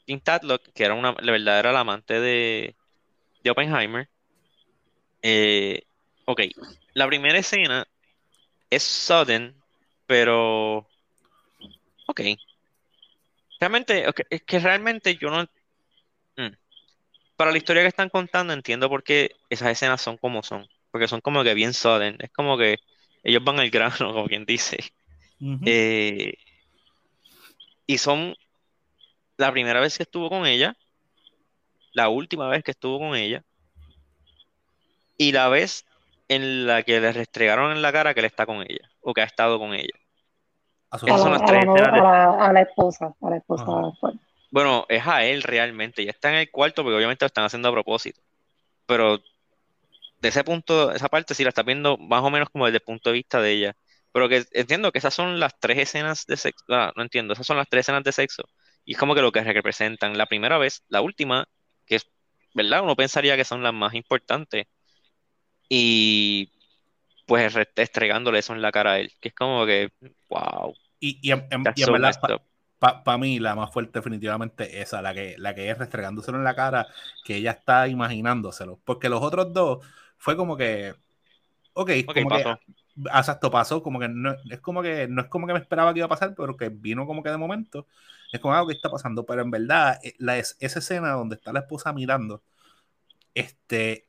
Jean 0.08 0.22
Tatlock, 0.22 0.62
que 0.74 0.86
era 0.86 0.94
una, 0.94 1.16
la 1.20 1.32
verdad 1.34 1.60
era 1.60 1.74
la 1.74 1.82
amante 1.82 2.20
de, 2.22 2.76
de 3.44 3.52
Oppenheimer. 3.52 4.10
Eh, 5.22 5.84
ok, 6.26 6.42
la 6.94 7.08
primera 7.08 7.38
escena 7.38 7.88
es 8.70 8.84
sudden, 8.84 9.56
pero 10.06 10.88
ok. 12.08 12.22
Realmente, 13.60 14.08
ok, 14.08 14.22
es 14.30 14.44
que 14.44 14.60
realmente 14.60 15.16
yo 15.16 15.30
no. 15.30 15.44
mm. 16.38 16.56
Para 17.36 17.52
la 17.52 17.58
historia 17.58 17.84
que 17.84 17.90
están 17.90 18.10
contando, 18.10 18.54
entiendo 18.54 18.90
por 18.90 19.04
qué 19.04 19.36
esas 19.50 19.72
escenas 19.72 20.02
son 20.02 20.18
como 20.18 20.44
son. 20.44 20.68
Porque 20.92 21.08
son 21.08 21.22
como 21.22 21.44
que 21.44 21.54
bien 21.54 21.74
sudden. 21.74 22.18
Es 22.20 22.32
como 22.32 22.58
que 22.58 22.78
ellos 23.24 23.44
van 23.44 23.60
al 23.60 23.70
grano, 23.70 23.96
como 24.14 24.28
quien 24.28 24.46
dice. 24.46 24.78
Eh, 25.66 26.34
y 27.88 27.98
son 27.98 28.36
la 29.38 29.52
primera 29.52 29.80
vez 29.80 29.98
que 29.98 30.04
estuvo 30.04 30.30
con 30.30 30.46
ella, 30.46 30.76
la 32.00 32.08
última 32.08 32.48
vez 32.48 32.64
que 32.64 32.72
estuvo 32.72 32.98
con 32.98 33.14
ella, 33.16 33.44
y 35.18 35.34
la 35.34 35.50
vez 35.50 35.86
en 36.30 36.66
la 36.66 36.84
que 36.84 37.02
le 37.02 37.12
restregaron 37.12 37.74
en 37.74 37.82
la 37.82 37.92
cara 37.92 38.14
que 38.14 38.22
él 38.22 38.26
está 38.26 38.46
con 38.46 38.62
ella, 38.62 38.90
o 39.02 39.14
que 39.14 39.22
ha 39.22 39.26
estado 39.26 39.60
con 39.60 39.74
ella. 39.74 39.98
A 40.92 40.98
su 40.98 41.06
A 41.08 41.18
la, 41.18 41.26
a 41.26 41.30
la 41.30 41.46
tres 41.46 41.66
no- 41.66 41.76
escenas 41.76 41.94
de- 41.94 42.00
a 42.00 42.04
la- 42.04 42.46
a 42.48 42.54
la 42.54 42.62
esposa, 42.62 43.14
a 43.22 43.30
la 43.30 43.38
esposa 43.38 43.64
Ajá. 43.64 43.88
actual. 43.88 44.20
Bueno, 44.50 44.86
es 44.88 45.06
a 45.06 45.26
él 45.26 45.44
realmente, 45.44 46.06
ya 46.06 46.12
está 46.12 46.30
en 46.30 46.36
el 46.36 46.50
cuarto 46.50 46.84
porque 46.84 46.96
obviamente 46.96 47.26
lo 47.26 47.28
están 47.28 47.44
haciendo 47.44 47.68
a 47.68 47.74
propósito. 47.74 48.22
Pero 48.86 49.18
de 50.22 50.30
ese 50.30 50.44
punto, 50.44 50.92
esa 50.92 51.10
parte 51.10 51.36
sí 51.36 51.44
la 51.44 51.50
está 51.50 51.64
viendo 51.64 51.98
más 51.98 52.24
o 52.24 52.30
menos 52.30 52.50
como 52.50 52.66
desde 52.66 52.78
el 52.78 52.84
punto 52.84 53.10
de 53.10 53.14
vista 53.16 53.42
de 53.42 53.52
ella. 53.52 53.76
Pero 54.14 54.30
que 54.30 54.46
entiendo 54.54 54.92
que 54.92 55.00
esas 55.00 55.14
son 55.14 55.40
las 55.40 55.60
tres 55.60 55.78
escenas 55.78 56.26
de 56.26 56.38
sexo. 56.38 56.64
Ah, 56.70 56.92
no 56.96 57.04
entiendo, 57.04 57.34
esas 57.34 57.46
son 57.46 57.58
las 57.58 57.68
tres 57.70 57.82
escenas 57.82 58.04
de 58.04 58.14
sexo. 58.14 58.44
Y 58.86 58.94
es 58.94 58.98
como 58.98 59.14
que 59.14 59.22
lo 59.22 59.32
que 59.32 59.44
representan 59.44 60.18
la 60.18 60.26
primera 60.26 60.58
vez, 60.58 60.84
la 60.88 61.02
última, 61.02 61.46
que 61.90 61.98
es, 61.98 62.08
¿verdad? 62.56 62.84
Uno 62.84 62.98
pensaría 62.98 63.38
que 63.38 63.46
son 63.46 63.64
las 63.64 63.74
más 63.76 63.96
importantes. 63.96 64.68
Y 65.70 66.52
pues 67.28 67.54
re- 67.54 67.70
estregándole 67.76 68.40
eso 68.40 68.54
en 68.56 68.62
la 68.62 68.72
cara 68.74 68.94
a 68.94 69.00
él, 69.00 69.14
que 69.22 69.30
es 69.30 69.36
como 69.36 69.66
que, 69.66 69.92
wow, 70.30 70.76
Y, 71.00 71.20
y 71.28 71.32
en, 71.32 71.72
y 71.76 71.84
verdad, 71.86 72.14
para 72.80 73.18
mí, 73.18 73.40
la 73.40 73.56
más 73.56 73.72
fuerte 73.72 74.00
definitivamente 74.00 74.82
esa, 74.82 75.02
la 75.02 75.14
que, 75.14 75.36
la 75.38 75.56
que 75.56 75.70
es 75.70 75.78
restregándoselo 75.78 76.38
en 76.38 76.44
la 76.44 76.56
cara, 76.56 76.88
que 77.24 77.38
ella 77.38 77.52
está 77.52 77.88
imaginándoselo. 77.88 78.80
Porque 78.86 79.10
los 79.10 79.22
otros 79.22 79.54
dos 79.54 79.86
fue 80.18 80.36
como 80.38 80.58
que, 80.58 80.96
ok, 81.74 81.92
Ok, 82.06 82.18
como 82.18 82.32
que. 82.32 82.52
Exacto, 83.14 83.52
pasó, 83.52 83.82
como 83.84 84.00
que 84.00 84.08
no, 84.10 84.36
es 84.50 84.60
como 84.62 84.82
que 84.82 85.08
no 85.08 85.22
es 85.22 85.28
como 85.30 85.48
que 85.48 85.54
me 85.54 85.60
esperaba 85.60 85.94
que 85.94 86.00
iba 86.00 86.06
a 86.08 86.10
pasar, 86.10 86.34
pero 86.36 86.58
que 86.58 86.70
vino 86.70 87.06
como 87.06 87.24
que 87.24 87.30
de 87.30 87.38
momento, 87.38 87.88
es 88.32 88.40
como 88.40 88.54
algo 88.56 88.68
que 88.68 88.74
está 88.76 88.90
pasando, 88.90 89.26
pero 89.26 89.42
en 89.42 89.52
verdad, 89.52 90.00
eh, 90.04 90.14
la, 90.20 90.38
es- 90.38 90.58
esa 90.60 90.80
escena 90.80 91.12
donde 91.14 91.36
está 91.36 91.54
la 91.54 91.60
esposa 91.62 91.94
mirando, 91.94 92.44
este, 93.34 94.08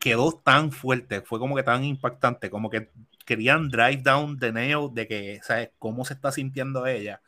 quedó 0.00 0.32
tan 0.44 0.72
fuerte, 0.72 1.22
fue 1.22 1.38
como 1.38 1.56
que 1.56 1.62
tan 1.62 1.84
impactante, 1.84 2.50
como 2.50 2.70
que 2.70 2.90
querían 3.26 3.68
drive 3.70 4.02
down 4.02 4.38
the 4.38 4.52
nail 4.52 4.88
de 4.92 5.06
que, 5.08 5.40
¿sabes? 5.42 5.70
Cómo 5.78 6.04
se 6.04 6.14
está 6.14 6.32
sintiendo 6.32 6.86
ella, 6.86 7.22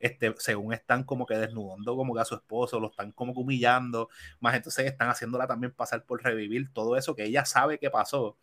este, 0.00 0.34
según 0.38 0.72
están 0.72 1.04
como 1.04 1.26
que 1.26 1.34
desnudando 1.36 1.96
como 1.96 2.14
que 2.14 2.20
a 2.20 2.24
su 2.24 2.34
esposo, 2.36 2.78
lo 2.80 2.88
están 2.90 3.12
como 3.12 3.32
que 3.34 3.40
humillando, 3.40 4.08
más 4.40 4.54
entonces 4.54 4.86
están 4.86 5.08
haciéndola 5.10 5.46
también 5.46 5.72
pasar 5.72 6.04
por 6.04 6.22
revivir 6.22 6.72
todo 6.72 6.96
eso 6.96 7.14
que 7.16 7.24
ella 7.24 7.44
sabe 7.44 7.78
que 7.78 7.90
pasó, 7.90 8.38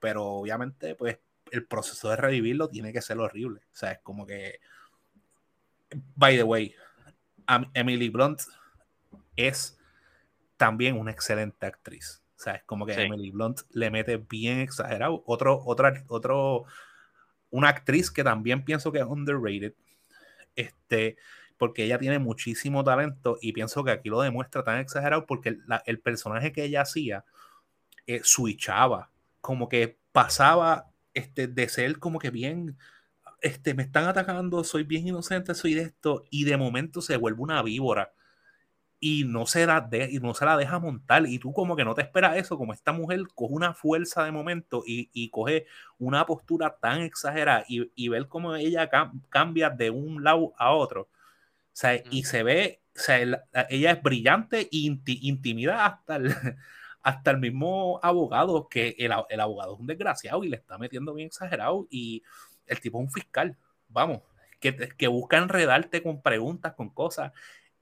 pero 0.00 0.24
obviamente 0.26 0.94
pues 0.94 1.18
el 1.52 1.66
proceso 1.66 2.10
de 2.10 2.16
revivirlo 2.16 2.68
tiene 2.68 2.92
que 2.92 3.02
ser 3.02 3.18
horrible, 3.18 3.60
o 3.72 3.76
sea, 3.76 3.92
es 3.92 3.98
como 4.00 4.26
que, 4.26 4.60
by 6.16 6.36
the 6.36 6.42
way, 6.42 6.74
Emily 7.74 8.08
Blunt 8.10 8.42
es 9.36 9.78
también 10.56 10.98
una 10.98 11.10
excelente 11.12 11.66
actriz. 11.66 12.22
O 12.36 12.40
sea, 12.40 12.54
es 12.56 12.64
como 12.64 12.84
que 12.86 12.94
Sí. 12.94 13.00
Emily 13.00 13.30
Blunt 13.30 13.60
le 13.70 13.90
mete 13.90 14.16
bien 14.18 14.60
exagerado. 14.60 15.22
Otro, 15.26 15.60
otra, 15.64 16.04
otro, 16.08 16.64
una 17.50 17.68
actriz 17.68 18.10
que 18.10 18.22
también 18.22 18.64
pienso 18.64 18.92
que 18.92 18.98
es 18.98 19.04
underrated. 19.04 19.74
Este, 20.54 21.16
porque 21.56 21.84
ella 21.84 21.98
tiene 21.98 22.18
muchísimo 22.18 22.84
talento 22.84 23.38
y 23.40 23.52
pienso 23.52 23.82
que 23.82 23.90
aquí 23.92 24.08
lo 24.08 24.20
demuestra 24.20 24.62
tan 24.62 24.78
exagerado 24.78 25.26
porque 25.26 25.56
la- 25.66 25.82
el 25.86 26.00
personaje 26.00 26.52
que 26.52 26.64
ella 26.64 26.82
hacía 26.82 27.24
eh, 28.06 28.20
switchaba, 28.24 29.10
como 29.40 29.68
que 29.68 29.98
pasaba 30.12 30.86
este, 31.18 31.48
de 31.48 31.68
ser 31.68 31.98
como 32.00 32.18
que 32.18 32.30
bien, 32.30 32.78
este, 33.42 33.74
me 33.74 33.84
están 33.84 34.06
atacando, 34.06 34.64
soy 34.64 34.84
bien 34.84 35.08
inocente, 35.08 35.54
soy 35.54 35.74
de 35.74 35.82
esto, 35.82 36.24
y 36.30 36.44
de 36.44 36.56
momento 36.58 37.02
se 37.02 37.16
vuelve 37.18 37.42
una 37.42 37.62
víbora 37.62 38.12
y 39.00 39.24
no 39.24 39.46
se 39.46 39.66
la, 39.66 39.80
de- 39.80 40.08
y 40.10 40.18
no 40.18 40.34
se 40.34 40.44
la 40.44 40.56
deja 40.56 40.78
montar. 40.80 41.26
Y 41.26 41.38
tú 41.38 41.52
como 41.52 41.76
que 41.76 41.84
no 41.84 41.94
te 41.94 42.02
esperas 42.02 42.36
eso, 42.36 42.58
como 42.58 42.72
esta 42.72 42.92
mujer 42.92 43.22
coge 43.34 43.54
una 43.54 43.74
fuerza 43.74 44.24
de 44.24 44.32
momento 44.32 44.82
y, 44.86 45.10
y 45.12 45.30
coge 45.30 45.66
una 45.98 46.26
postura 46.26 46.76
tan 46.80 47.02
exagerada 47.02 47.64
y, 47.68 47.90
y 47.94 48.08
ver 48.08 48.28
cómo 48.28 48.54
ella 48.56 48.90
cam- 48.90 49.22
cambia 49.30 49.70
de 49.70 49.90
un 49.90 50.24
lado 50.24 50.52
a 50.58 50.72
otro. 50.72 51.02
O 51.02 51.08
sea, 51.72 52.02
y 52.10 52.24
se 52.24 52.42
ve, 52.42 52.82
o 52.96 53.00
sea, 53.00 53.24
la- 53.26 53.44
la- 53.52 53.66
ella 53.70 53.92
es 53.92 54.02
brillante 54.02 54.62
e 54.62 54.68
inti- 54.72 55.18
intimida 55.22 55.86
hasta 55.86 56.16
el, 56.16 56.34
hasta 57.02 57.30
el 57.30 57.38
mismo 57.38 58.00
abogado, 58.02 58.68
que 58.68 58.94
el, 58.98 59.12
el, 59.28 59.40
abogado 59.40 59.74
es 59.74 59.80
un 59.80 59.86
desgraciado 59.86 60.44
y 60.44 60.48
le 60.48 60.56
está 60.56 60.78
metiendo 60.78 61.14
bien 61.14 61.28
exagerado 61.28 61.86
y 61.90 62.22
el 62.66 62.80
tipo 62.80 62.98
es 62.98 63.04
un 63.04 63.10
fiscal, 63.10 63.56
vamos, 63.88 64.22
que, 64.60 64.76
que 64.96 65.08
busca 65.08 65.38
enredarte 65.38 66.02
con 66.02 66.20
preguntas, 66.20 66.74
con 66.74 66.90
cosas 66.90 67.32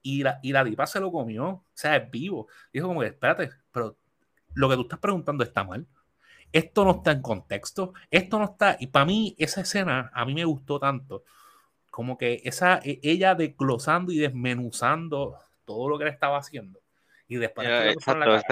y 0.03 0.23
la, 0.23 0.39
y 0.43 0.53
la 0.53 0.65
dipa 0.65 0.87
se 0.87 1.01
lo 1.01 1.11
comió, 1.11 1.47
o 1.49 1.65
sea, 1.75 1.97
es 1.97 2.11
vivo. 2.11 2.49
Dijo 2.73 2.89
como 2.89 3.01
que, 3.01 3.09
espérate, 3.09 3.51
pero 3.73 3.97
lo 4.55 4.69
que 4.69 4.77
tú 4.77 4.83
estás 4.83 5.01
preguntando 5.01 5.43
está 5.45 5.65
mal. 5.65 5.87
Esto 6.53 6.85
no 6.85 6.93
está 6.93 7.13
en 7.13 7.23
contexto, 7.23 7.93
esto 8.11 8.39
no 8.39 8.45
está, 8.47 8.77
y 8.79 8.87
para 8.89 9.05
mí 9.05 9.35
esa 9.39 9.63
escena 9.63 10.11
a 10.15 10.25
mí 10.25 10.35
me 10.35 10.45
gustó 10.45 10.79
tanto, 10.79 11.25
como 11.91 12.17
que 12.17 12.41
esa, 12.45 12.81
e, 12.85 13.01
ella 13.03 13.35
desglosando 13.35 14.13
y 14.13 14.19
desmenuzando 14.19 15.39
todo 15.65 15.89
lo 15.89 15.99
que 15.99 16.05
le 16.05 16.11
estaba 16.11 16.39
haciendo 16.39 16.81
y 17.29 17.37
después 17.37 17.69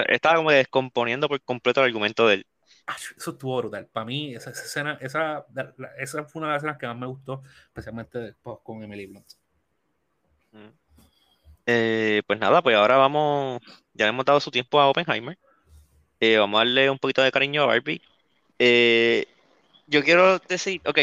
estaba 0.08 0.36
como 0.36 0.50
descomponiendo 0.50 1.28
por 1.28 1.40
completo 1.42 1.80
el 1.80 1.86
argumento 1.86 2.26
de 2.26 2.34
él. 2.34 2.46
Eso 3.16 3.30
estuvo 3.30 3.56
brutal. 3.58 3.86
Para 3.86 4.04
mí, 4.04 4.34
esa, 4.34 4.50
escena, 4.50 4.98
esa, 5.00 5.46
esa, 5.98 6.24
fue 6.24 6.40
una 6.40 6.48
de 6.48 6.52
las 6.52 6.62
escenas 6.62 6.78
que 6.78 6.86
más 6.86 6.96
me 6.96 7.06
gustó, 7.06 7.42
especialmente 7.66 8.34
con 8.62 8.82
Emily 8.82 9.06
Blunt. 9.06 9.26
Mm. 10.52 10.68
Eh, 11.66 12.22
pues 12.26 12.38
nada, 12.38 12.60
pues 12.62 12.76
ahora 12.76 12.98
vamos, 12.98 13.60
ya 13.94 14.04
le 14.04 14.10
hemos 14.10 14.24
dado 14.24 14.40
su 14.40 14.50
tiempo 14.50 14.80
a 14.80 14.88
Oppenheimer. 14.88 15.38
Eh, 16.20 16.36
vamos 16.36 16.58
a 16.58 16.64
darle 16.64 16.90
un 16.90 16.98
poquito 16.98 17.22
de 17.22 17.32
cariño 17.32 17.62
a 17.62 17.66
Barbie. 17.66 18.02
Eh, 18.58 19.26
yo 19.86 20.02
quiero 20.04 20.38
decir, 20.40 20.80
ok, 20.84 20.98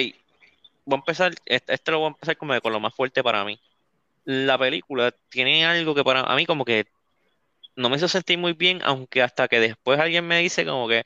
voy 0.86 0.98
a 0.98 1.00
empezar, 1.00 1.34
esto 1.46 1.92
lo 1.92 2.00
voy 2.00 2.08
a 2.08 2.10
empezar 2.10 2.38
como 2.38 2.60
con 2.62 2.74
lo 2.74 2.80
más 2.80 2.94
fuerte 2.94 3.24
para 3.24 3.44
mí. 3.44 3.60
La 4.26 4.58
película 4.58 5.12
tiene 5.30 5.66
algo 5.66 5.96
que 5.96 6.04
para 6.04 6.36
mí 6.36 6.46
como 6.46 6.64
que 6.64 6.86
no 7.82 7.90
me 7.90 7.98
hizo 7.98 8.08
sentir 8.08 8.38
muy 8.38 8.54
bien, 8.54 8.82
aunque 8.84 9.22
hasta 9.22 9.48
que 9.48 9.60
después 9.60 10.00
alguien 10.00 10.28
me 10.28 10.40
dice 10.40 10.66
como 10.66 10.88
que, 10.88 11.04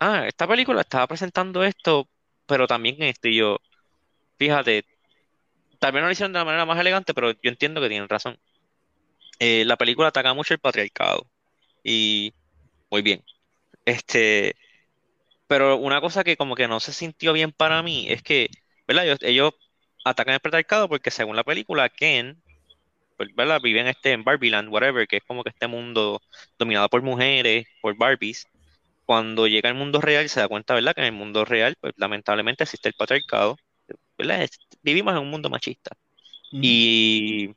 ah, 0.00 0.26
esta 0.28 0.48
película 0.48 0.82
estaba 0.82 1.06
presentando 1.08 1.64
esto, 1.64 2.08
pero 2.46 2.66
también 2.66 3.02
esto, 3.02 3.28
y 3.28 3.36
yo, 3.38 3.58
fíjate, 4.38 4.84
también 5.78 6.04
lo 6.04 6.10
hicieron 6.12 6.32
de 6.32 6.38
la 6.40 6.44
manera 6.44 6.66
más 6.66 6.78
elegante, 6.80 7.14
pero 7.14 7.32
yo 7.32 7.50
entiendo 7.50 7.80
que 7.80 7.88
tienen 7.88 8.08
razón. 8.08 8.38
Eh, 9.38 9.64
la 9.66 9.76
película 9.76 10.08
ataca 10.08 10.34
mucho 10.34 10.54
el 10.54 10.60
patriarcado, 10.60 11.26
y 11.84 12.34
muy 12.90 13.02
bien. 13.02 13.24
Este, 13.86 14.56
pero 15.46 15.76
una 15.76 16.00
cosa 16.00 16.24
que 16.24 16.36
como 16.36 16.54
que 16.56 16.68
no 16.68 16.80
se 16.80 16.92
sintió 16.92 17.32
bien 17.32 17.52
para 17.52 17.82
mí 17.82 18.06
es 18.08 18.22
que, 18.22 18.50
¿verdad? 18.88 19.04
Ellos, 19.06 19.18
ellos 19.22 19.52
atacan 20.04 20.34
el 20.34 20.40
patriarcado 20.40 20.88
porque 20.88 21.10
según 21.10 21.36
la 21.36 21.44
película, 21.44 21.88
Ken 21.90 22.41
¿verdad? 23.34 23.60
Viven 23.62 23.86
este 23.86 24.12
en 24.12 24.24
Barbieland, 24.24 24.68
whatever, 24.68 25.06
que 25.06 25.18
es 25.18 25.22
como 25.26 25.42
que 25.44 25.50
este 25.50 25.66
mundo 25.66 26.20
dominado 26.58 26.88
por 26.88 27.02
mujeres, 27.02 27.66
por 27.80 27.96
Barbies. 27.96 28.46
Cuando 29.04 29.46
llega 29.46 29.68
al 29.68 29.74
mundo 29.76 30.00
real 30.00 30.28
se 30.28 30.40
da 30.40 30.48
cuenta, 30.48 30.74
¿verdad? 30.74 30.94
Que 30.94 31.00
en 31.02 31.08
el 31.08 31.12
mundo 31.12 31.44
real, 31.44 31.76
pues 31.80 31.92
lamentablemente 31.96 32.64
existe 32.64 32.88
el 32.88 32.94
patriarcado, 32.94 33.56
¿verdad? 34.18 34.48
vivimos 34.82 35.14
en 35.14 35.20
un 35.20 35.30
mundo 35.30 35.50
machista. 35.50 35.90
Y 36.52 37.50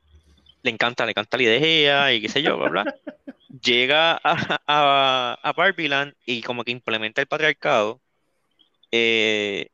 le 0.64 0.72
encanta, 0.72 1.06
le 1.06 1.12
encanta 1.12 1.38
la 1.38 1.44
idea 1.44 2.14
y 2.14 2.22
qué 2.22 2.30
sé 2.30 2.42
yo, 2.42 2.58
¿verdad? 2.58 2.86
llega 3.62 4.14
a, 4.24 4.60
a, 4.68 5.40
a 5.42 5.54
Barbieland 5.54 6.14
y 6.26 6.42
como 6.42 6.64
que 6.64 6.72
implementa 6.72 7.22
el 7.22 7.28
patriarcado. 7.28 8.02
Eh, 8.92 9.70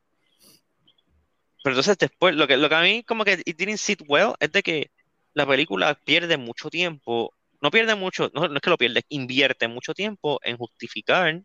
pero 1.62 1.74
entonces 1.74 1.96
después, 1.98 2.34
lo 2.34 2.46
que, 2.46 2.56
lo 2.56 2.68
que 2.68 2.74
a 2.74 2.82
mí 2.82 3.04
como 3.04 3.24
que 3.24 3.40
it 3.44 3.56
didn't 3.56 3.78
sit 3.78 4.02
well 4.08 4.34
es 4.40 4.50
de 4.52 4.62
que 4.62 4.90
la 5.34 5.46
película 5.46 5.94
pierde 5.94 6.36
mucho 6.36 6.70
tiempo, 6.70 7.34
no 7.60 7.70
pierde 7.70 7.94
mucho, 7.94 8.30
no, 8.34 8.46
es 8.54 8.60
que 8.60 8.70
lo 8.70 8.78
pierde, 8.78 9.02
invierte 9.08 9.68
mucho 9.68 9.94
tiempo 9.94 10.40
en 10.42 10.56
justificar 10.56 11.40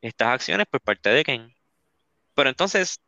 estas 0.00 0.28
acciones 0.28 0.66
por 0.70 0.80
parte 0.80 1.10
de 1.10 1.24
Ken. 1.24 1.54
Pero 2.34 2.48
entonces, 2.48 3.00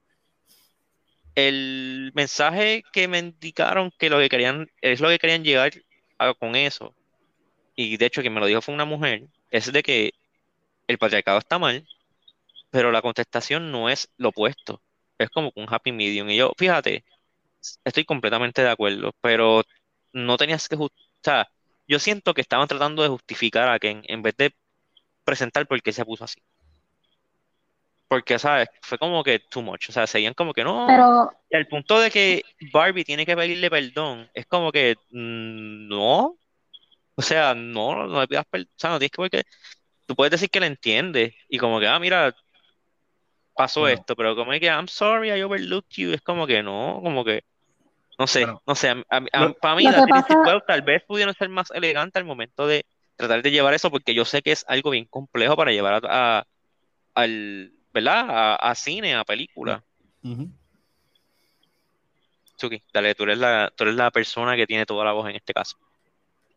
el 1.34 2.12
mensaje 2.14 2.82
que 2.92 3.08
me 3.08 3.18
indicaron 3.18 3.92
que 3.98 4.10
lo 4.10 4.18
que 4.18 4.28
querían, 4.28 4.68
es 4.80 5.00
lo 5.00 5.08
que 5.08 5.18
querían 5.18 5.44
llegar 5.44 5.72
con 6.38 6.56
eso, 6.56 6.94
y 7.76 7.96
de 7.96 8.06
hecho 8.06 8.22
quien 8.22 8.34
me 8.34 8.40
lo 8.40 8.46
dijo 8.46 8.60
fue 8.60 8.74
una 8.74 8.84
mujer, 8.84 9.28
es 9.50 9.72
de 9.72 9.82
que 9.82 10.12
el 10.88 10.98
patriarcado 10.98 11.38
está 11.38 11.58
mal, 11.58 11.86
pero 12.70 12.90
la 12.90 13.02
contestación 13.02 13.70
no 13.70 13.88
es 13.88 14.08
lo 14.16 14.30
opuesto, 14.30 14.82
es 15.18 15.30
como 15.30 15.52
un 15.54 15.66
happy 15.68 15.92
medium. 15.92 16.28
Y 16.30 16.36
yo, 16.36 16.52
fíjate, 16.58 17.04
estoy 17.84 18.04
completamente 18.04 18.62
de 18.62 18.70
acuerdo, 18.70 19.12
pero 19.20 19.62
no 20.18 20.36
tenías 20.36 20.68
que, 20.68 20.76
o 20.76 20.90
sea, 21.22 21.48
yo 21.86 21.98
siento 21.98 22.34
que 22.34 22.40
estaban 22.40 22.68
tratando 22.68 23.02
de 23.02 23.08
justificar 23.08 23.68
a 23.68 23.78
Ken 23.78 24.02
en 24.06 24.22
vez 24.22 24.36
de 24.36 24.54
presentar 25.24 25.66
por 25.66 25.82
qué 25.82 25.92
se 25.92 26.04
puso 26.04 26.24
así. 26.24 26.40
Porque, 28.08 28.38
¿sabes? 28.38 28.68
Fue 28.82 28.98
como 28.98 29.22
que 29.22 29.38
too 29.38 29.62
much. 29.62 29.90
O 29.90 29.92
sea, 29.92 30.06
seguían 30.06 30.34
como 30.34 30.54
que 30.54 30.64
no. 30.64 30.86
Pero. 30.86 31.30
El 31.50 31.66
punto 31.68 32.00
de 32.00 32.10
que 32.10 32.42
Barbie 32.72 33.04
tiene 33.04 33.26
que 33.26 33.36
pedirle 33.36 33.70
perdón 33.70 34.30
es 34.32 34.46
como 34.46 34.72
que 34.72 34.96
mm, 35.10 35.88
no. 35.88 36.38
O 37.14 37.22
sea, 37.22 37.54
no, 37.54 38.06
no 38.06 38.20
le 38.20 38.28
pidas 38.28 38.46
perdón. 38.50 38.68
O 38.70 38.78
sea, 38.78 38.90
no 38.90 38.98
tienes 38.98 39.10
que 39.10 39.16
porque 39.16 39.42
tú 40.06 40.16
puedes 40.16 40.30
decir 40.30 40.48
que 40.48 40.60
le 40.60 40.66
entiendes 40.66 41.34
y 41.48 41.58
como 41.58 41.78
que, 41.80 41.86
ah, 41.86 41.98
mira, 41.98 42.34
pasó 43.54 43.88
esto, 43.88 44.16
pero 44.16 44.34
como 44.36 44.52
que 44.52 44.66
I'm 44.66 44.88
sorry, 44.88 45.30
I 45.30 45.42
overlooked 45.42 45.96
you, 45.96 46.12
es 46.12 46.22
como 46.22 46.46
que 46.46 46.62
no, 46.62 47.00
como 47.02 47.24
que 47.24 47.42
no 48.18 48.26
sé, 48.26 48.46
no 48.46 48.74
sé, 48.74 48.92
para 49.60 49.76
mí 49.76 49.84
la 49.84 50.06
pasa... 50.06 50.60
tal 50.66 50.82
vez 50.82 51.04
pudieron 51.04 51.34
ser 51.34 51.48
más 51.48 51.70
elegante 51.70 52.18
al 52.18 52.24
momento 52.24 52.66
de 52.66 52.84
tratar 53.16 53.42
de 53.42 53.50
llevar 53.50 53.74
eso, 53.74 53.90
porque 53.90 54.14
yo 54.14 54.24
sé 54.24 54.42
que 54.42 54.52
es 54.52 54.64
algo 54.68 54.90
bien 54.90 55.04
complejo 55.04 55.56
para 55.56 55.70
llevar 55.70 56.00
a, 56.04 56.44
al, 57.14 57.72
¿verdad? 57.94 58.56
A, 58.60 58.74
cine, 58.74 59.14
a 59.14 59.24
película. 59.24 59.82
Chucky, 62.56 62.82
dale, 62.92 63.14
tú 63.14 63.22
eres, 63.22 63.38
la, 63.38 63.72
tú 63.74 63.84
eres 63.84 63.94
la 63.94 64.10
persona 64.10 64.56
que 64.56 64.66
tiene 64.66 64.84
toda 64.84 65.04
la 65.04 65.12
voz 65.12 65.28
en 65.28 65.36
este 65.36 65.54
caso. 65.54 65.76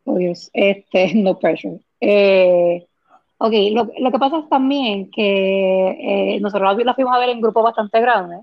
Oh 0.06 0.18
Dios, 0.18 0.50
este, 0.54 1.14
no 1.16 1.38
pressure. 1.38 1.80
Eh, 2.00 2.88
ok, 3.38 3.54
lo, 3.72 3.92
lo, 4.00 4.12
que 4.12 4.20
pasa 4.20 4.40
es 4.40 4.50
también 4.50 5.12
que 5.12 6.36
eh, 6.36 6.40
nosotros 6.42 6.84
la 6.84 6.96
fuimos 6.96 7.16
a 7.16 7.20
ver 7.20 7.30
en 7.30 7.42
grupo 7.42 7.62
bastante 7.62 8.02
grande 8.02 8.38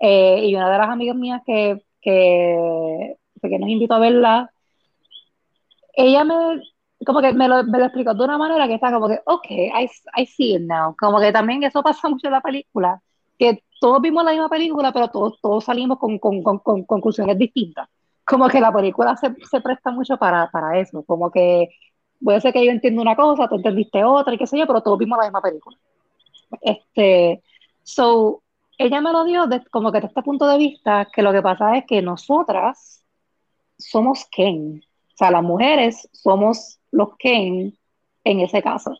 eh, 0.00 0.40
y 0.44 0.54
una 0.54 0.70
de 0.70 0.78
las 0.78 0.88
amigas 0.88 1.16
mías 1.16 1.42
que 1.44 1.82
que, 2.04 3.16
que 3.42 3.58
nos 3.58 3.68
invitó 3.68 3.94
a 3.94 3.98
verla, 3.98 4.50
ella 5.94 6.24
me, 6.24 6.34
como 7.04 7.20
que 7.20 7.32
me 7.32 7.48
lo, 7.48 7.64
me 7.64 7.78
lo, 7.78 7.84
explicó 7.86 8.14
de 8.14 8.24
una 8.24 8.38
manera 8.38 8.68
que 8.68 8.74
está 8.74 8.92
como 8.92 9.08
que, 9.08 9.20
ok, 9.24 9.50
I, 9.50 9.90
I 10.16 10.26
see 10.26 10.54
it 10.56 10.62
now. 10.62 10.94
Como 10.98 11.18
que 11.18 11.32
también 11.32 11.62
eso 11.62 11.82
pasa 11.82 12.08
mucho 12.08 12.26
en 12.26 12.32
la 12.32 12.40
película, 12.40 13.00
que 13.38 13.64
todos 13.80 14.00
vimos 14.00 14.24
la 14.24 14.32
misma 14.32 14.48
película, 14.48 14.92
pero 14.92 15.08
todos, 15.08 15.40
todos 15.40 15.64
salimos 15.64 15.98
con, 15.98 16.18
con, 16.18 16.42
con, 16.42 16.58
con 16.58 16.84
conclusiones 16.84 17.38
distintas. 17.38 17.88
Como 18.24 18.48
que 18.48 18.60
la 18.60 18.72
película 18.72 19.16
se, 19.16 19.34
se 19.50 19.60
presta 19.60 19.90
mucho 19.90 20.16
para, 20.16 20.50
para, 20.50 20.78
eso, 20.78 21.02
como 21.04 21.30
que 21.30 21.68
puede 22.22 22.40
ser 22.40 22.52
que 22.52 22.64
yo 22.64 22.70
entiendo 22.70 23.02
una 23.02 23.16
cosa, 23.16 23.48
tú 23.48 23.56
entendiste 23.56 24.02
otra 24.04 24.34
y 24.34 24.38
qué 24.38 24.46
sé 24.46 24.58
yo, 24.58 24.66
pero 24.66 24.82
todos 24.82 24.98
vimos 24.98 25.18
la 25.18 25.24
misma 25.24 25.42
película. 25.42 25.76
Este, 26.62 27.42
so, 27.82 28.43
ella 28.78 29.00
me 29.00 29.12
lo 29.12 29.24
dio 29.24 29.44
como 29.70 29.92
que 29.92 29.98
desde 29.98 30.08
este 30.08 30.22
punto 30.22 30.46
de 30.46 30.58
vista, 30.58 31.08
que 31.12 31.22
lo 31.22 31.32
que 31.32 31.42
pasa 31.42 31.76
es 31.76 31.84
que 31.86 32.02
nosotras 32.02 33.04
somos 33.78 34.26
Ken. 34.30 34.82
O 35.14 35.16
sea, 35.16 35.30
las 35.30 35.42
mujeres 35.42 36.08
somos 36.12 36.78
los 36.90 37.16
Ken 37.18 37.76
en 38.24 38.40
ese 38.40 38.62
caso. 38.62 38.96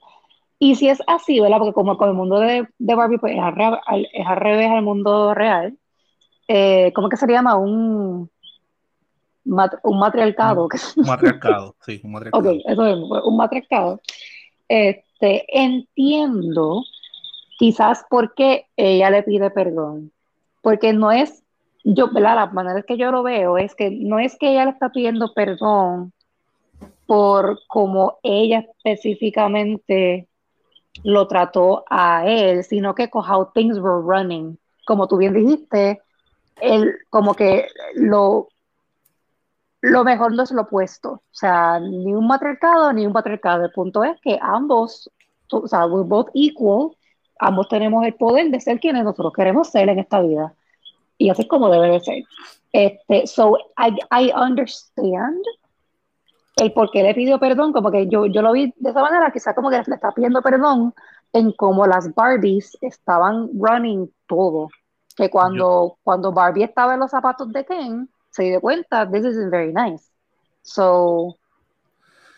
Y 0.59 0.77
si 0.77 0.89
es 0.89 1.03
así, 1.07 1.41
¿verdad? 1.41 1.59
Porque 1.59 1.73
como 1.73 1.97
con 1.97 2.09
el 2.09 2.15
mundo 2.15 2.39
de, 2.39 2.69
de 2.79 2.95
Barbie 2.95 3.19
pues, 3.19 3.35
es, 3.35 3.41
al, 3.43 4.37
revés 4.37 4.71
al 4.71 4.83
mundo 4.83 5.35
real, 5.35 5.77
eh, 6.49 6.93
¿cómo 6.95 7.09
que 7.09 7.17
se 7.17 7.27
llama? 7.27 7.57
Un, 7.57 8.31
un 9.45 9.99
matriarcado. 9.99 10.69
Un 10.97 11.07
matriarcado, 11.07 11.75
sí, 11.85 12.01
un 12.05 12.13
matriarcado. 12.13 12.51
Ok, 12.51 12.63
eso 12.67 12.87
es, 12.87 12.97
un 12.97 13.37
matriarcado. 13.37 14.01
Este, 14.69 15.45
entiendo 15.49 16.83
quizás 17.59 18.05
porque 18.09 18.67
ella 18.77 19.11
le 19.11 19.23
pide 19.23 19.51
perdón, 19.51 20.13
porque 20.63 20.93
no 20.93 21.11
es, 21.13 21.43
yo, 21.85 22.09
la 22.13 22.47
manera 22.47 22.83
que 22.83 22.97
yo 22.97 23.11
lo 23.11 23.23
veo 23.23 23.59
es 23.59 23.75
que 23.75 23.91
no 23.91 24.19
es 24.19 24.37
que 24.39 24.53
ella 24.53 24.65
le 24.65 24.71
está 24.71 24.91
pidiendo 24.91 25.33
perdón 25.35 26.13
por 27.07 27.61
como 27.69 28.19
ella 28.23 28.65
específicamente 28.79 30.29
lo 31.03 31.27
trató 31.27 31.85
a 31.91 32.25
él, 32.27 32.65
sino 32.65 32.95
que 32.95 33.11
how 33.13 33.51
things 33.53 33.79
were 33.79 34.03
running, 34.03 34.59
como 34.87 35.09
tú 35.09 35.17
bien 35.17 35.35
dijiste, 35.35 36.01
él 36.61 36.95
como 37.11 37.35
que 37.35 37.67
lo 37.95 38.49
lo 39.81 40.03
mejor 40.03 40.33
no 40.35 40.45
es 40.45 40.51
lo 40.51 40.63
opuesto, 40.63 41.11
o 41.11 41.23
sea, 41.31 41.79
ni 41.79 42.15
un 42.15 42.27
matriarcado 42.27 42.91
ni 42.95 43.07
un 43.07 43.13
patriarcado. 43.13 43.67
El 43.67 43.71
punto 43.71 44.03
es 44.03 44.19
que 44.23 44.39
ambos, 44.41 45.11
o 45.53 45.69
sea, 45.69 45.85
we're 45.85 46.09
both 46.09 46.31
equal 46.33 46.97
ambos 47.39 47.69
tenemos 47.69 48.05
el 48.05 48.15
poder 48.15 48.51
de 48.51 48.61
ser 48.61 48.81
quienes 48.81 49.05
nosotros 49.05 49.33
queremos 49.33 49.71
ser 49.71 49.89
en 49.89 49.99
esta 49.99 50.21
vida. 50.21 50.55
Y 51.19 51.31
así 51.31 51.43
es 51.43 51.49
como 51.49 51.71
debe 51.71 51.91
de 51.91 52.01
ser. 52.01 52.25
Este, 52.73 53.27
so, 53.27 53.57
I, 53.79 53.97
I 54.11 54.33
understand 54.35 55.43
el 56.57 56.73
por 56.73 56.91
qué 56.91 57.03
le 57.03 57.15
pidió 57.15 57.39
perdón, 57.39 57.73
como 57.73 57.91
que 57.91 58.09
yo, 58.09 58.27
yo 58.27 58.43
lo 58.43 58.53
vi 58.53 58.73
de 58.77 58.91
esa 58.91 59.03
manera, 59.03 59.33
quizás 59.33 59.55
como 59.55 59.71
que 59.71 59.83
le 59.87 59.95
está 59.95 60.13
pidiendo 60.13 60.41
perdón 60.43 60.95
en 61.33 61.53
cómo 61.53 61.87
las 61.87 62.15
Barbies 62.15 62.79
estaban 62.81 63.51
running 63.55 64.11
todo. 64.27 64.69
Que 65.17 65.31
cuando, 65.31 65.99
cuando 66.03 66.33
Barbie 66.33 66.65
estaba 66.65 66.95
en 66.95 67.01
los 67.01 67.11
zapatos 67.11 67.53
de 67.53 67.65
Ken, 67.65 68.09
se 68.31 68.45
dio 68.45 68.61
cuenta, 68.61 69.09
this 69.11 69.25
isn't 69.25 69.51
very 69.51 69.73
nice. 69.73 70.05
So, 70.63 71.37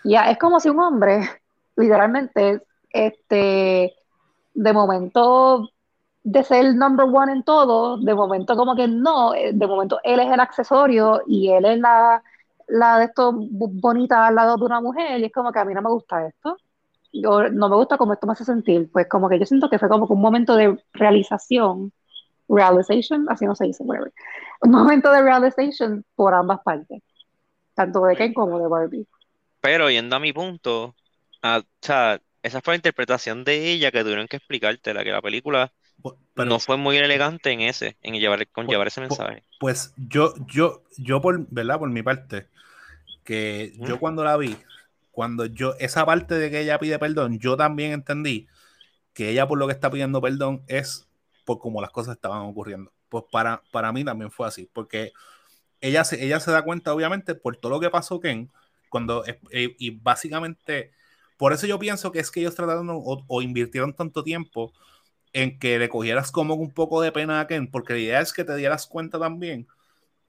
ya, 0.04 0.30
es 0.30 0.38
como 0.38 0.60
si 0.60 0.68
un 0.68 0.80
hombre, 0.80 1.20
literalmente, 1.76 2.62
este, 2.90 3.94
de 4.56 4.72
momento 4.72 5.70
de 6.24 6.42
ser 6.42 6.66
el 6.66 6.76
number 6.76 7.06
one 7.06 7.32
en 7.32 7.42
todo, 7.44 7.98
de 7.98 8.14
momento 8.14 8.56
como 8.56 8.74
que 8.74 8.88
no, 8.88 9.34
eh, 9.34 9.52
de 9.52 9.66
momento 9.66 10.00
él 10.02 10.18
es 10.18 10.26
el 10.26 10.40
accesorio 10.40 11.22
y 11.26 11.50
él 11.50 11.64
es 11.66 11.78
la, 11.78 12.22
la 12.66 12.98
de 12.98 13.04
esto 13.04 13.32
bonita 13.32 14.26
al 14.26 14.34
lado 14.34 14.56
de 14.56 14.64
una 14.64 14.80
mujer 14.80 15.20
y 15.20 15.26
es 15.26 15.32
como 15.32 15.52
que 15.52 15.60
a 15.60 15.64
mí 15.64 15.74
no 15.74 15.82
me 15.82 15.90
gusta 15.90 16.26
esto. 16.26 16.56
Yo, 17.12 17.48
no 17.50 17.68
me 17.68 17.76
gusta 17.76 17.96
cómo 17.96 18.12
esto 18.12 18.26
me 18.26 18.32
hace 18.32 18.44
sentir. 18.44 18.90
Pues 18.90 19.08
como 19.08 19.28
que 19.28 19.38
yo 19.38 19.46
siento 19.46 19.70
que 19.70 19.78
fue 19.78 19.88
como 19.88 20.06
que 20.06 20.14
un 20.14 20.20
momento 20.20 20.56
de 20.56 20.76
realización, 20.94 21.92
realization, 22.48 23.26
así 23.28 23.46
no 23.46 23.54
se 23.54 23.66
dice, 23.66 23.84
whatever. 23.84 24.12
Un 24.62 24.72
momento 24.72 25.12
de 25.12 25.22
realization 25.22 26.04
por 26.16 26.34
ambas 26.34 26.60
partes, 26.64 27.02
tanto 27.74 28.02
de 28.04 28.16
Ken 28.16 28.34
como 28.34 28.58
de 28.58 28.66
Barbie. 28.66 29.06
Pero 29.60 29.90
yendo 29.90 30.16
a 30.16 30.20
mi 30.20 30.32
punto, 30.32 30.94
o 31.42 31.62
sea, 31.80 32.20
esa 32.46 32.60
fue 32.60 32.72
la 32.72 32.76
interpretación 32.76 33.44
de 33.44 33.70
ella 33.70 33.90
que 33.90 34.02
tuvieron 34.02 34.28
que 34.28 34.36
explicarte, 34.36 34.94
la 34.94 35.04
que 35.04 35.10
la 35.10 35.22
película 35.22 35.72
no 36.36 36.58
fue 36.58 36.76
muy 36.76 36.96
elegante 36.96 37.50
en 37.50 37.60
ese, 37.60 37.96
en 38.02 38.14
llevar, 38.14 38.46
con 38.48 38.66
llevar 38.66 38.86
ese 38.86 39.00
mensaje. 39.00 39.42
Pues 39.58 39.92
yo, 39.96 40.34
yo, 40.46 40.82
yo 40.96 41.20
por, 41.20 41.46
¿verdad? 41.50 41.78
Por 41.78 41.90
mi 41.90 42.02
parte, 42.02 42.46
que 43.24 43.72
yo 43.78 43.98
cuando 43.98 44.24
la 44.24 44.36
vi, 44.36 44.56
cuando 45.10 45.46
yo, 45.46 45.74
esa 45.78 46.06
parte 46.06 46.34
de 46.36 46.50
que 46.50 46.60
ella 46.60 46.78
pide 46.78 46.98
perdón, 46.98 47.38
yo 47.38 47.56
también 47.56 47.92
entendí 47.92 48.46
que 49.12 49.30
ella 49.30 49.48
por 49.48 49.58
lo 49.58 49.66
que 49.66 49.72
está 49.72 49.90
pidiendo 49.90 50.20
perdón 50.20 50.62
es 50.68 51.08
por 51.44 51.58
cómo 51.58 51.80
las 51.80 51.90
cosas 51.90 52.16
estaban 52.16 52.42
ocurriendo. 52.42 52.92
Pues 53.08 53.24
para, 53.30 53.62
para 53.70 53.92
mí 53.92 54.04
también 54.04 54.30
fue 54.30 54.46
así, 54.46 54.68
porque 54.72 55.12
ella 55.80 56.04
se, 56.04 56.22
ella 56.24 56.40
se 56.40 56.50
da 56.50 56.62
cuenta, 56.62 56.92
obviamente, 56.92 57.34
por 57.34 57.56
todo 57.56 57.70
lo 57.70 57.80
que 57.80 57.90
pasó 57.90 58.20
Ken, 58.20 58.50
cuando, 58.88 59.24
eh, 59.26 59.74
y 59.78 59.90
básicamente, 59.90 60.92
por 61.36 61.52
eso 61.52 61.66
yo 61.66 61.78
pienso 61.78 62.12
que 62.12 62.20
es 62.20 62.30
que 62.30 62.40
ellos 62.40 62.54
trataron 62.54 62.88
o 62.90 63.42
invirtieron 63.42 63.94
tanto 63.94 64.22
tiempo 64.22 64.72
en 65.36 65.58
que 65.58 65.78
le 65.78 65.90
cogieras 65.90 66.30
como 66.32 66.54
un 66.54 66.70
poco 66.70 67.02
de 67.02 67.12
pena 67.12 67.40
a 67.40 67.46
Ken, 67.46 67.70
porque 67.70 67.92
la 67.92 67.98
idea 67.98 68.20
es 68.22 68.32
que 68.32 68.42
te 68.42 68.56
dieras 68.56 68.86
cuenta 68.86 69.18
también 69.18 69.66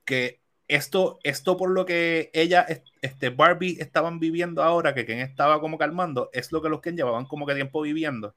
que 0.03 0.41
esto, 0.67 1.19
esto 1.23 1.55
por 1.55 1.69
lo 1.69 1.85
que 1.85 2.29
ella, 2.33 2.67
este 3.01 3.29
Barbie 3.29 3.77
estaban 3.79 4.19
viviendo 4.19 4.61
ahora, 4.61 4.93
que 4.93 5.05
Ken 5.05 5.19
estaba 5.19 5.61
como 5.61 5.77
calmando, 5.77 6.29
es 6.33 6.51
lo 6.51 6.61
que 6.61 6.67
los 6.67 6.81
Ken 6.81 6.97
llevaban 6.97 7.25
como 7.25 7.45
que 7.45 7.55
tiempo 7.55 7.81
viviendo. 7.81 8.35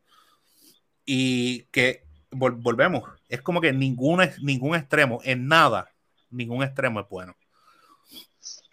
Y 1.04 1.64
que 1.72 2.04
volvemos, 2.30 3.02
es 3.28 3.42
como 3.42 3.60
que 3.60 3.72
ningún, 3.72 4.20
ningún 4.40 4.76
extremo, 4.76 5.20
en 5.24 5.48
nada, 5.48 5.90
ningún 6.30 6.62
extremo 6.62 7.00
es 7.00 7.08
bueno. 7.08 7.34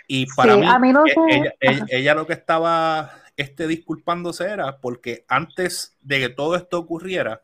Y 0.08 0.28
para 0.36 0.56
mí, 0.56 0.68
e, 0.68 1.54
ella, 1.62 1.86
ella, 1.90 2.14
lo 2.14 2.28
que 2.28 2.34
estaba 2.34 3.12
este, 3.38 3.68
disculpándose 3.68 4.46
era 4.46 4.80
porque 4.80 5.26
antes 5.30 5.96
de 6.02 6.20
que 6.20 6.30
todo 6.30 6.56
esto 6.56 6.80
ocurriera, 6.80 7.44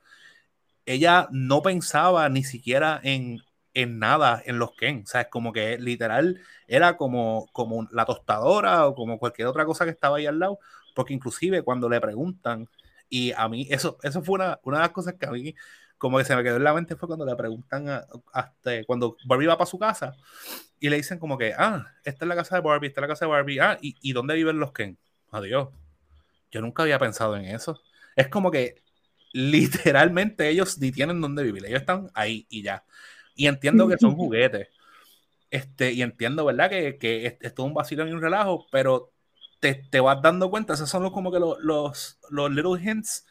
ella 0.85 1.27
no 1.31 1.61
pensaba 1.61 2.27
ni 2.29 2.43
siquiera 2.43 2.99
en, 3.03 3.41
nada 3.99 4.41
en 4.45 4.59
los 4.59 4.73
Ken. 4.75 5.03
O 5.03 5.07
sea, 5.07 5.21
es 5.21 5.27
como 5.29 5.53
que 5.53 5.77
literal 5.77 6.41
era 6.67 6.97
como, 6.97 7.47
como 7.53 7.87
la 7.91 8.05
tostadora 8.05 8.87
o 8.87 8.95
como 8.95 9.19
cualquier 9.19 9.47
otra 9.47 9.65
cosa 9.65 9.85
que 9.85 9.91
estaba 9.91 10.17
ahí 10.17 10.25
al 10.25 10.39
lado. 10.39 10.59
Porque 10.95 11.13
inclusive 11.13 11.63
cuando 11.63 11.89
le 11.89 12.01
preguntan, 12.01 12.67
y 13.09 13.31
a 13.33 13.47
mí 13.49 13.67
eso, 13.69 13.97
eso 14.03 14.23
fue 14.23 14.35
una, 14.35 14.59
una 14.63 14.77
de 14.77 14.83
las 14.83 14.91
cosas 14.91 15.15
que 15.15 15.25
a 15.27 15.31
mí 15.31 15.55
como 15.97 16.17
que 16.17 16.25
se 16.25 16.35
me 16.35 16.43
quedó 16.43 16.57
en 16.57 16.63
la 16.65 16.73
mente 16.73 16.95
fue 16.97 17.07
cuando 17.07 17.25
le 17.25 17.35
preguntan 17.35 17.87
hasta 18.33 18.83
cuando 18.85 19.15
Barbie 19.25 19.47
va 19.47 19.57
para 19.57 19.69
su 19.69 19.79
casa 19.79 20.15
y 20.79 20.89
le 20.89 20.97
dicen 20.97 21.19
como 21.19 21.37
que, 21.37 21.53
ah, 21.57 21.85
esta 22.03 22.25
es 22.25 22.29
la 22.29 22.35
casa 22.35 22.55
de 22.57 22.61
Barbie, 22.61 22.87
esta 22.87 22.99
es 22.99 23.03
la 23.03 23.07
casa 23.07 23.25
de 23.25 23.31
Barbie, 23.31 23.59
ah, 23.59 23.77
¿y, 23.81 23.95
y 24.01 24.11
dónde 24.13 24.35
viven 24.35 24.59
los 24.59 24.73
Ken? 24.73 24.97
Adiós. 25.31 25.69
Yo 26.53 26.61
nunca 26.61 26.83
había 26.83 26.99
pensado 26.99 27.35
en 27.35 27.45
eso. 27.45 27.81
Es 28.15 28.27
como 28.27 28.51
que 28.51 28.83
literalmente 29.33 30.47
ellos 30.49 30.77
ni 30.77 30.91
tienen 30.91 31.19
dónde 31.19 31.41
vivir, 31.41 31.65
ellos 31.65 31.79
están 31.79 32.11
ahí 32.13 32.45
y 32.47 32.61
ya. 32.61 32.85
Y 33.35 33.47
entiendo 33.47 33.87
que 33.87 33.97
son 33.97 34.11
juguetes. 34.15 34.67
Este, 35.49 35.93
y 35.93 36.03
entiendo, 36.03 36.45
¿verdad? 36.45 36.69
Que, 36.69 36.97
que 36.99 37.25
es, 37.25 37.37
es, 37.41 37.55
todo 37.55 37.65
un 37.65 37.73
vacío 37.73 38.07
y 38.07 38.11
un 38.11 38.21
relajo, 38.21 38.67
pero 38.71 39.11
te, 39.59 39.73
te, 39.75 39.99
vas 39.99 40.21
dando 40.21 40.51
cuenta, 40.51 40.73
esos 40.73 40.89
son 40.89 41.03
los, 41.03 41.11
como 41.11 41.31
que 41.31 41.39
los, 41.39 41.59
los, 41.59 42.19
los 42.29 42.51
little 42.51 42.79
hints 42.79 43.25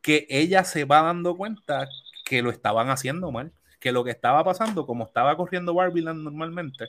que 0.00 0.26
ella 0.30 0.64
se 0.64 0.84
va 0.84 1.02
dando 1.02 1.36
cuenta 1.36 1.88
que 2.24 2.42
lo 2.42 2.50
estaban 2.50 2.90
haciendo 2.90 3.30
mal, 3.30 3.52
que 3.80 3.92
lo 3.92 4.04
que 4.04 4.10
estaba 4.10 4.44
pasando, 4.44 4.86
como 4.86 5.04
estaba 5.04 5.36
corriendo 5.36 5.74
Barbie 5.74 6.02
normalmente, 6.02 6.88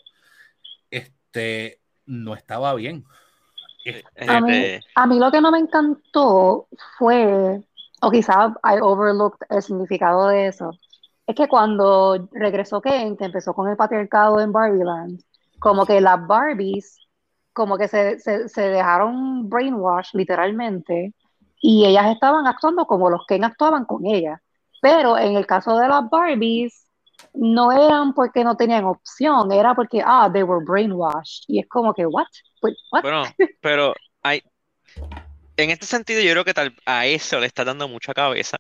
este, 0.89 1.82
no 2.05 2.36
estaba 2.36 2.73
bien. 2.76 3.05
A 4.27 4.41
mí, 4.41 4.51
este 4.51 4.88
a 4.95 5.05
mí 5.05 5.19
lo 5.19 5.31
que 5.31 5.41
no 5.41 5.51
me 5.51 5.59
encantó 5.59 6.67
fue 6.97 7.61
o 8.01 8.11
quizás 8.11 8.51
I 8.63 8.79
overlooked 8.81 9.45
el 9.49 9.61
significado 9.61 10.27
de 10.27 10.47
eso, 10.47 10.71
es 11.25 11.36
que 11.36 11.47
cuando 11.47 12.27
regresó 12.31 12.81
Ken, 12.81 13.17
que 13.17 13.25
empezó 13.25 13.53
con 13.53 13.69
el 13.69 13.77
patriarcado 13.77 14.39
en 14.39 14.51
Barbieland, 14.51 15.21
como 15.59 15.86
que 15.86 16.01
las 16.01 16.25
Barbies, 16.27 16.99
como 17.53 17.77
que 17.77 17.88
se, 17.88 18.19
se, 18.19 18.47
se 18.47 18.61
dejaron 18.69 19.49
brainwash 19.49 20.09
literalmente, 20.13 21.13
y 21.61 21.86
ellas 21.86 22.07
estaban 22.11 22.45
actuando 22.45 22.86
como 22.86 23.09
los 23.09 23.25
Ken 23.25 23.43
actuaban 23.43 23.86
con 23.86 24.05
ellas. 24.05 24.39
Pero 24.81 25.17
en 25.17 25.36
el 25.36 25.47
caso 25.47 25.77
de 25.77 25.88
las 25.88 26.07
Barbies, 26.09 26.84
no 27.34 27.72
eran 27.72 28.13
porque 28.13 28.43
no 28.43 28.55
tenían 28.55 28.86
opción, 28.86 29.51
era 29.51 29.74
porque, 29.76 30.01
ah, 30.05 30.30
they 30.32 30.43
were 30.43 30.63
brainwashed. 30.66 31.43
Y 31.47 31.59
es 31.59 31.68
como 31.68 31.93
que, 31.93 32.05
what? 32.05 32.28
what? 32.61 33.01
Bueno, 33.01 33.24
pero 33.61 33.93
hay, 34.22 34.41
en 35.57 35.70
este 35.70 35.86
sentido, 35.86 36.22
yo 36.22 36.32
creo 36.32 36.45
que 36.45 36.53
tal, 36.53 36.76
a 36.86 37.05
eso 37.05 37.39
le 37.39 37.47
está 37.47 37.63
dando 37.63 37.88
mucha 37.88 38.13
cabeza. 38.13 38.57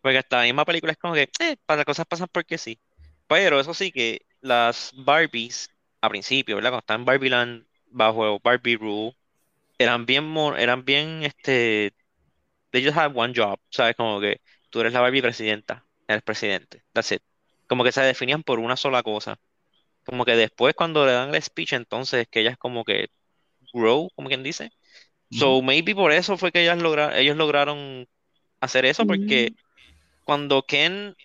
Porque 0.00 0.18
hasta 0.18 0.38
la 0.38 0.44
misma 0.44 0.64
película 0.64 0.92
es 0.92 0.98
como 0.98 1.14
que, 1.14 1.30
eh, 1.40 1.56
las 1.68 1.84
cosas 1.84 2.06
pasan 2.06 2.28
porque 2.32 2.58
sí. 2.58 2.80
Pero 3.28 3.60
eso 3.60 3.74
sí 3.74 3.92
que 3.92 4.26
las 4.40 4.92
Barbies, 4.96 5.70
a 6.00 6.08
principio, 6.08 6.56
¿verdad? 6.56 6.70
Cuando 6.70 6.80
estaban 6.80 7.00
en 7.02 7.06
Barbieland, 7.06 7.66
bajo 7.86 8.40
Barbie 8.40 8.76
Rule, 8.76 9.16
eran 9.78 10.06
bien, 10.06 10.34
eran 10.58 10.84
bien, 10.84 11.22
este, 11.24 11.94
they 12.70 12.84
just 12.84 12.96
had 12.96 13.12
one 13.14 13.32
job, 13.34 13.60
¿sabes? 13.70 13.96
Como 13.96 14.20
que 14.20 14.40
tú 14.70 14.80
eres 14.80 14.92
la 14.92 15.00
Barbie 15.00 15.22
presidenta, 15.22 15.86
eres 16.08 16.22
presidente, 16.22 16.82
that's 16.92 17.12
it. 17.12 17.22
Como 17.72 17.84
que 17.84 17.92
se 17.92 18.02
definían 18.02 18.42
por 18.42 18.58
una 18.58 18.76
sola 18.76 19.02
cosa. 19.02 19.38
Como 20.04 20.26
que 20.26 20.36
después 20.36 20.74
cuando 20.74 21.06
le 21.06 21.12
dan 21.12 21.34
el 21.34 21.42
speech, 21.42 21.72
entonces 21.72 22.28
que 22.30 22.40
ellas 22.40 22.58
como 22.58 22.84
que 22.84 23.08
grow, 23.72 24.10
como 24.14 24.28
quien 24.28 24.42
dice, 24.42 24.72
So, 25.30 25.62
maybe 25.62 25.94
por 25.94 26.12
eso 26.12 26.36
fue 26.36 26.52
que 26.52 26.60
ellas 26.60 26.76
logra 26.82 27.18
ellos 27.18 27.34
lograron 27.34 28.06
hacer 28.60 28.84
eso, 28.84 29.06
porque 29.06 29.54
cuando 30.24 30.64
Ken, 30.64 31.16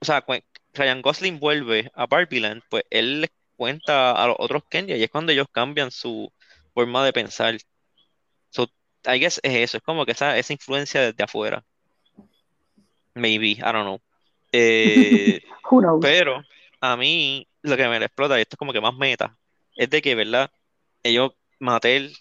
o 0.00 0.04
sea, 0.06 0.24
Ryan 0.72 1.02
Gosling 1.02 1.38
vuelve 1.38 1.90
a 1.94 2.06
Barbieland, 2.06 2.62
pues 2.70 2.84
él 2.88 3.20
les 3.20 3.30
cuenta 3.58 4.12
a 4.12 4.26
los 4.26 4.36
otros 4.38 4.62
Ken 4.70 4.88
y 4.88 4.92
ahí 4.92 5.02
es 5.02 5.10
cuando 5.10 5.32
ellos 5.32 5.48
cambian 5.52 5.90
su 5.90 6.32
forma 6.72 7.04
de 7.04 7.12
pensar. 7.12 7.58
So, 8.48 8.70
I 9.04 9.18
guess 9.18 9.38
es 9.42 9.54
eso, 9.54 9.76
es 9.76 9.82
como 9.82 10.06
que 10.06 10.12
esa, 10.12 10.38
esa 10.38 10.54
influencia 10.54 11.02
desde 11.02 11.24
afuera. 11.24 11.62
Maybe, 13.14 13.50
I 13.50 13.60
don't 13.70 13.84
know. 13.84 14.00
Eh, 14.52 15.40
pero 16.00 16.44
a 16.80 16.96
mí 16.96 17.46
lo 17.62 17.76
que 17.76 17.88
me 17.88 17.96
explota, 17.96 18.38
y 18.38 18.42
esto 18.42 18.54
es 18.54 18.58
como 18.58 18.72
que 18.72 18.80
más 18.80 18.94
meta, 18.94 19.36
es 19.76 19.88
de 19.90 20.02
que, 20.02 20.14
¿verdad? 20.14 20.50
Ellos 21.02 21.32
Mattel, 21.58 22.14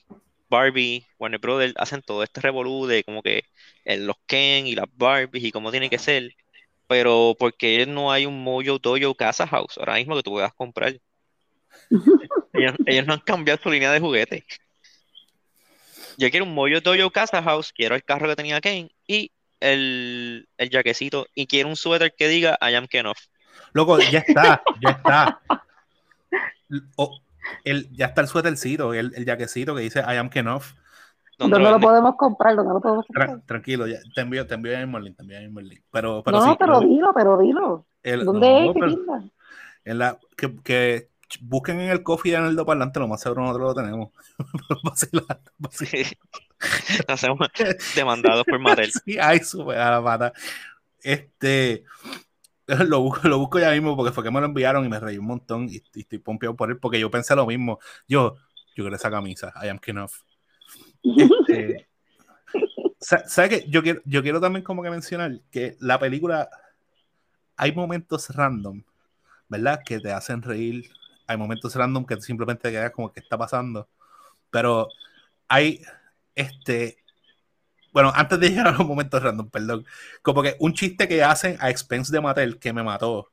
Barbie, 0.50 1.06
Warner 1.18 1.40
Brothers 1.40 1.74
hacen 1.78 2.02
todo 2.02 2.24
este 2.24 2.42
revolú 2.42 2.86
de 2.86 3.04
como 3.04 3.22
que 3.24 3.46
los 3.86 4.18
Ken 4.28 4.68
y 4.68 4.76
las 4.76 4.88
Barbies 4.94 5.44
y 5.44 5.52
cómo 5.52 5.72
tiene 5.72 5.90
que 5.90 5.98
ser, 5.98 6.36
pero 6.88 7.36
porque 7.40 7.86
no 7.86 8.12
hay 8.12 8.26
un 8.26 8.44
Mojo 8.44 8.78
Dojo 8.78 9.16
Casa 9.16 9.48
House 9.48 9.78
ahora 9.78 9.96
mismo 9.96 10.16
que 10.16 10.24
tú 10.24 10.32
puedas 10.32 10.54
comprar. 10.54 11.00
ellos, 12.54 13.06
no 13.08 13.14
han 13.14 13.20
cambiado 13.22 13.62
su 13.62 13.70
línea 13.70 13.92
de 13.92 14.00
juguetes. 14.00 14.44
Yo 16.18 16.30
quiero 16.30 16.46
un 16.46 16.54
Mojo 16.54 16.82
Dojo 16.82 17.10
Casa 17.10 17.42
House, 17.42 17.72
quiero 17.74 17.96
el 17.96 18.04
carro 18.04 18.28
que 18.28 18.36
tenía 18.36 18.62
Ken 18.62 18.92
y 19.08 19.32
el, 19.62 20.49
el 20.57 20.70
jaquecito 20.70 21.28
y 21.34 21.47
quiero 21.47 21.70
un 21.70 21.76
suéter 21.76 22.14
que 22.18 22.28
diga 22.28 22.57
I 22.62 22.76
am 22.76 22.88
Ken 22.88 23.05
off. 23.05 23.20
Loco, 23.74 23.99
ya 23.99 24.20
está, 24.20 24.62
ya 24.82 24.89
está. 24.89 25.39
el, 27.64 27.89
ya 27.91 28.07
está 28.07 28.22
el 28.22 28.28
suétercito, 28.28 28.93
el, 28.93 29.14
el 29.16 29.26
jaquecito 29.26 29.76
que 29.76 29.82
dice 29.82 29.99
I 30.01 30.18
am 30.18 30.30
Kenoff. 30.30 30.74
¿Dónde 31.38 31.57
lo 31.59 31.80
podemos 31.80 32.16
comprar? 32.18 32.55
¿Dónde 32.55 32.74
lo 32.74 32.82
podemos 32.82 33.05
comprar? 33.07 33.41
tranquilo, 33.47 33.88
ya, 33.88 33.97
te 34.14 34.22
envío, 34.22 34.45
te 34.45 34.53
envío 34.53 34.74
en 34.74 34.91
Merlin, 34.91 35.16
te 35.16 35.24
envío 35.24 35.39
en 35.39 35.53
Merlin. 35.53 35.82
Pero, 35.89 36.22
pero 36.24 36.39
no, 36.39 36.57
pero 36.57 36.80
dilo, 36.82 37.12
pero 37.16 37.38
dilo. 37.39 37.86
¿Dónde 38.03 38.68
es? 38.68 38.74
¿Qué 38.74 39.32
en 39.84 39.97
la, 39.97 40.20
que, 40.38 40.55
que, 40.64 41.09
busquen 41.42 41.80
en 41.82 41.90
el 41.90 42.04
coffee 42.04 42.36
en 42.36 42.46
el 42.46 42.56
do 42.56 42.66
parlante, 42.66 43.00
lo 43.00 43.08
más 43.08 43.22
seguro 43.22 43.42
nosotros 43.44 43.76
lo 43.76 43.82
tenemos. 43.84 44.10
Vacilar. 44.84 45.42
Sí. 45.72 46.04
Hacemos 47.08 47.40
demandados 47.96 48.44
por 48.46 48.60
Mattel. 48.60 48.92
Sí, 49.06 49.18
ay, 49.20 49.40
sube 49.40 49.76
a 49.78 49.92
la 49.92 50.04
pata. 50.04 50.34
Este, 51.02 51.84
lo 52.68 53.02
busco, 53.02 53.28
lo 53.28 53.40
busco 53.40 53.60
ya 53.60 53.72
mismo 53.72 53.96
porque 53.96 54.12
fue 54.12 54.24
que 54.24 54.32
me 54.32 54.40
lo 54.40 54.46
enviaron 54.48 54.86
y 54.86 54.90
me 54.90 55.00
reí 55.00 55.18
un 55.18 55.26
montón 55.26 55.68
y, 55.70 55.82
y 55.94 56.02
estoy 56.02 56.20
pompeado 56.20 56.56
por 56.56 56.70
él 56.70 56.78
porque 56.78 57.00
yo 57.00 57.10
pensé 57.10 57.36
lo 57.36 57.46
mismo. 57.48 57.80
Yo, 58.08 58.36
yo 58.76 58.84
quiero 58.84 58.96
esa 58.96 59.10
camisa, 59.10 59.54
I 59.64 59.70
am 59.70 59.80
king 59.80 59.96
of. 59.98 60.16
Este, 61.04 61.88
sa- 63.00 63.28
¿Sabes 63.28 63.50
qué? 63.50 63.70
Yo 63.70 63.82
quiero, 63.82 64.02
yo 64.06 64.22
quiero 64.22 64.40
también 64.40 64.64
como 64.64 64.84
que 64.84 64.90
mencionar 64.90 65.40
que 65.52 65.76
la 65.80 65.98
película, 66.00 66.50
hay 67.58 67.72
momentos 67.74 68.30
random, 68.30 68.84
¿verdad? 69.50 69.82
Que 69.86 70.00
te 70.00 70.12
hacen 70.12 70.42
reír. 70.42 70.90
Hay 71.32 71.38
momentos 71.38 71.76
random 71.76 72.06
que 72.06 72.20
simplemente 72.22 72.64
te 72.64 72.72
quedas 72.72 72.92
como 72.92 73.12
que 73.12 73.20
está 73.22 73.38
pasando. 73.38 73.88
Pero 74.50 74.90
hay, 75.48 75.82
este, 76.36 76.98
bueno, 77.94 78.12
antes 78.16 78.40
de 78.40 78.50
llegar 78.50 78.68
a 78.68 78.72
los 78.72 78.86
momentos 78.86 79.22
random, 79.22 79.50
perdón, 79.50 79.86
como 80.22 80.44
que 80.44 80.56
un 80.60 80.74
chiste 80.74 81.08
que 81.08 81.24
hacen 81.24 81.58
a 81.60 81.70
expense 81.70 82.12
de 82.12 82.22
Mattel 82.22 82.60
que 82.60 82.74
me 82.74 82.84
mató 82.84 83.32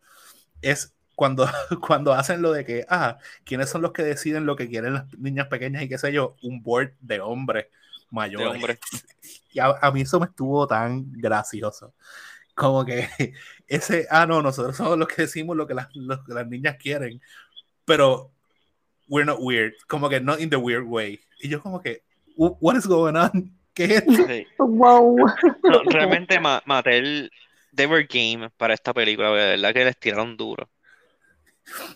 es 0.62 0.94
cuando, 1.14 1.49
cuando 1.80 2.12
hacen 2.12 2.42
lo 2.42 2.53
de 2.53 2.64
que, 2.64 2.86
ah, 2.88 3.18
¿quiénes 3.44 3.70
son 3.70 3.82
los 3.82 3.92
que 3.92 4.03
deciden 4.03 4.46
lo 4.46 4.57
que 4.57 4.68
quieren 4.68 4.94
las 4.94 5.18
niñas 5.18 5.49
pequeñas 5.49 5.82
y 5.82 5.88
qué 5.88 5.99
sé 5.99 6.12
yo? 6.12 6.36
Un 6.42 6.62
board 6.62 6.92
de 7.01 7.20
hombres 7.20 7.66
mayores. 8.11 8.49
De 8.49 8.55
hombres. 8.55 8.78
Y 9.51 9.61
a, 9.61 9.74
a 9.80 9.90
mí 9.90 10.03
eso 10.03 10.20
me 10.20 10.26
estuvo 10.26 10.66
tan 10.66 11.11
gracioso. 11.12 11.94
Como 12.55 12.84
que 12.84 13.09
ese, 13.66 14.07
ah, 14.11 14.26
no, 14.26 14.42
nosotros 14.42 14.76
somos 14.76 14.99
los 14.99 15.09
que 15.09 15.22
decimos 15.22 15.57
lo 15.57 15.66
que 15.66 15.74
las, 15.74 15.88
lo 15.94 16.22
que 16.24 16.34
las 16.34 16.46
niñas 16.46 16.76
quieren, 16.76 17.20
pero 17.89 18.30
we're 19.09 19.24
not 19.24 19.39
weird, 19.41 19.72
como 19.89 20.09
que 20.09 20.20
not 20.20 20.39
in 20.41 20.51
the 20.51 20.57
weird 20.57 20.84
way. 20.86 21.18
Y 21.41 21.49
yo 21.49 21.61
como 21.62 21.80
que, 21.80 22.03
what 22.36 22.76
is 22.76 22.86
going 22.86 23.16
on? 23.16 23.53
¿Qué 23.74 23.84
es 23.84 23.91
esto? 24.07 24.26
Sí. 24.26 24.47
Wow. 24.59 25.16
No, 25.62 25.82
realmente 25.91 26.39
Ma- 26.39 26.62
Mattel, 26.66 27.30
they 27.74 27.86
were 27.86 28.07
game 28.09 28.51
para 28.57 28.74
esta 28.74 28.93
película, 28.93 29.30
de 29.30 29.57
verdad 29.57 29.72
que 29.72 29.84
les 29.84 29.97
tiraron 29.99 30.36
duro. 30.36 30.68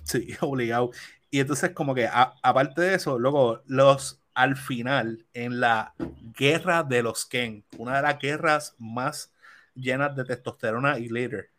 Sí, 0.04 0.28
obligado. 0.40 0.90
Y 1.30 1.40
entonces 1.40 1.70
como 1.70 1.94
que 1.94 2.06
a- 2.06 2.34
aparte 2.42 2.82
de 2.82 2.94
eso, 2.94 3.18
luego 3.18 3.62
los 3.66 4.18
al 4.34 4.56
final 4.56 5.26
en 5.34 5.60
la 5.60 5.92
guerra 6.38 6.82
de 6.84 7.02
los 7.02 7.26
Ken, 7.26 7.64
una 7.76 7.96
de 7.96 8.02
las 8.02 8.18
guerras 8.18 8.74
más 8.78 9.32
llenas 9.74 10.16
de 10.16 10.24
testosterona 10.24 10.98
y 10.98 11.08
glitter. 11.08 11.50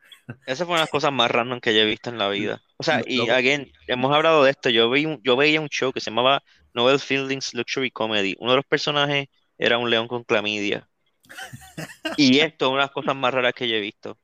Esa 0.45 0.65
fue 0.65 0.73
una 0.73 0.79
de 0.79 0.83
las 0.83 0.89
cosas 0.89 1.11
más 1.11 1.29
random 1.29 1.59
que 1.59 1.73
yo 1.73 1.81
he 1.81 1.85
visto 1.85 2.09
en 2.09 2.17
la 2.17 2.29
vida. 2.29 2.61
O 2.77 2.83
sea, 2.83 3.01
y 3.05 3.29
again, 3.29 3.71
hemos 3.87 4.13
hablado 4.13 4.43
de 4.43 4.51
esto. 4.51 4.69
Yo 4.69 4.89
vi 4.89 5.19
yo 5.23 5.35
veía 5.35 5.61
un 5.61 5.69
show 5.69 5.91
que 5.91 5.99
se 5.99 6.11
llamaba 6.11 6.43
Novel 6.73 6.99
Fielding's 6.99 7.53
Luxury 7.53 7.91
Comedy. 7.91 8.35
Uno 8.39 8.51
de 8.51 8.57
los 8.57 8.65
personajes 8.65 9.27
era 9.57 9.77
un 9.77 9.89
león 9.89 10.07
con 10.07 10.23
clamidia. 10.23 10.87
Y 12.17 12.39
esto 12.39 12.65
es 12.65 12.69
una 12.69 12.81
de 12.81 12.85
las 12.85 12.91
cosas 12.91 13.15
más 13.15 13.33
raras 13.33 13.53
que 13.53 13.67
yo 13.67 13.75
he 13.75 13.81
visto. 13.81 14.17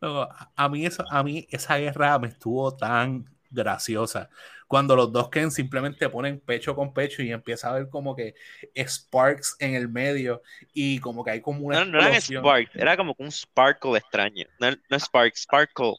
No, 0.00 0.28
a 0.56 0.68
mí 0.68 0.84
eso, 0.84 1.04
a 1.10 1.22
mí 1.22 1.46
esa 1.50 1.78
guerra 1.78 2.18
me 2.18 2.28
estuvo 2.28 2.76
tan 2.76 3.33
graciosa. 3.54 4.28
Cuando 4.68 4.96
los 4.96 5.12
dos 5.12 5.28
Ken 5.30 5.50
simplemente 5.50 6.08
ponen 6.08 6.40
pecho 6.40 6.74
con 6.74 6.92
pecho 6.92 7.22
y 7.22 7.30
empieza 7.32 7.70
a 7.70 7.74
ver 7.74 7.88
como 7.88 8.16
que 8.16 8.34
sparks 8.76 9.56
en 9.60 9.74
el 9.74 9.88
medio 9.88 10.42
y 10.72 10.98
como 11.00 11.24
que 11.24 11.30
hay 11.32 11.40
como 11.40 11.66
una 11.66 11.84
No, 11.84 11.92
no 11.92 11.98
eran 12.00 12.20
sparks, 12.20 12.74
era 12.74 12.96
como 12.96 13.14
un 13.18 13.30
sparkle 13.30 13.98
extraño. 13.98 14.46
No, 14.58 14.70
no 14.90 14.98
spark, 14.98 15.34
sparkle. 15.36 15.94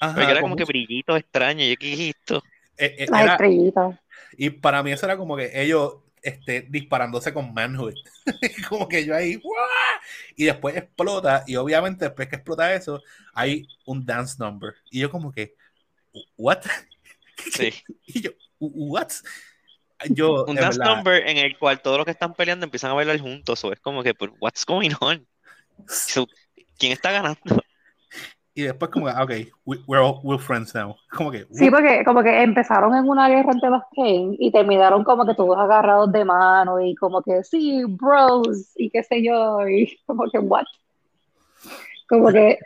Ajá, 0.00 0.14
Porque 0.14 0.30
era 0.32 0.40
como 0.40 0.54
como 0.54 0.56
que 0.56 0.64
brillitos 0.64 1.18
extraños. 1.18 1.68
Yo, 1.68 1.74
¿qué 1.78 1.92
es 1.92 2.00
esto? 2.16 2.42
eh, 2.76 2.96
eh, 2.98 3.06
Las 3.10 3.22
era- 3.22 3.32
estrellitas. 3.32 3.98
y 4.36 4.50
para 4.50 4.82
mí 4.82 4.92
eso 4.92 5.06
era 5.06 5.16
como 5.16 5.36
que 5.36 5.50
ellos 5.62 5.96
este, 6.22 6.62
disparándose 6.62 7.32
con 7.32 7.52
manhood. 7.54 7.94
como 8.68 8.88
que 8.88 9.04
yo 9.04 9.14
ahí, 9.14 9.36
¡guau! 9.36 9.56
y 10.36 10.44
después 10.44 10.76
explota, 10.76 11.44
y 11.46 11.56
obviamente 11.56 12.06
después 12.06 12.28
que 12.28 12.36
explota 12.36 12.74
eso, 12.74 13.02
hay 13.34 13.66
un 13.86 14.04
dance 14.04 14.36
number. 14.38 14.74
Y 14.90 15.00
yo 15.00 15.10
como 15.10 15.32
que, 15.32 15.54
¿what? 16.36 16.60
Sí. 17.52 17.72
Y 18.06 18.20
yo, 18.22 18.30
¿what? 18.58 19.08
Yo, 20.10 20.44
Un 20.46 20.56
dance 20.56 20.78
verdad, 20.78 20.96
number 20.96 21.28
en 21.28 21.36
el 21.36 21.58
cual 21.58 21.80
todos 21.82 21.98
los 21.98 22.04
que 22.06 22.10
están 22.12 22.32
peleando 22.34 22.64
empiezan 22.64 22.90
a 22.90 22.94
bailar 22.94 23.18
juntos. 23.20 23.62
O 23.64 23.72
es 23.72 23.80
como 23.80 24.02
que, 24.02 24.14
"But 24.18 24.30
what's 24.40 24.64
going 24.64 24.92
on? 25.00 25.26
So, 25.88 26.26
¿quién 26.78 26.92
está 26.92 27.10
ganando? 27.12 27.40
Y 28.52 28.62
después 28.62 28.90
como 28.90 29.06
que, 29.06 29.12
ah, 29.12 29.22
ok, 29.22 29.30
we- 29.64 29.78
we're, 29.86 30.02
all, 30.04 30.20
we're 30.22 30.42
friends 30.42 30.74
now. 30.74 30.96
Como 31.16 31.30
que, 31.30 31.46
Sí, 31.52 31.70
porque 31.70 32.02
como 32.04 32.22
que 32.22 32.42
empezaron 32.42 32.94
en 32.96 33.08
una 33.08 33.28
guerra 33.28 33.52
entre 33.52 33.70
los 33.70 33.82
Kane 33.94 34.36
y 34.38 34.50
terminaron 34.50 35.04
como 35.04 35.24
que 35.24 35.34
todos 35.34 35.56
agarrados 35.56 36.10
de 36.12 36.24
mano 36.24 36.80
y 36.80 36.94
como 36.96 37.22
que 37.22 37.44
sí, 37.44 37.84
bros 37.86 38.72
y 38.76 38.90
qué 38.90 39.02
sé 39.04 39.22
yo, 39.22 39.66
y 39.68 39.96
como 40.04 40.28
que 40.30 40.38
what? 40.40 40.64
Como 42.08 42.28
que 42.32 42.58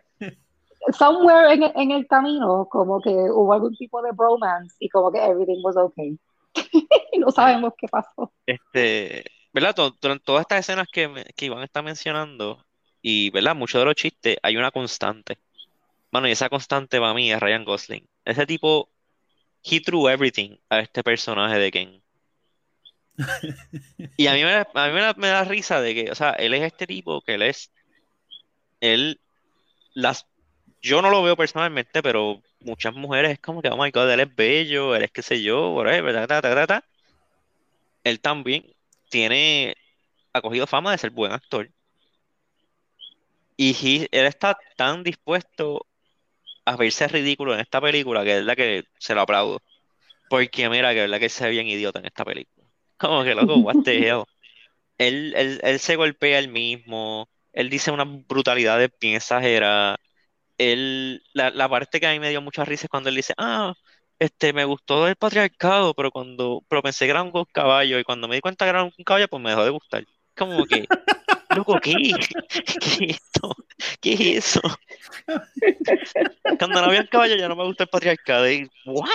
somewhere 0.93 1.53
en, 1.53 1.63
en 1.63 1.91
el 1.91 2.07
camino 2.07 2.69
como 2.71 3.01
que 3.01 3.11
hubo 3.11 3.53
algún 3.53 3.75
tipo 3.77 4.03
de 4.03 4.13
bromance 4.13 4.77
y 4.79 4.89
como 4.89 5.11
que 5.13 5.19
everything 5.25 5.61
was 5.63 5.77
okay. 5.77 6.19
y 7.13 7.19
no 7.19 7.31
sabemos 7.31 7.73
qué 7.79 7.89
pasó. 7.89 8.33
Este, 8.47 9.25
¿verdad? 9.53 9.75
Durante 10.01 10.25
todas 10.25 10.43
estas 10.43 10.61
escenas 10.61 10.89
que, 10.93 11.09
me- 11.09 11.25
que 11.25 11.47
Iván 11.47 11.63
está 11.63 11.83
mencionando, 11.83 12.65
y, 13.01 13.31
¿verdad? 13.31 13.55
Muchos 13.55 13.81
de 13.81 13.85
los 13.87 13.95
chistes, 13.95 14.37
hay 14.43 14.57
una 14.57 14.71
constante. 14.71 15.39
Mano, 16.11 16.29
y 16.29 16.33
esa 16.33 16.49
constante 16.49 16.99
para 17.01 17.15
mí 17.15 17.31
es 17.33 17.41
Ryan 17.41 17.65
Gosling. 17.65 18.07
Ese 18.25 18.47
tipo, 18.47 18.89
he 19.63 19.81
threw 19.81 20.09
everything 20.09 20.57
a 20.71 20.81
este 20.81 21.03
personaje 21.03 21.59
de 21.59 21.71
Ken. 21.71 22.03
Y 24.17 24.27
a 24.27 24.33
mí, 24.35 24.43
me, 24.45 24.53
da- 24.53 24.69
a 24.75 24.87
mí 24.89 24.93
me 24.95 25.01
da, 25.01 25.15
me 25.15 25.29
da 25.29 25.45
risa 25.45 25.81
de 25.81 25.95
que, 25.95 26.11
o 26.11 26.15
sea, 26.15 26.31
él 26.33 26.55
es 26.55 26.63
este 26.63 26.87
tipo 26.87 27.21
que 27.23 27.35
él 27.35 27.43
es, 27.43 27.73
él, 28.81 29.21
las, 29.95 30.27
yo 30.85 31.03
no 31.03 31.11
lo 31.11 31.23
veo 31.23 31.37
personalmente, 31.37 32.03
pero 32.03 32.43
muchas 32.61 32.95
mujeres 32.95 33.33
es 33.33 33.41
como 33.41 33.63
que, 33.63 33.69
oh 33.71 33.77
my 33.83 33.91
God, 33.91 34.11
él 34.13 34.21
es 34.21 34.35
bello, 34.35 34.95
él 34.97 35.05
es 35.05 35.11
qué 35.13 35.23
sé 35.23 35.43
yo, 35.43 35.71
whatever, 35.73 36.15
ta, 36.29 36.43
ta, 36.43 36.67
ta. 36.67 36.85
Él 38.05 38.21
también 38.21 38.65
tiene, 39.11 39.75
ha 40.33 40.43
cogido 40.43 40.67
fama 40.67 40.93
de 40.93 40.99
ser 40.99 41.11
buen 41.11 41.33
actor. 41.33 41.71
Y 43.57 43.73
he- 43.75 44.09
él 44.13 44.27
está 44.27 44.59
tan 44.77 45.03
dispuesto 45.05 45.87
a 46.67 46.77
verse 46.77 47.09
ridículo 47.09 47.55
en 47.55 47.61
esta 47.61 47.81
película 47.83 48.25
que 48.25 48.39
es 48.39 48.45
la 48.45 48.57
que 48.57 48.85
se 48.99 49.15
lo 49.17 49.23
aplaudo. 49.23 49.61
Porque 50.29 50.71
mira, 50.71 50.93
que 50.95 51.01
es 51.05 51.11
verdad 51.11 51.21
que 51.21 51.31
se 51.31 51.45
ve 51.47 51.51
bien 51.53 51.69
idiota 51.69 52.01
en 52.01 52.07
esta 52.07 52.25
película. 52.27 52.67
Como 52.99 53.25
que 53.25 53.35
loco, 53.35 53.59
what 53.61 53.79
the 53.85 54.09
hell. 54.09 54.25
Él, 54.99 55.35
él, 55.37 55.61
él 55.65 55.81
se 55.81 55.97
golpea 55.97 56.39
él 56.41 56.49
mismo, 56.49 57.29
él 57.53 57.71
dice 57.71 57.91
unas 57.93 58.09
brutalidades 58.29 58.91
bien 59.01 59.17
exageradas. 59.17 59.99
Él, 60.59 61.23
la, 61.33 61.51
la 61.51 61.69
parte 61.69 62.01
que 62.01 62.07
a 62.07 62.13
mí 62.13 62.21
me 62.21 62.31
dio 62.31 62.43
mucha 62.43 62.65
risa 62.65 62.87
es 62.87 62.91
cuando 62.91 63.09
él 63.09 63.17
dice, 63.17 63.35
ah, 63.39 63.75
este, 64.19 64.53
me 64.53 64.65
gustó 64.65 65.09
el 65.09 65.17
patriarcado, 65.17 65.95
pero 65.95 66.11
cuando, 66.11 66.65
pero 66.69 66.83
pensé 66.83 67.05
que 67.05 67.11
era 67.11 67.23
un 67.23 67.33
caballo, 67.53 67.99
y 67.99 68.05
cuando 68.05 68.29
me 68.29 68.37
di 68.37 68.41
cuenta 68.41 68.65
que 68.65 68.71
era 68.71 68.85
un 68.85 68.93
caballo, 69.05 69.29
pues 69.29 69.43
me 69.43 69.51
dejó 69.51 69.65
de 69.65 69.71
gustar. 69.71 70.05
Como 70.37 70.65
que, 70.67 70.87
loco, 71.55 71.79
¿qué? 71.81 71.93
¿Qué 72.81 72.89
es 72.89 73.01
esto? 73.01 73.55
¿Qué 74.01 74.15
es 74.15 74.47
eso? 74.47 74.61
Cuando 76.59 76.81
no 76.81 76.87
había 76.87 77.01
un 77.01 77.07
caballo 77.07 77.37
ya 77.37 77.49
no 77.49 77.57
me 77.57 77.65
gusta 77.65 77.85
el 77.85 77.91
patriarcado. 77.91 78.51
Y, 78.51 78.71
¿what? 78.87 79.09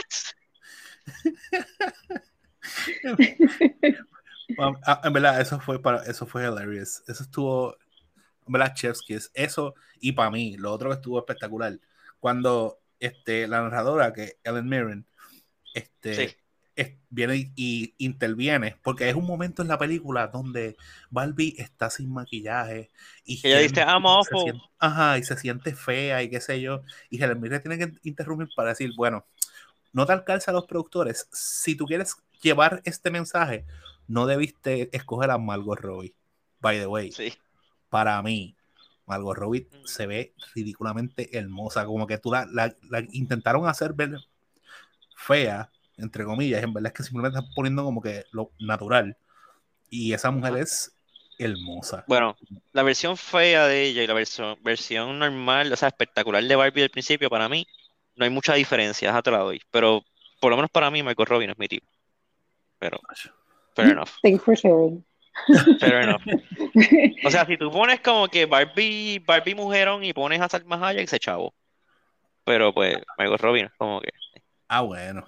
En 5.03 5.13
verdad, 5.13 5.39
eso 5.39 5.59
fue 5.59 5.81
para, 5.81 6.03
eso 6.03 6.25
fue 6.25 6.43
hilarious. 6.43 7.03
Eso 7.07 7.23
estuvo, 7.23 7.75
Chef's 8.73 9.01
Kiss. 9.01 9.31
Eso, 9.33 9.75
y 9.99 10.11
para 10.13 10.31
mí, 10.31 10.57
lo 10.57 10.71
otro 10.73 10.89
que 10.89 10.95
estuvo 10.95 11.19
espectacular, 11.19 11.79
cuando 12.19 12.79
este, 12.99 13.47
la 13.47 13.61
narradora, 13.61 14.11
que 14.11 14.37
Ellen 14.43 14.67
Mirren, 14.67 15.05
este, 15.73 16.13
Sí. 16.29 16.35
es- 16.75 16.91
viene 17.09 17.35
y, 17.37 17.51
y 17.55 17.93
interviene, 17.97 18.75
porque 18.83 19.09
es 19.09 19.15
un 19.15 19.25
momento 19.25 19.61
en 19.61 19.67
la 19.67 19.77
película 19.77 20.27
donde 20.27 20.75
Barbie 21.09 21.55
está 21.57 21.89
sin 21.89 22.11
maquillaje 22.11 22.89
y 23.23 23.39
Ella 23.47 23.59
dice, 23.59 23.81
"I'm 23.81 24.03
se 24.03 24.09
awful". 24.09 24.43
siente- 24.43 24.61
ajá, 24.79 25.17
y 25.17 25.23
se 25.23 25.37
siente 25.37 25.75
fea 25.75 26.23
y 26.23 26.29
qué 26.29 26.41
sé 26.41 26.59
yo, 26.61 26.83
y 27.09 27.21
Helen 27.23 27.39
Mirren 27.39 27.61
tiene 27.61 27.77
que 27.77 27.93
interrumpir 28.03 28.49
para 28.55 28.69
decir, 28.69 28.91
bueno, 28.95 29.25
no 29.93 30.05
te 30.05 30.13
alcanza 30.13 30.51
a 30.51 30.53
los 30.53 30.65
productores, 30.67 31.27
si 31.31 31.75
tú 31.75 31.85
quieres 31.85 32.15
llevar 32.41 32.81
este 32.85 33.11
mensaje, 33.11 33.65
no 34.07 34.25
debiste 34.25 34.89
escoger 34.91 35.31
a 35.31 35.37
Margot 35.37 35.79
Robbie. 35.79 36.13
By 36.59 36.79
the 36.79 36.87
way, 36.87 37.11
Sí. 37.11 37.33
Para 37.89 38.21
mí, 38.21 38.55
Margot 39.05 39.35
Robbie 39.35 39.67
Mm. 39.71 39.85
se 39.85 40.05
ve 40.07 40.33
ridículamente 40.55 41.35
hermosa. 41.37 41.85
Como 41.85 42.05
que 42.07 42.17
tú 42.17 42.31
la, 42.31 42.45
la- 42.51 42.75
la 42.89 42.99
intentaron 43.11 43.67
hacer 43.67 43.93
ver 43.93 44.17
fea, 45.15 45.69
entre 45.97 46.23
comillas. 46.23 46.63
En 46.63 46.73
verdad 46.73 46.91
es 46.91 46.97
que 46.97 47.03
simplemente 47.03 47.39
están 47.39 47.53
poniendo 47.53 47.83
como 47.83 48.01
que 48.01 48.25
lo 48.31 48.51
natural. 48.59 49.17
Y 49.89 50.13
esa 50.13 50.31
mujer 50.31 50.57
es 50.57 50.95
hermosa. 51.39 52.03
Bueno, 52.07 52.37
la 52.73 52.83
versión 52.83 53.17
fea 53.17 53.65
de 53.67 53.83
ella 53.85 54.03
y 54.03 54.07
la 54.07 54.13
versión, 54.13 54.57
versión 54.61 55.17
normal, 55.19 55.71
o 55.71 55.75
sea, 55.75 55.87
espectacular 55.87 56.43
de 56.43 56.55
Barbie 56.55 56.81
del 56.81 56.89
principio, 56.91 57.29
para 57.29 57.49
mí, 57.49 57.65
no 58.15 58.25
hay 58.25 58.29
mucha 58.31 58.53
diferencia, 58.53 59.11
ya 59.11 59.21
te 59.21 59.31
la 59.31 59.39
doy. 59.39 59.61
Pero 59.71 60.03
por 60.39 60.51
lo 60.51 60.57
menos 60.57 60.69
para 60.69 60.91
mí, 60.91 61.01
Michael 61.01 61.27
Robin 61.27 61.49
es 61.49 61.57
mi 61.57 61.67
tipo. 61.67 61.87
Pero, 62.77 62.99
fair 63.75 63.89
enough. 63.89 64.09
Thanks 64.21 64.43
for 64.43 64.55
sharing. 64.55 65.03
Fair 65.79 66.03
enough. 66.03 66.21
O 67.25 67.29
sea, 67.29 67.45
si 67.45 67.57
tú 67.57 67.71
pones 67.71 67.99
como 68.01 68.27
que 68.27 68.45
Barbie, 68.45 69.19
Barbie 69.25 69.55
mujerón 69.55 70.03
y 70.03 70.13
pones 70.13 70.39
a 70.41 70.49
Salma 70.49 70.75
Hayek, 70.87 71.03
ese 71.05 71.19
chavo. 71.19 71.53
Pero 72.43 72.73
pues, 72.73 72.97
Michael 73.17 73.37
Robin 73.37 73.69
como 73.77 73.99
que. 74.01 74.09
Ah, 74.67 74.81
bueno. 74.81 75.23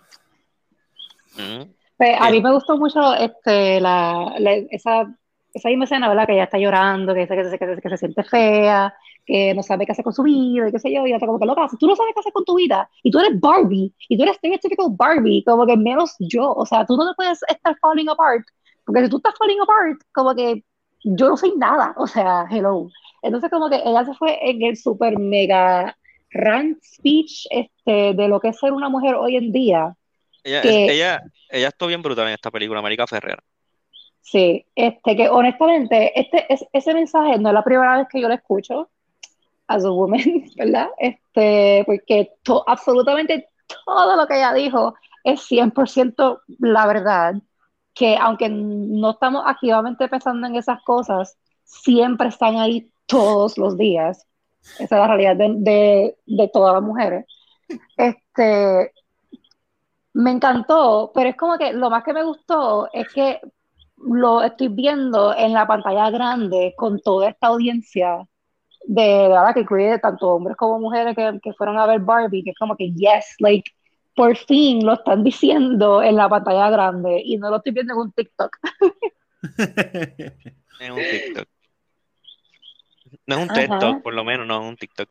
mm, 1.38 1.62
Pues, 1.98 2.16
a 2.20 2.30
mí 2.30 2.42
me 2.42 2.52
gustó 2.52 2.78
mucho 2.78 3.14
este, 3.16 3.80
la, 3.82 4.36
la- 4.40 4.54
esa, 4.72 5.06
esa 5.54 5.70
misma 5.70 5.86
escena, 5.86 6.08
¿verdad? 6.10 6.26
Que 6.28 6.34
ella 6.34 6.44
está 6.46 6.58
llorando, 6.58 7.14
que 7.14 7.22
dice 7.22 7.36
que, 7.36 7.44
se- 7.50 7.60
que, 7.60 7.76
se- 7.76 7.82
que 7.82 7.90
se 7.90 7.98
siente 7.98 8.24
fea, 8.24 8.94
que 9.26 9.54
no 9.54 9.62
sabe 9.64 9.86
qué 9.86 9.92
hacer 9.92 10.04
con 10.04 10.14
su 10.14 10.24
vida, 10.24 10.68
y 10.68 10.72
qué 10.72 10.80
sé 10.80 10.92
yo, 10.94 11.06
y 11.06 11.14
otra 11.14 11.28
como 11.28 11.40
que 11.40 11.46
loca, 11.46 11.68
si 11.70 11.78
tú 11.78 11.88
no 11.88 11.96
sabes 11.96 12.14
qué 12.14 12.20
hacer 12.22 12.34
con 12.34 12.44
tu 12.46 12.56
vida, 12.56 12.90
y 13.04 13.12
tú 13.12 13.20
eres 13.20 13.40
Barbie, 13.40 13.94
y 14.10 14.18
tú 14.18 14.24
eres 14.24 14.38
stereotypical 14.38 14.88
Barbie, 14.92 15.44
como 15.46 15.66
que 15.66 15.78
menos 15.78 16.16
yo, 16.20 16.52
o 16.52 16.66
sea, 16.66 16.86
tú 16.86 16.96
no 16.98 17.08
te 17.10 17.16
puedes 17.16 17.40
estar 17.48 17.78
falling 17.80 18.10
apart, 18.10 18.44
porque 18.86 19.04
si 19.04 19.10
tú 19.10 19.18
estás 19.18 19.34
falling 19.38 19.62
apart, 19.62 20.02
como 20.14 20.36
que 20.36 20.64
yo 21.04 21.30
no 21.30 21.38
soy 21.38 21.54
nada, 21.58 21.94
o 21.98 22.08
sea, 22.08 22.46
hello. 22.50 22.90
Entonces 23.22 23.50
como 23.50 23.70
que 23.70 23.82
ella 23.84 24.06
se 24.06 24.14
fue 24.16 24.38
en 24.50 24.62
el 24.64 24.78
super 24.78 25.18
mega 25.20 25.98
rant 26.32 26.82
speech 26.84 27.46
este, 27.50 28.14
de 28.14 28.28
lo 28.28 28.40
que 28.40 28.50
es 28.50 28.60
ser 28.60 28.74
una 28.74 28.90
mujer 28.90 29.16
hoy 29.16 29.36
en 29.36 29.52
día, 29.52 29.96
Ella, 30.44 30.62
Que- 30.62 30.92
ella, 30.92 31.22
ella 31.50 31.68
estuvo 31.70 31.88
bien 31.88 32.02
brutal 32.02 32.28
en 32.28 32.34
esta 32.34 32.52
película, 32.52 32.80
América 32.80 33.06
Ferrera. 33.08 33.44
Sí, 34.22 34.66
este, 34.76 35.16
que 35.16 35.30
honestamente, 35.30 36.18
este, 36.20 36.52
es, 36.54 36.66
ese 36.74 36.94
mensaje 36.94 37.38
no 37.40 37.50
es 37.50 37.54
la 37.56 37.64
primera 37.64 37.98
vez 37.98 38.08
que 38.10 38.22
yo 38.22 38.28
lo 38.28 38.34
escucho 38.36 38.90
as 39.68 39.86
a 39.86 39.92
woman, 39.92 40.22
¿verdad? 40.58 40.90
Este, 41.00 41.84
porque 41.86 42.32
to- 42.44 42.64
absolutamente 42.68 43.48
todo 43.86 44.16
lo 44.16 44.28
que 44.28 44.36
ella 44.38 44.54
dijo 44.54 44.96
es 45.24 45.42
100% 45.42 46.42
la 46.60 46.88
verdad, 46.88 47.36
que 47.94 48.18
aunque 48.18 48.50
no 48.50 49.12
estamos 49.12 49.44
activamente 49.46 50.08
pensando 50.08 50.48
en 50.48 50.56
esas 50.56 50.82
cosas, 50.84 51.38
siempre 51.64 52.30
están 52.30 52.58
ahí 52.58 52.92
todos 53.06 53.58
los 53.58 53.78
días. 53.78 54.26
Esa 54.80 54.84
es 54.84 54.92
la 54.92 55.08
realidad 55.08 55.36
de, 55.36 56.16
de, 56.26 56.48
todas 56.54 56.74
las 56.76 56.84
mujeres. 56.84 57.26
Este, 57.98 58.92
me 60.14 60.32
encantó, 60.32 61.12
pero 61.14 61.30
es 61.30 61.36
como 61.36 61.58
que 61.58 61.74
lo 61.74 61.90
más 61.90 62.04
que 62.04 62.14
me 62.14 62.24
gustó 62.24 62.90
es 62.94 63.08
que 63.14 63.40
lo 63.98 64.44
estoy 64.44 64.68
viendo 64.70 65.36
en 65.36 65.54
la 65.54 65.68
pantalla 65.68 66.10
grande 66.10 66.74
con 66.78 67.00
toda 67.00 67.30
esta 67.30 67.48
audiencia 67.48 68.28
de, 68.86 69.02
de 69.04 69.28
verdad 69.28 69.54
que 69.54 69.62
incluye 69.62 70.00
tanto 70.00 70.30
hombres 70.30 70.58
como 70.58 70.80
mujeres 70.80 71.16
que, 71.16 71.40
que 71.42 71.54
fueron 71.54 71.78
a 71.78 71.86
ver 71.86 72.02
Barbie, 72.02 72.44
que 72.44 72.52
es 72.52 72.58
como 72.58 72.76
que 72.76 72.92
yes, 72.94 73.36
like 73.40 73.70
por 74.16 74.36
fin 74.36 74.86
lo 74.86 74.94
están 74.94 75.24
diciendo 75.24 76.04
en 76.04 76.16
la 76.16 76.30
pantalla 76.30 76.70
grande 76.70 77.22
y 77.24 77.38
no 77.38 77.50
lo 77.50 77.58
estoy 77.58 77.72
viendo 77.72 77.94
en 77.94 78.00
un 78.00 78.12
TikTok. 78.12 78.58
En 80.82 80.94
un 80.94 81.00
TikTok. 81.00 81.48
No 83.28 83.36
es 83.36 83.44
un 83.44 83.52
Ajá. 83.52 83.62
TikTok, 83.62 84.02
por 84.02 84.16
lo 84.16 84.24
menos, 84.24 84.48
no 84.48 84.62
es 84.62 84.68
un 84.68 84.76
TikTok. 84.76 85.10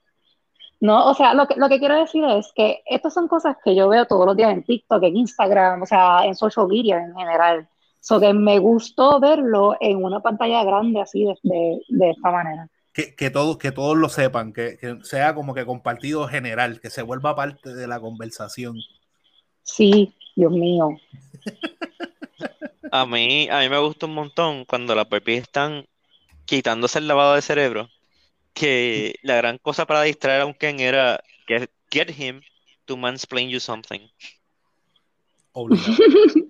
No, 0.80 1.06
o 1.06 1.14
sea, 1.14 1.34
lo 1.34 1.46
que, 1.46 1.54
lo 1.56 1.68
que 1.68 1.78
quiero 1.78 1.94
decir 1.94 2.24
es 2.24 2.52
que 2.54 2.82
estas 2.86 3.14
son 3.14 3.28
cosas 3.28 3.56
que 3.62 3.76
yo 3.76 3.88
veo 3.88 4.06
todos 4.06 4.26
los 4.26 4.36
días 4.36 4.50
en 4.50 4.64
TikTok, 4.64 5.02
en 5.04 5.16
Instagram, 5.16 5.82
o 5.82 5.86
sea, 5.86 6.24
en 6.24 6.34
social 6.34 6.66
media 6.66 6.98
en 6.98 7.14
general. 7.14 7.68
So 8.00 8.18
que 8.18 8.32
me 8.32 8.58
gustó 8.58 9.20
verlo 9.20 9.76
en 9.78 10.02
una 10.02 10.20
pantalla 10.20 10.64
grande 10.64 11.02
así 11.02 11.24
de, 11.24 11.36
de, 11.42 11.80
de 11.88 12.10
esta 12.10 12.30
manera. 12.30 12.68
Que, 12.92 13.14
que, 13.14 13.30
todos, 13.30 13.58
que 13.58 13.72
todos 13.72 13.96
lo 13.96 14.08
sepan, 14.08 14.52
que, 14.52 14.76
que 14.78 14.98
sea 15.02 15.34
como 15.34 15.54
que 15.54 15.64
compartido 15.64 16.26
general, 16.28 16.80
que 16.80 16.90
se 16.90 17.02
vuelva 17.02 17.36
parte 17.36 17.74
de 17.74 17.86
la 17.86 18.00
conversación. 18.00 18.76
Sí, 19.62 20.14
Dios 20.34 20.52
mío. 20.52 20.98
A 22.90 23.06
mí, 23.06 23.48
a 23.48 23.60
mí 23.60 23.68
me 23.68 23.78
gusta 23.78 24.06
un 24.06 24.14
montón 24.14 24.64
cuando 24.64 24.94
las 24.94 25.08
Barbies 25.08 25.42
están 25.42 25.86
quitándose 26.44 26.98
el 26.98 27.06
lavado 27.06 27.34
de 27.34 27.42
cerebro, 27.42 27.88
que 28.52 29.14
la 29.22 29.36
gran 29.36 29.58
cosa 29.58 29.86
para 29.86 30.02
distraer 30.02 30.40
a 30.40 30.46
un 30.46 30.54
Ken 30.54 30.80
era 30.80 31.22
get, 31.46 31.70
get 31.90 32.10
him 32.18 32.40
to 32.86 32.96
mansplain 32.96 33.48
you 33.48 33.60
something. 33.60 34.00
Obligado. 35.52 35.94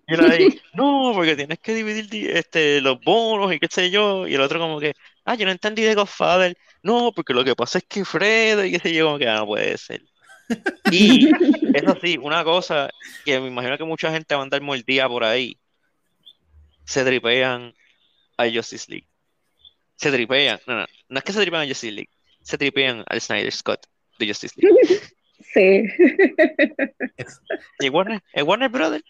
Y 0.07 0.15
él 0.15 0.21
ahí, 0.31 0.61
no, 0.75 1.13
porque 1.15 1.37
tienes 1.37 1.59
que 1.59 1.75
dividir 1.75 2.09
di- 2.09 2.27
este, 2.27 2.81
los 2.81 3.01
bonos 3.01 3.53
y 3.53 3.59
qué 3.59 3.69
sé 3.71 3.91
yo. 3.91 4.27
Y 4.27 4.35
el 4.35 4.41
otro 4.41 4.59
como 4.59 4.81
que, 4.81 4.95
ah, 5.25 5.35
yo 5.35 5.47
no 5.47 5.53
entendí 5.53 5.83
de 5.83 5.95
Godfather. 5.95 6.57
No, 6.83 7.13
porque 7.13 7.35
lo 7.35 7.45
que 7.45 7.55
pasa 7.55 7.79
es 7.79 7.85
que 7.85 8.05
Fredo 8.05 8.65
y 8.65 8.73
qué 8.73 8.79
sé 8.83 8.95
yo, 8.95 9.07
como 9.07 9.19
que 9.19 9.29
ah, 9.29 9.39
no 9.39 9.47
puede 9.47 9.77
ser. 9.79 10.03
Y 10.91 11.31
eso 11.75 11.97
sí, 12.03 12.19
una 12.21 12.43
cosa 12.43 12.91
que 13.25 13.39
me 13.39 13.49
imagino 13.49 13.79
que 13.79 13.85
mucha 13.85 14.11
gente 14.11 14.35
va 14.35 14.41
a 14.41 14.45
andar 14.45 14.61
mordida 14.61 15.09
por 15.09 15.23
ahí, 15.23 15.57
se 16.85 17.05
tripean 17.05 17.73
a 18.37 18.51
Justice 18.51 18.87
League. 18.89 19.07
Se 19.97 20.11
tripean, 20.11 20.59
no, 20.67 20.81
no, 20.81 20.87
no 21.09 21.19
es 21.19 21.25
que 21.25 21.33
se 21.33 21.41
tripean 21.41 21.63
a 21.63 21.69
Justice 21.69 21.93
League, 21.93 22.11
se 22.43 22.59
tripean 22.59 23.05
al 23.07 23.21
Snyder 23.21 23.53
Scott 23.53 23.87
de 24.19 24.27
Justice 24.29 24.55
League. 24.57 25.01
Sí. 25.53 25.83
Y 27.81 27.89
Warner, 27.89 28.23
Warner 28.45 28.69
Brothers. 28.69 29.05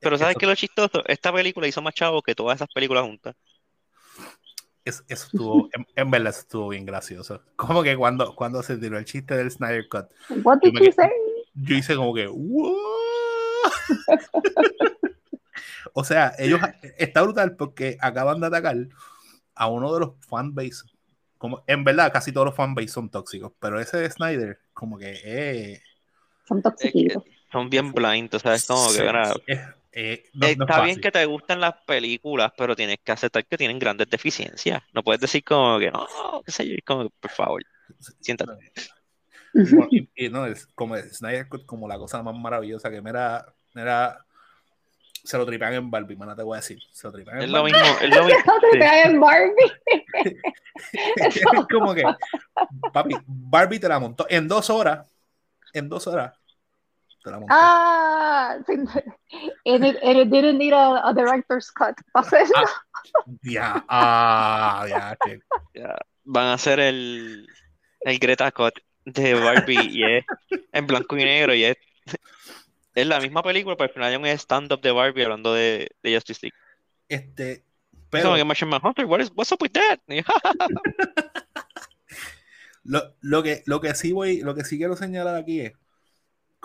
Pero 0.00 0.18
¿sabes 0.18 0.36
qué 0.36 0.44
es 0.44 0.48
lo 0.48 0.54
chistoso? 0.54 1.02
Esta 1.06 1.32
película 1.32 1.66
hizo 1.66 1.80
más 1.80 1.94
chavo 1.94 2.20
que 2.20 2.34
todas 2.34 2.56
esas 2.56 2.68
películas 2.68 3.04
juntas. 3.04 3.34
Es- 4.86 5.04
eso 5.08 5.26
estuvo, 5.26 5.68
en, 5.74 5.86
en 5.94 6.10
verdad 6.10 6.30
eso 6.30 6.40
estuvo 6.40 6.68
bien 6.68 6.86
gracioso. 6.86 7.42
Como 7.56 7.82
que 7.82 7.96
cuando, 7.96 8.34
cuando 8.34 8.62
se 8.62 8.78
tiró 8.78 8.96
el 8.98 9.04
chiste 9.04 9.36
del 9.36 9.50
Snyder 9.50 9.86
Cut, 9.88 10.06
What 10.42 10.60
did 10.62 10.72
you 10.80 10.90
say? 10.92 11.10
yo 11.54 11.74
hice 11.76 11.94
como 11.96 12.14
que, 12.14 12.28
o 15.92 16.04
sea, 16.04 16.34
ellos, 16.38 16.60
está 16.98 17.22
brutal 17.22 17.56
porque 17.56 17.96
acaban 18.00 18.40
de 18.40 18.46
atacar 18.48 18.76
a 19.54 19.66
uno 19.68 19.92
de 19.94 20.00
los 20.00 20.10
fanbase. 20.26 20.84
Como, 21.38 21.62
en 21.66 21.84
verdad, 21.84 22.12
casi 22.12 22.32
todos 22.32 22.46
los 22.46 22.54
fanbase 22.54 22.88
son 22.88 23.10
tóxicos, 23.10 23.52
pero 23.58 23.80
ese 23.80 23.98
de 23.98 24.10
Snyder, 24.10 24.58
como 24.72 24.98
que 24.98 25.18
eh, 25.24 25.82
Son 26.46 26.58
que 26.58 26.62
toxiquitos. 26.62 27.22
son 27.52 27.70
bien 27.70 27.92
blind, 27.92 28.34
o 28.34 28.38
sea, 28.38 28.54
es 28.54 28.66
como 28.66 28.86
que, 28.88 28.94
sí, 28.94 29.00
mira, 29.02 29.34
es- 29.46 29.60
eh, 29.98 30.24
no- 30.34 30.40
no 30.40 30.46
es 30.46 30.58
está 30.60 30.82
bien 30.82 31.00
que 31.00 31.10
te 31.10 31.24
gustan 31.24 31.58
las 31.60 31.74
películas, 31.86 32.52
pero 32.56 32.76
tienes 32.76 32.98
que 33.02 33.12
aceptar 33.12 33.46
que 33.46 33.56
tienen 33.56 33.78
grandes 33.78 34.08
deficiencias. 34.10 34.82
No 34.92 35.02
puedes 35.02 35.20
decir 35.22 35.42
como 35.42 35.78
que 35.78 35.90
no, 35.90 36.06
qué 36.44 36.52
sé 36.52 36.68
yo, 36.68 36.74
es 36.74 36.84
como, 36.84 37.08
por 37.10 37.30
favor, 37.30 37.62
siéntate. 38.20 38.52
Y, 39.54 39.74
bueno, 39.74 39.88
y- 39.90 40.10
y 40.14 40.28
no, 40.28 40.44
es 40.46 40.66
como 40.74 40.96
Snyder 40.98 41.48
Cut, 41.48 41.64
como 41.64 41.88
la 41.88 41.96
cosa 41.96 42.22
más 42.22 42.34
maravillosa 42.36 42.90
que 42.90 43.00
me 43.00 43.08
era, 43.10 43.46
me 43.72 43.82
era 43.82 44.18
se 45.24 45.38
lo 45.38 45.44
tripean 45.46 45.74
en 45.74 45.90
Barbie, 45.90 46.14
mana, 46.14 46.36
te 46.36 46.42
voy 46.44 46.56
a 46.56 46.60
decir. 46.60 46.78
Se 46.92 47.08
lo 47.08 47.12
tripean 47.12 47.38
Es 47.38 47.44
en 47.44 47.52
lo 47.52 47.62
Barbie. 47.62 47.72
mismo, 47.72 47.98
es 48.00 48.10
lo 48.16 48.24
mismo. 48.26 48.52
Te 48.60 48.70
sí. 48.72 48.78
caes 48.78 49.06
en 49.06 49.20
Barbie. 49.20 49.72
es 51.16 51.66
como 51.72 51.94
que, 51.94 52.04
papi, 52.92 53.16
Barbie 53.26 53.78
te 53.80 53.88
la 53.88 53.98
montó 53.98 54.26
en 54.28 54.46
dos 54.46 54.70
horas. 54.70 55.06
En 55.72 55.88
dos 55.88 56.06
horas. 56.06 56.34
Te 57.26 57.32
la 57.32 57.40
montó. 57.40 57.54
Ah, 57.58 58.56
and, 58.68 59.84
it, 59.84 59.96
and 60.00 60.18
it 60.18 60.30
didn't 60.30 60.58
need 60.58 60.72
a, 60.72 61.08
a 61.08 61.12
director's 61.12 61.72
cut. 61.72 61.96
Pasa 62.14 62.40
eso. 62.40 62.54
Ya, 63.42 63.84
ah, 63.88 64.86
ya, 64.88 65.16
che. 65.24 65.40
Ya, 65.74 65.98
Van 66.22 66.46
a 66.46 66.52
hacer 66.54 66.78
el, 66.78 67.48
el 68.02 68.18
Greta 68.20 68.52
Cut 68.52 68.74
de 69.06 69.34
Barbie 69.34 69.88
y 69.90 70.04
es 70.04 70.24
en 70.72 70.86
blanco 70.86 71.16
y 71.16 71.24
negro 71.24 71.52
y 71.52 71.64
es, 71.64 71.76
es 72.94 73.06
la 73.08 73.18
misma 73.18 73.42
película, 73.42 73.74
pero 73.76 73.88
al 73.88 73.94
final 73.94 74.08
hay 74.10 74.16
un 74.16 74.26
stand-up 74.38 74.80
de 74.80 74.92
Barbie 74.92 75.24
hablando 75.24 75.52
de, 75.52 75.90
de 76.04 76.14
Justice 76.14 76.40
League. 76.42 76.56
Este, 77.08 77.52
Es 77.52 77.62
pero 78.08 78.30
what 79.08 79.20
is, 79.20 79.32
what's 79.34 79.50
up 79.50 79.60
with 79.60 79.72
that? 79.72 79.98
Lo, 82.84 83.16
lo 83.20 83.42
que, 83.42 83.64
lo 83.66 83.80
que 83.80 83.92
sí 83.96 84.12
voy, 84.12 84.42
lo 84.42 84.54
que 84.54 84.62
sí 84.62 84.78
quiero 84.78 84.94
señalar 84.94 85.34
aquí 85.34 85.60
es 85.60 85.72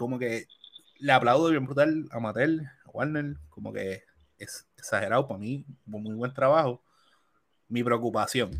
como 0.02 0.20
que 0.20 0.48
le 1.00 1.12
aplaudo 1.14 1.50
bien 1.50 1.66
brutal 1.66 2.08
a 2.12 2.20
Mattel, 2.20 2.68
a 2.86 2.90
Warner, 2.92 3.38
como 3.50 3.72
que 3.74 4.04
es 4.40 4.68
exagerado 4.78 5.28
para 5.28 5.40
mí, 5.40 5.66
muy 5.86 6.16
buen 6.16 6.34
trabajo. 6.34 6.84
Mi 7.70 7.84
preocupación, 7.84 8.52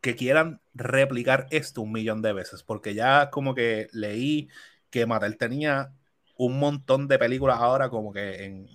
que 0.00 0.16
quieran 0.16 0.60
replicar 0.74 1.46
esto 1.50 1.82
un 1.82 1.92
millón 1.92 2.22
de 2.22 2.32
veces, 2.32 2.62
porque 2.62 2.94
ya 2.94 3.30
como 3.30 3.54
que 3.54 3.88
leí 3.92 4.48
que 4.90 5.06
Mattel 5.06 5.36
tenía 5.38 5.92
un 6.36 6.58
montón 6.58 7.06
de 7.08 7.18
películas 7.18 7.60
ahora 7.60 7.88
como 7.88 8.12
que 8.12 8.44
en, 8.44 8.68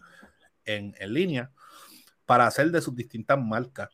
en, 0.65 0.95
en 0.97 1.13
línea 1.13 1.51
para 2.25 2.47
hacer 2.47 2.71
de 2.71 2.81
sus 2.81 2.95
distintas 2.95 3.39
marcas. 3.39 3.89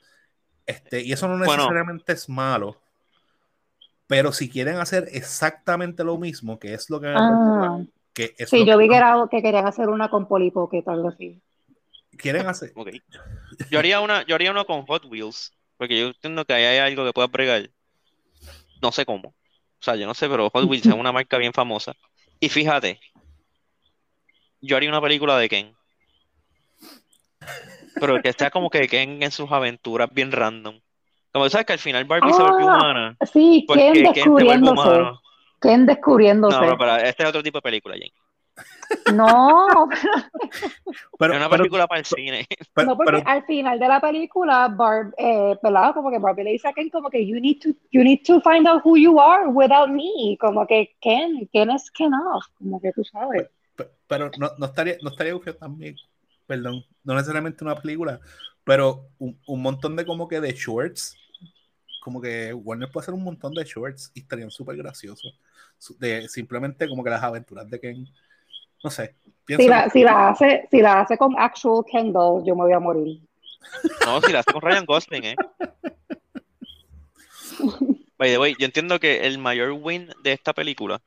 Este, 0.66 1.02
y 1.02 1.12
eso 1.14 1.28
no 1.28 1.38
Bueno. 1.38 1.54
necesariamente 1.54 2.14
es 2.14 2.30
malo, 2.30 2.83
pero 4.08 4.32
si 4.34 4.50
quieren 4.50 4.78
hacer 4.78 5.08
exactamente 5.12 6.04
lo 6.04 6.18
mismo, 6.18 6.60
que 6.60 6.74
es 6.74 6.90
lo 6.90 7.00
que 7.02 7.08
me 7.08 7.24
preocupa, 7.24 7.72
Ah, 7.72 7.84
que 8.14 8.36
es 8.38 8.50
sí, 8.50 8.60
lo 8.60 8.66
yo 8.66 8.78
vi 8.78 8.88
que 8.90 8.96
era, 8.98 9.28
que 9.32 9.42
querían 9.42 9.66
hacer 9.68 9.90
una 9.90 10.10
con 10.10 10.28
Polly 10.28 10.52
Pocket, 10.52 10.84
algo 10.88 11.10
así. 11.10 11.42
quieren 12.18 12.48
hacer. 12.48 12.72
ok. 12.76 12.90
Yo 13.70 13.80
haría 13.80 14.00
una, 14.02 14.26
yo 14.26 14.36
haría 14.36 14.52
uno 14.52 14.66
con 14.66 14.86
Hot 14.86 15.06
Wheels, 15.06 15.54
porque 15.78 16.00
yo 16.00 16.08
entiendo 16.08 16.46
que 16.46 16.54
ahí 16.54 16.64
hay 16.66 16.80
algo 16.80 17.06
que 17.06 17.14
pueda 17.14 17.28
bregar. 17.28 17.70
No 18.82 18.92
sé 18.92 19.06
cómo. 19.06 19.30
O 19.30 19.36
sea, 19.86 19.96
yo 19.96 20.06
no 20.08 20.14
sé, 20.14 20.30
pero 20.30 20.50
Hot 20.50 20.66
Wheels 20.70 20.86
es 20.86 20.94
una 20.94 21.12
marca 21.12 21.38
bien 21.38 21.54
famosa. 21.54 21.94
Y 22.40 22.50
fíjate, 22.50 23.00
yo 24.62 24.76
haría 24.78 24.90
una 24.90 25.02
película 25.02 25.38
de 25.38 25.48
Ken. 25.50 25.76
Pero 28.00 28.22
que 28.22 28.34
sea 28.34 28.52
como 28.52 28.70
que 28.70 28.88
Ken 28.88 29.24
en 29.24 29.32
sus 29.32 29.52
aventuras 29.52 30.10
bien 30.14 30.32
random. 30.32 30.80
Como 31.34 31.50
sabes 31.50 31.66
que 31.66 31.74
al 31.74 31.80
final 31.80 32.06
Barbie 32.06 32.32
se 32.34 32.42
volvió 32.42 32.70
Ah, 32.70 32.76
humana. 32.78 33.18
Sí, 33.32 33.66
Porque 33.68 33.92
Ken 33.94 34.04
descubriéndose. 34.14 34.90
Ken 35.60 35.80
No, 35.82 35.86
descubriéndose. 35.88 36.66
no, 36.66 36.78
pero 36.78 36.96
este 36.98 37.24
es 37.24 37.30
otro 37.30 37.42
tipo 37.44 37.58
de 37.58 37.62
película, 37.64 37.96
Jane. 37.96 38.14
No, 39.16 39.68
Pero, 41.18 41.34
es 41.34 41.40
una 41.40 41.50
pero- 41.50 41.58
película 41.64 41.88
para 41.88 42.00
el 42.00 42.06
cine. 42.06 42.46
pero- 42.74 42.88
no, 42.90 42.96
porque 42.98 43.12
pero- 43.14 43.24
al 43.28 43.44
final 43.46 43.80
de 43.80 43.88
la 43.88 44.00
película, 44.00 44.68
Barb, 44.68 45.14
eh, 45.18 45.58
¿verdad? 45.64 45.94
Como 45.96 46.12
que 46.12 46.20
Barbie 46.20 46.44
le 46.44 46.52
dice 46.52 46.68
a 46.68 46.74
Ken 46.74 46.90
como 46.90 47.10
que 47.10 47.26
you 47.26 47.40
need 47.40 47.60
to, 47.62 47.70
you 47.92 48.04
need 48.04 48.20
to 48.28 48.40
find 48.42 48.68
out 48.68 48.82
who 48.86 48.96
you 48.98 49.20
are 49.20 49.48
without 49.48 49.90
me. 49.90 50.38
Como 50.40 50.68
que 50.68 50.96
Ken, 51.02 51.50
Ken 51.52 51.72
es 51.72 51.90
Ken 51.92 52.14
off, 52.14 52.46
como 52.60 52.80
que 52.80 52.92
tú 52.92 53.04
sabes. 53.04 53.50
Pe- 53.76 53.90
pero 54.08 54.30
no, 54.38 54.52
no 54.60 54.66
estaría 54.68 54.98
no 55.02 55.10
estaría 55.10 55.34
también 55.60 55.96
perdón 56.46 56.84
no 57.04 57.16
necesariamente 57.16 57.64
una 57.64 57.74
película 57.76 58.20
pero 58.64 59.08
un, 59.18 59.40
un 59.48 59.62
montón 59.64 59.96
de 59.96 60.06
como 60.06 60.28
que 60.28 60.40
de 60.42 60.52
shorts 60.52 61.18
como 62.04 62.22
que 62.22 62.54
Warner 62.54 62.92
puede 62.92 63.06
hacer 63.06 63.14
un 63.14 63.24
montón 63.24 63.54
de 63.54 63.64
shorts 63.64 64.12
y 64.14 64.20
estarían 64.20 64.52
súper 64.52 64.76
graciosos 64.76 65.40
de 66.00 66.28
simplemente 66.28 66.88
como 66.88 67.04
que 67.04 67.10
las 67.10 67.24
aventuras 67.24 67.70
de 67.70 67.80
Ken 67.80 68.08
no 68.84 68.90
sé 68.90 69.16
Si 69.48 69.68
la, 69.68 69.90
si 69.90 70.04
la 70.04 70.30
hace, 70.30 70.68
si 70.70 70.82
la 70.82 71.00
hace 71.00 71.18
con 71.18 71.40
actual 71.40 71.86
Kendall, 71.90 72.44
yo 72.46 72.56
me 72.56 72.64
voy 72.64 72.74
a 72.74 72.80
morir. 72.80 73.22
No, 74.06 74.22
si 74.22 74.34
la 74.34 74.40
hace 74.40 74.52
con 74.52 74.62
Ryan 74.62 74.86
Gosling, 74.86 75.24
¿eh? 75.24 75.36
By 78.18 78.30
the 78.30 78.38
way, 78.38 78.56
yo 78.60 78.66
entiendo 78.66 79.00
que 79.00 79.26
el 79.26 79.38
mayor 79.38 79.72
win 79.72 80.10
de 80.22 80.34
esta 80.34 80.54
película 80.54 81.02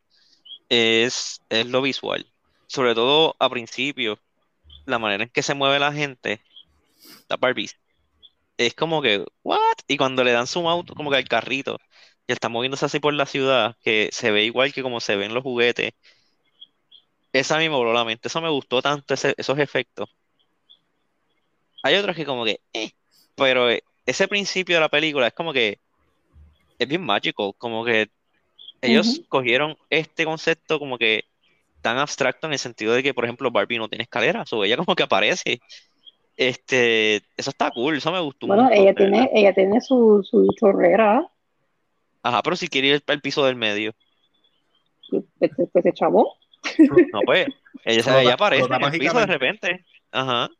es, 0.70 1.42
es 1.50 1.66
lo 1.66 1.82
visual. 1.82 2.26
Sobre 2.66 2.94
todo 2.94 3.36
a 3.38 3.50
principio, 3.50 4.18
la 4.86 4.98
manera 4.98 5.24
en 5.24 5.30
que 5.30 5.42
se 5.42 5.54
mueve 5.54 5.78
la 5.78 5.92
gente, 5.92 6.40
la 7.28 7.36
Barbie, 7.36 7.70
es 8.58 8.74
como 8.74 9.02
que, 9.02 9.24
¿what? 9.42 9.58
Y 9.88 9.96
cuando 9.96 10.24
le 10.24 10.32
dan 10.32 10.46
zoom 10.46 10.66
out, 10.66 10.90
como 10.96 11.10
que 11.10 11.16
al 11.18 11.28
carrito, 11.28 11.78
y 12.26 12.32
está 12.32 12.48
moviéndose 12.48 12.86
así 12.86 13.00
por 13.00 13.14
la 13.14 13.26
ciudad, 13.26 13.76
que 13.82 14.08
se 14.12 14.30
ve 14.30 14.44
igual 14.44 14.72
que 14.72 14.82
como 14.82 15.00
se 15.00 15.16
ven 15.16 15.34
los 15.34 15.42
juguetes. 15.42 15.92
Esa 17.32 17.54
a 17.56 17.58
mí 17.60 17.68
me 17.68 17.76
voló 17.76 17.92
la 17.92 18.04
mente. 18.04 18.26
Eso 18.28 18.40
me 18.40 18.48
gustó 18.48 18.82
tanto, 18.82 19.14
ese- 19.14 19.34
esos 19.36 19.58
efectos. 19.60 20.08
Hay 21.82 21.94
otros 21.96 22.16
que 22.16 22.24
como 22.26 22.44
que, 22.44 22.60
eh, 22.72 22.90
pero 23.34 23.70
eh, 23.70 23.82
ese 24.06 24.28
principio 24.28 24.76
de 24.76 24.80
la 24.80 24.88
película 24.88 25.28
es 25.28 25.34
como 25.34 25.52
que 25.52 25.78
es 26.78 26.88
bien 26.88 27.02
magical, 27.02 27.52
como 27.58 27.84
que 27.84 28.08
ellos 28.82 29.22
cogieron 29.28 29.76
este 29.90 30.24
concepto 30.24 30.78
como 30.78 30.98
que 30.98 31.24
tan 31.82 31.98
abstracto 31.98 32.46
en 32.48 32.54
el 32.54 32.58
sentido 32.58 32.94
de 32.94 33.02
que, 33.02 33.14
por 33.14 33.24
ejemplo, 33.24 33.50
Barbie 33.50 33.78
no 33.78 33.88
tiene 33.88 34.04
escaleras, 34.04 34.52
o 34.52 34.64
ella 34.64 34.76
como 34.76 34.96
que 34.96 35.04
aparece. 35.04 35.60
Este, 36.36 37.16
eso 37.36 37.50
está 37.50 37.70
cool, 37.70 37.96
eso 37.96 38.12
me 38.12 38.20
gustó 38.20 38.46
Bueno, 38.46 38.64
montón, 38.64 38.78
ella 38.78 38.92
verdad. 38.92 39.10
tiene, 39.10 39.30
ella 39.34 39.54
tiene 39.54 39.80
su, 39.80 40.22
su 40.28 40.46
chorrera, 40.58 41.26
Ajá, 42.22 42.42
pero 42.42 42.56
si 42.56 42.66
quiere 42.68 42.88
ir 42.88 43.02
al 43.06 43.20
piso 43.20 43.44
del 43.46 43.54
medio. 43.56 43.94
pues, 45.08 45.24
pues, 45.38 45.52
pues 45.72 45.82
se 45.84 45.92
chavó. 45.92 46.36
No, 47.12 47.20
pues, 47.24 47.46
ella, 47.84 48.02
Flota- 48.02 48.22
ella 48.22 48.34
aparece 48.34 48.66
en 48.66 48.82
el 48.82 48.90
piso 48.98 49.18
de 49.18 49.26
repente. 49.26 49.84
Ajá. 50.10 50.50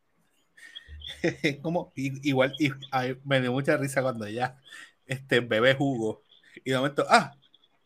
como 1.62 1.92
igual 1.96 2.54
y, 2.58 2.70
ay, 2.90 3.16
me 3.24 3.40
dio 3.40 3.52
mucha 3.52 3.76
risa 3.76 4.02
cuando 4.02 4.26
ella 4.26 4.56
este 5.06 5.40
bebe 5.40 5.74
jugo 5.74 6.22
y 6.64 6.70
de 6.70 6.76
momento 6.76 7.04
ah, 7.08 7.34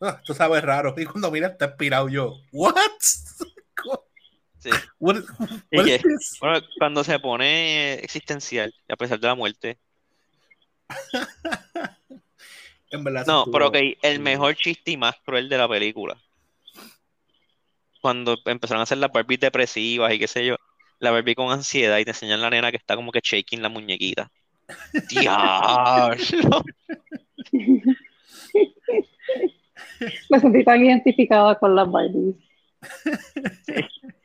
ah, 0.01 0.17
esto 0.21 0.35
sabe 0.35 0.61
raro 0.61 0.95
y 0.97 1.05
cuando 1.05 1.31
mira 1.31 1.49
está 1.49 1.67
expirado 1.67 2.09
yo 2.09 2.35
what 2.53 2.75
Sí. 4.61 4.71
cuando 6.79 7.03
se 7.03 7.19
pone 7.19 7.95
existencial, 7.95 8.75
a 8.89 8.97
pesar 8.97 9.19
de 9.19 9.27
la 9.27 9.35
muerte. 9.35 9.79
en 12.91 13.05
verdad 13.05 13.25
No, 13.27 13.47
pero 13.51 13.69
ok, 13.69 13.77
el 14.03 14.21
mejor 14.21 14.55
chiste 14.57 14.91
y 14.91 14.97
más 14.99 15.17
cruel 15.25 15.49
de 15.49 15.57
la 15.57 15.67
película. 15.67 16.21
Cuando 18.03 18.37
empezaron 18.45 18.81
a 18.81 18.83
hacer 18.83 18.99
las 18.99 19.11
Barbies 19.13 19.41
depresivas 19.41 20.13
y 20.13 20.19
qué 20.19 20.27
sé 20.27 20.45
yo, 20.45 20.57
la 20.99 21.11
Barbie 21.11 21.35
con 21.35 21.51
ansiedad 21.51 21.97
y 21.99 22.05
te 22.05 22.11
enseñan 22.11 22.43
la 22.43 22.51
nena 22.51 22.71
que 22.71 22.77
está 22.77 22.97
como 22.97 23.13
que 23.13 23.21
shaking 23.23 23.63
la 23.63 23.71
muñequita. 23.71 24.31
¡Dios! 25.09 26.35
Me 30.29 30.41
sentí 30.41 30.65
tan 30.65 30.85
identificada 30.85 31.59
con 31.59 31.75
las 31.75 31.91
Barbies. 31.91 32.37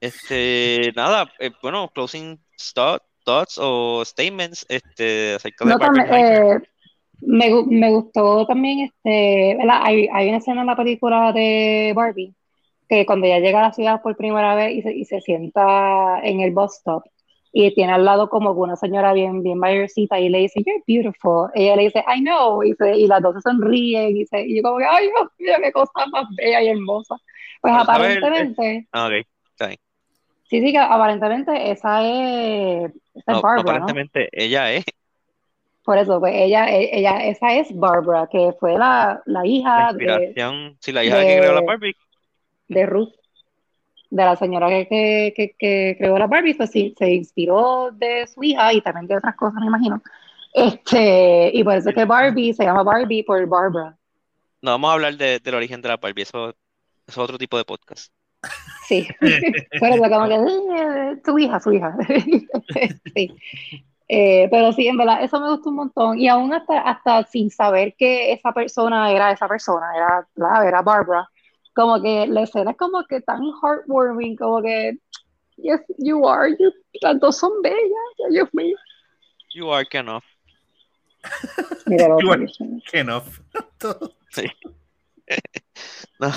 Este, 0.00 0.92
nada, 0.94 1.30
eh, 1.38 1.50
bueno, 1.62 1.88
closing 1.94 2.38
thought- 2.74 3.02
thoughts 3.24 3.58
o 3.60 4.04
statements 4.04 4.64
este, 4.68 5.34
acerca 5.34 5.64
de 5.64 5.70
No, 5.72 5.78
también, 5.78 6.06
eh, 6.14 6.58
me, 7.20 7.50
me 7.66 7.90
gustó 7.90 8.46
también, 8.46 8.80
este, 8.86 9.56
¿verdad? 9.58 9.80
Hay, 9.82 10.08
hay 10.12 10.28
una 10.28 10.38
escena 10.38 10.60
en 10.60 10.66
la 10.68 10.76
película 10.76 11.32
de 11.32 11.92
Barbie 11.94 12.32
que 12.88 13.04
cuando 13.04 13.26
ella 13.26 13.40
llega 13.40 13.58
a 13.58 13.68
la 13.68 13.72
ciudad 13.72 14.00
por 14.00 14.16
primera 14.16 14.54
vez 14.54 14.72
y 14.76 14.82
se, 14.82 14.94
y 14.94 15.04
se 15.04 15.20
sienta 15.20 16.20
en 16.22 16.40
el 16.40 16.52
bus 16.52 16.76
stop 16.78 17.04
y 17.52 17.74
tiene 17.74 17.92
al 17.92 18.04
lado 18.04 18.30
como 18.30 18.52
una 18.52 18.76
señora 18.76 19.12
bien, 19.12 19.42
bien 19.42 19.58
mayorcita 19.58 20.18
y 20.20 20.28
le 20.28 20.38
dice, 20.38 20.62
You're 20.64 20.82
beautiful. 20.86 21.50
Ella 21.54 21.76
le 21.76 21.82
dice, 21.84 22.04
I 22.14 22.20
know. 22.20 22.62
Y, 22.62 22.74
se- 22.74 22.96
y 22.96 23.06
las 23.06 23.20
dos 23.22 23.34
se 23.34 23.40
sonríen 23.42 24.16
y, 24.16 24.24
se, 24.26 24.40
y 24.46 24.56
yo 24.56 24.62
como 24.62 24.78
que, 24.78 24.84
ay, 24.84 25.06
Dios 25.08 25.28
mío, 25.38 25.54
qué 25.62 25.72
cosa 25.72 26.06
más 26.12 26.24
bella 26.36 26.62
y 26.62 26.68
hermosa. 26.68 27.16
Pues 27.60 27.72
Pero, 27.74 27.84
¿sabes? 27.84 28.16
El- 28.16 28.18
aparentemente, 28.24 28.88
Ah, 28.92 29.06
ok, 29.06 29.12
está 29.12 29.14
bien. 29.14 29.24
Sí, 30.48 30.60
sí, 30.60 30.72
que 30.72 30.78
aparentemente 30.78 31.70
esa 31.70 32.02
es, 32.02 32.92
esa 33.14 33.18
es 33.18 33.26
No, 33.26 33.34
no, 33.34 33.42
Barbara, 33.42 33.62
¿no? 33.64 33.70
aparentemente 33.70 34.28
ella 34.32 34.72
es 34.72 34.84
Por 35.84 35.96
eso, 35.98 36.20
pues 36.20 36.34
ella, 36.36 36.66
e- 36.68 36.90
ella, 36.98 37.24
esa 37.24 37.54
es 37.54 37.74
Barbara, 37.74 38.28
que 38.30 38.52
fue 38.60 38.72
la, 38.72 39.22
la 39.26 39.40
la 39.40 39.46
hija 39.46 39.76
de, 39.76 40.04
inspiración, 40.04 40.76
sí, 40.80 40.92
la 40.92 41.04
hija 41.04 41.18
de 41.18 41.26
que 41.26 41.38
creó 41.38 41.52
la 41.54 41.60
de- 41.60 41.66
Barbie. 41.66 41.96
de 42.68 42.86
Ruth, 42.86 43.14
de 44.10 44.24
la 44.24 44.36
señora 44.36 44.68
que, 44.68 44.86
que, 44.88 45.32
que, 45.36 45.54
que 45.58 45.96
creó 45.98 46.18
la 46.18 46.26
Barbie, 46.26 46.54
pues 46.54 46.70
sí, 46.70 46.94
se 46.98 47.10
inspiró 47.14 47.90
de 47.92 48.26
su 48.26 48.42
hija 48.42 48.72
y 48.72 48.80
también 48.80 49.06
de 49.06 49.16
otras 49.16 49.34
cosas, 49.36 49.60
me 49.60 49.66
imagino. 49.66 50.02
Este, 50.52 51.50
y 51.54 51.62
por 51.64 51.74
eso 51.76 51.90
es 51.90 51.94
que 51.94 52.04
Barbie 52.04 52.52
se 52.54 52.64
llama 52.64 52.82
Barbie 52.82 53.22
por 53.22 53.46
Barbara. 53.46 53.96
No 54.60 54.72
vamos 54.72 54.90
a 54.90 54.94
hablar 54.94 55.14
de- 55.16 55.38
del 55.38 55.54
origen 55.54 55.80
de 55.80 55.88
la 55.88 55.96
Barbie, 55.98 56.22
eso 56.22 56.54
es 57.06 57.16
otro 57.16 57.38
tipo 57.38 57.56
de 57.56 57.64
podcast. 57.64 58.12
Sí, 58.86 59.06
por 59.80 59.88
eso 59.90 60.02
como 60.02 60.28
que 60.28 60.34
eh, 60.34 61.16
su 61.24 61.38
hija, 61.38 61.60
su 61.60 61.72
hija. 61.72 61.96
Sí. 63.14 63.34
Eh, 64.10 64.48
pero 64.50 64.72
sí, 64.72 64.88
en 64.88 64.96
verdad, 64.96 65.22
eso 65.22 65.38
me 65.38 65.50
gustó 65.50 65.68
un 65.68 65.76
montón. 65.76 66.18
Y 66.18 66.28
aún 66.28 66.52
hasta, 66.54 66.80
hasta 66.80 67.24
sin 67.24 67.50
saber 67.50 67.94
que 67.98 68.32
esa 68.32 68.52
persona 68.52 69.12
era 69.12 69.30
esa 69.32 69.46
persona, 69.46 69.86
era, 69.94 70.26
la, 70.36 70.66
era 70.66 70.80
Barbara, 70.80 71.28
como 71.74 72.00
que 72.00 72.26
la 72.26 72.42
escena 72.42 72.70
es 72.70 72.76
como 72.78 73.04
que 73.04 73.20
tan 73.20 73.42
heartwarming, 73.62 74.36
como 74.36 74.62
que, 74.62 74.96
yes, 75.56 75.80
you 75.98 76.26
are, 76.26 76.56
you, 76.58 76.72
las 77.02 77.20
dos 77.20 77.36
son 77.36 77.60
bellas, 77.62 78.30
Dios 78.30 78.48
mío. 78.54 78.76
You 79.54 79.70
are. 79.70 79.86
Mira 81.86 82.14
otro, 82.14 82.26
You 82.26 82.32
are- 82.32 82.82
que 82.90 83.04
no 83.04 83.22
Todo- 83.78 84.14
No, 86.20 86.32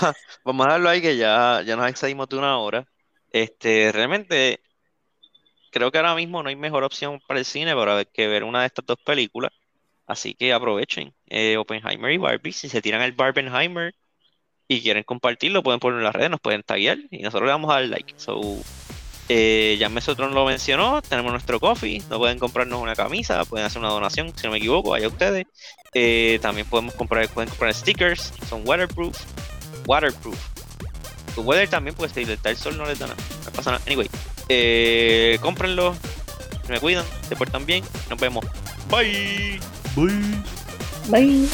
vamos 0.46 0.68
a 0.68 0.70
darlo 0.72 0.90
ahí 0.90 1.02
que 1.02 1.18
ya, 1.18 1.64
ya 1.66 1.76
nos 1.76 1.90
excedimos 1.90 2.30
de 2.30 2.38
una 2.38 2.58
hora. 2.60 2.86
Este, 3.32 3.92
realmente 3.92 4.62
creo 5.72 5.92
que 5.92 5.98
ahora 5.98 6.16
mismo 6.16 6.44
no 6.44 6.50
hay 6.50 6.56
mejor 6.56 6.84
opción 6.84 7.20
para 7.28 7.40
el 7.40 7.46
cine 7.46 7.76
para 7.76 8.06
que 8.06 8.28
ver 8.28 8.44
una 8.44 8.62
de 8.62 8.68
estas 8.68 8.86
dos 8.86 8.98
películas. 9.04 9.52
Así 10.06 10.36
que 10.36 10.54
aprovechen 10.54 11.14
eh, 11.28 11.58
Oppenheimer 11.58 12.12
y 12.12 12.18
Barbie. 12.18 12.52
Si 12.52 12.70
se 12.70 12.82
tiran 12.82 13.02
el 13.02 13.14
Barbenheimer 13.14 13.96
y 14.68 14.82
quieren 14.82 15.04
compartirlo, 15.04 15.64
pueden 15.64 15.80
ponerlo 15.80 16.02
en 16.02 16.06
las 16.06 16.16
redes, 16.16 16.30
nos 16.32 16.42
pueden 16.42 16.64
taggear 16.64 17.00
y 17.10 17.24
nosotros 17.24 17.48
le 17.48 17.54
vamos 17.54 17.72
a 17.72 17.76
dar 17.76 17.86
like. 17.86 18.14
So, 18.18 18.42
eh, 19.34 19.78
ya 19.80 19.88
Mesotron 19.88 20.34
lo 20.34 20.44
mencionó, 20.44 21.02
tenemos 21.02 21.32
nuestro 21.32 21.58
coffee, 21.58 22.04
no 22.10 22.18
pueden 22.18 22.38
comprarnos 22.38 22.82
una 22.82 22.96
camisa, 22.96 23.46
pueden 23.46 23.66
hacer 23.66 23.80
una 23.80 23.88
donación, 23.88 24.34
si 24.36 24.46
no 24.46 24.52
me 24.52 24.58
equivoco, 24.58 24.94
allá 24.94 25.08
ustedes. 25.08 25.48
Eh, 25.94 26.38
también 26.42 26.68
podemos 26.68 26.94
comprar, 26.96 27.30
pueden 27.30 27.50
comprar 27.50 27.74
stickers, 27.74 28.34
son 28.50 28.68
waterproof, 28.68 29.18
waterproof. 29.88 30.38
Tu 31.34 31.42
weather 31.44 31.70
también, 31.70 31.96
pues 31.96 32.12
si 32.12 32.24
el 32.24 32.58
sol 32.58 32.78
no 32.78 32.86
les 32.86 33.00
da 33.00 33.08
nada, 33.08 33.22
no 33.46 33.52
pasa 33.52 33.72
nada. 33.72 33.84
Anyway, 33.88 34.10
eh, 34.50 35.38
cómprenlo, 35.42 35.96
me 36.68 36.82
cuidan, 36.82 37.06
se 37.30 37.38
portan 37.38 37.66
bien, 37.66 37.86
nos 38.10 38.20
vemos. 38.20 38.46
Bye. 38.90 39.62
Bye. 39.96 40.44
Bye. 41.08 41.48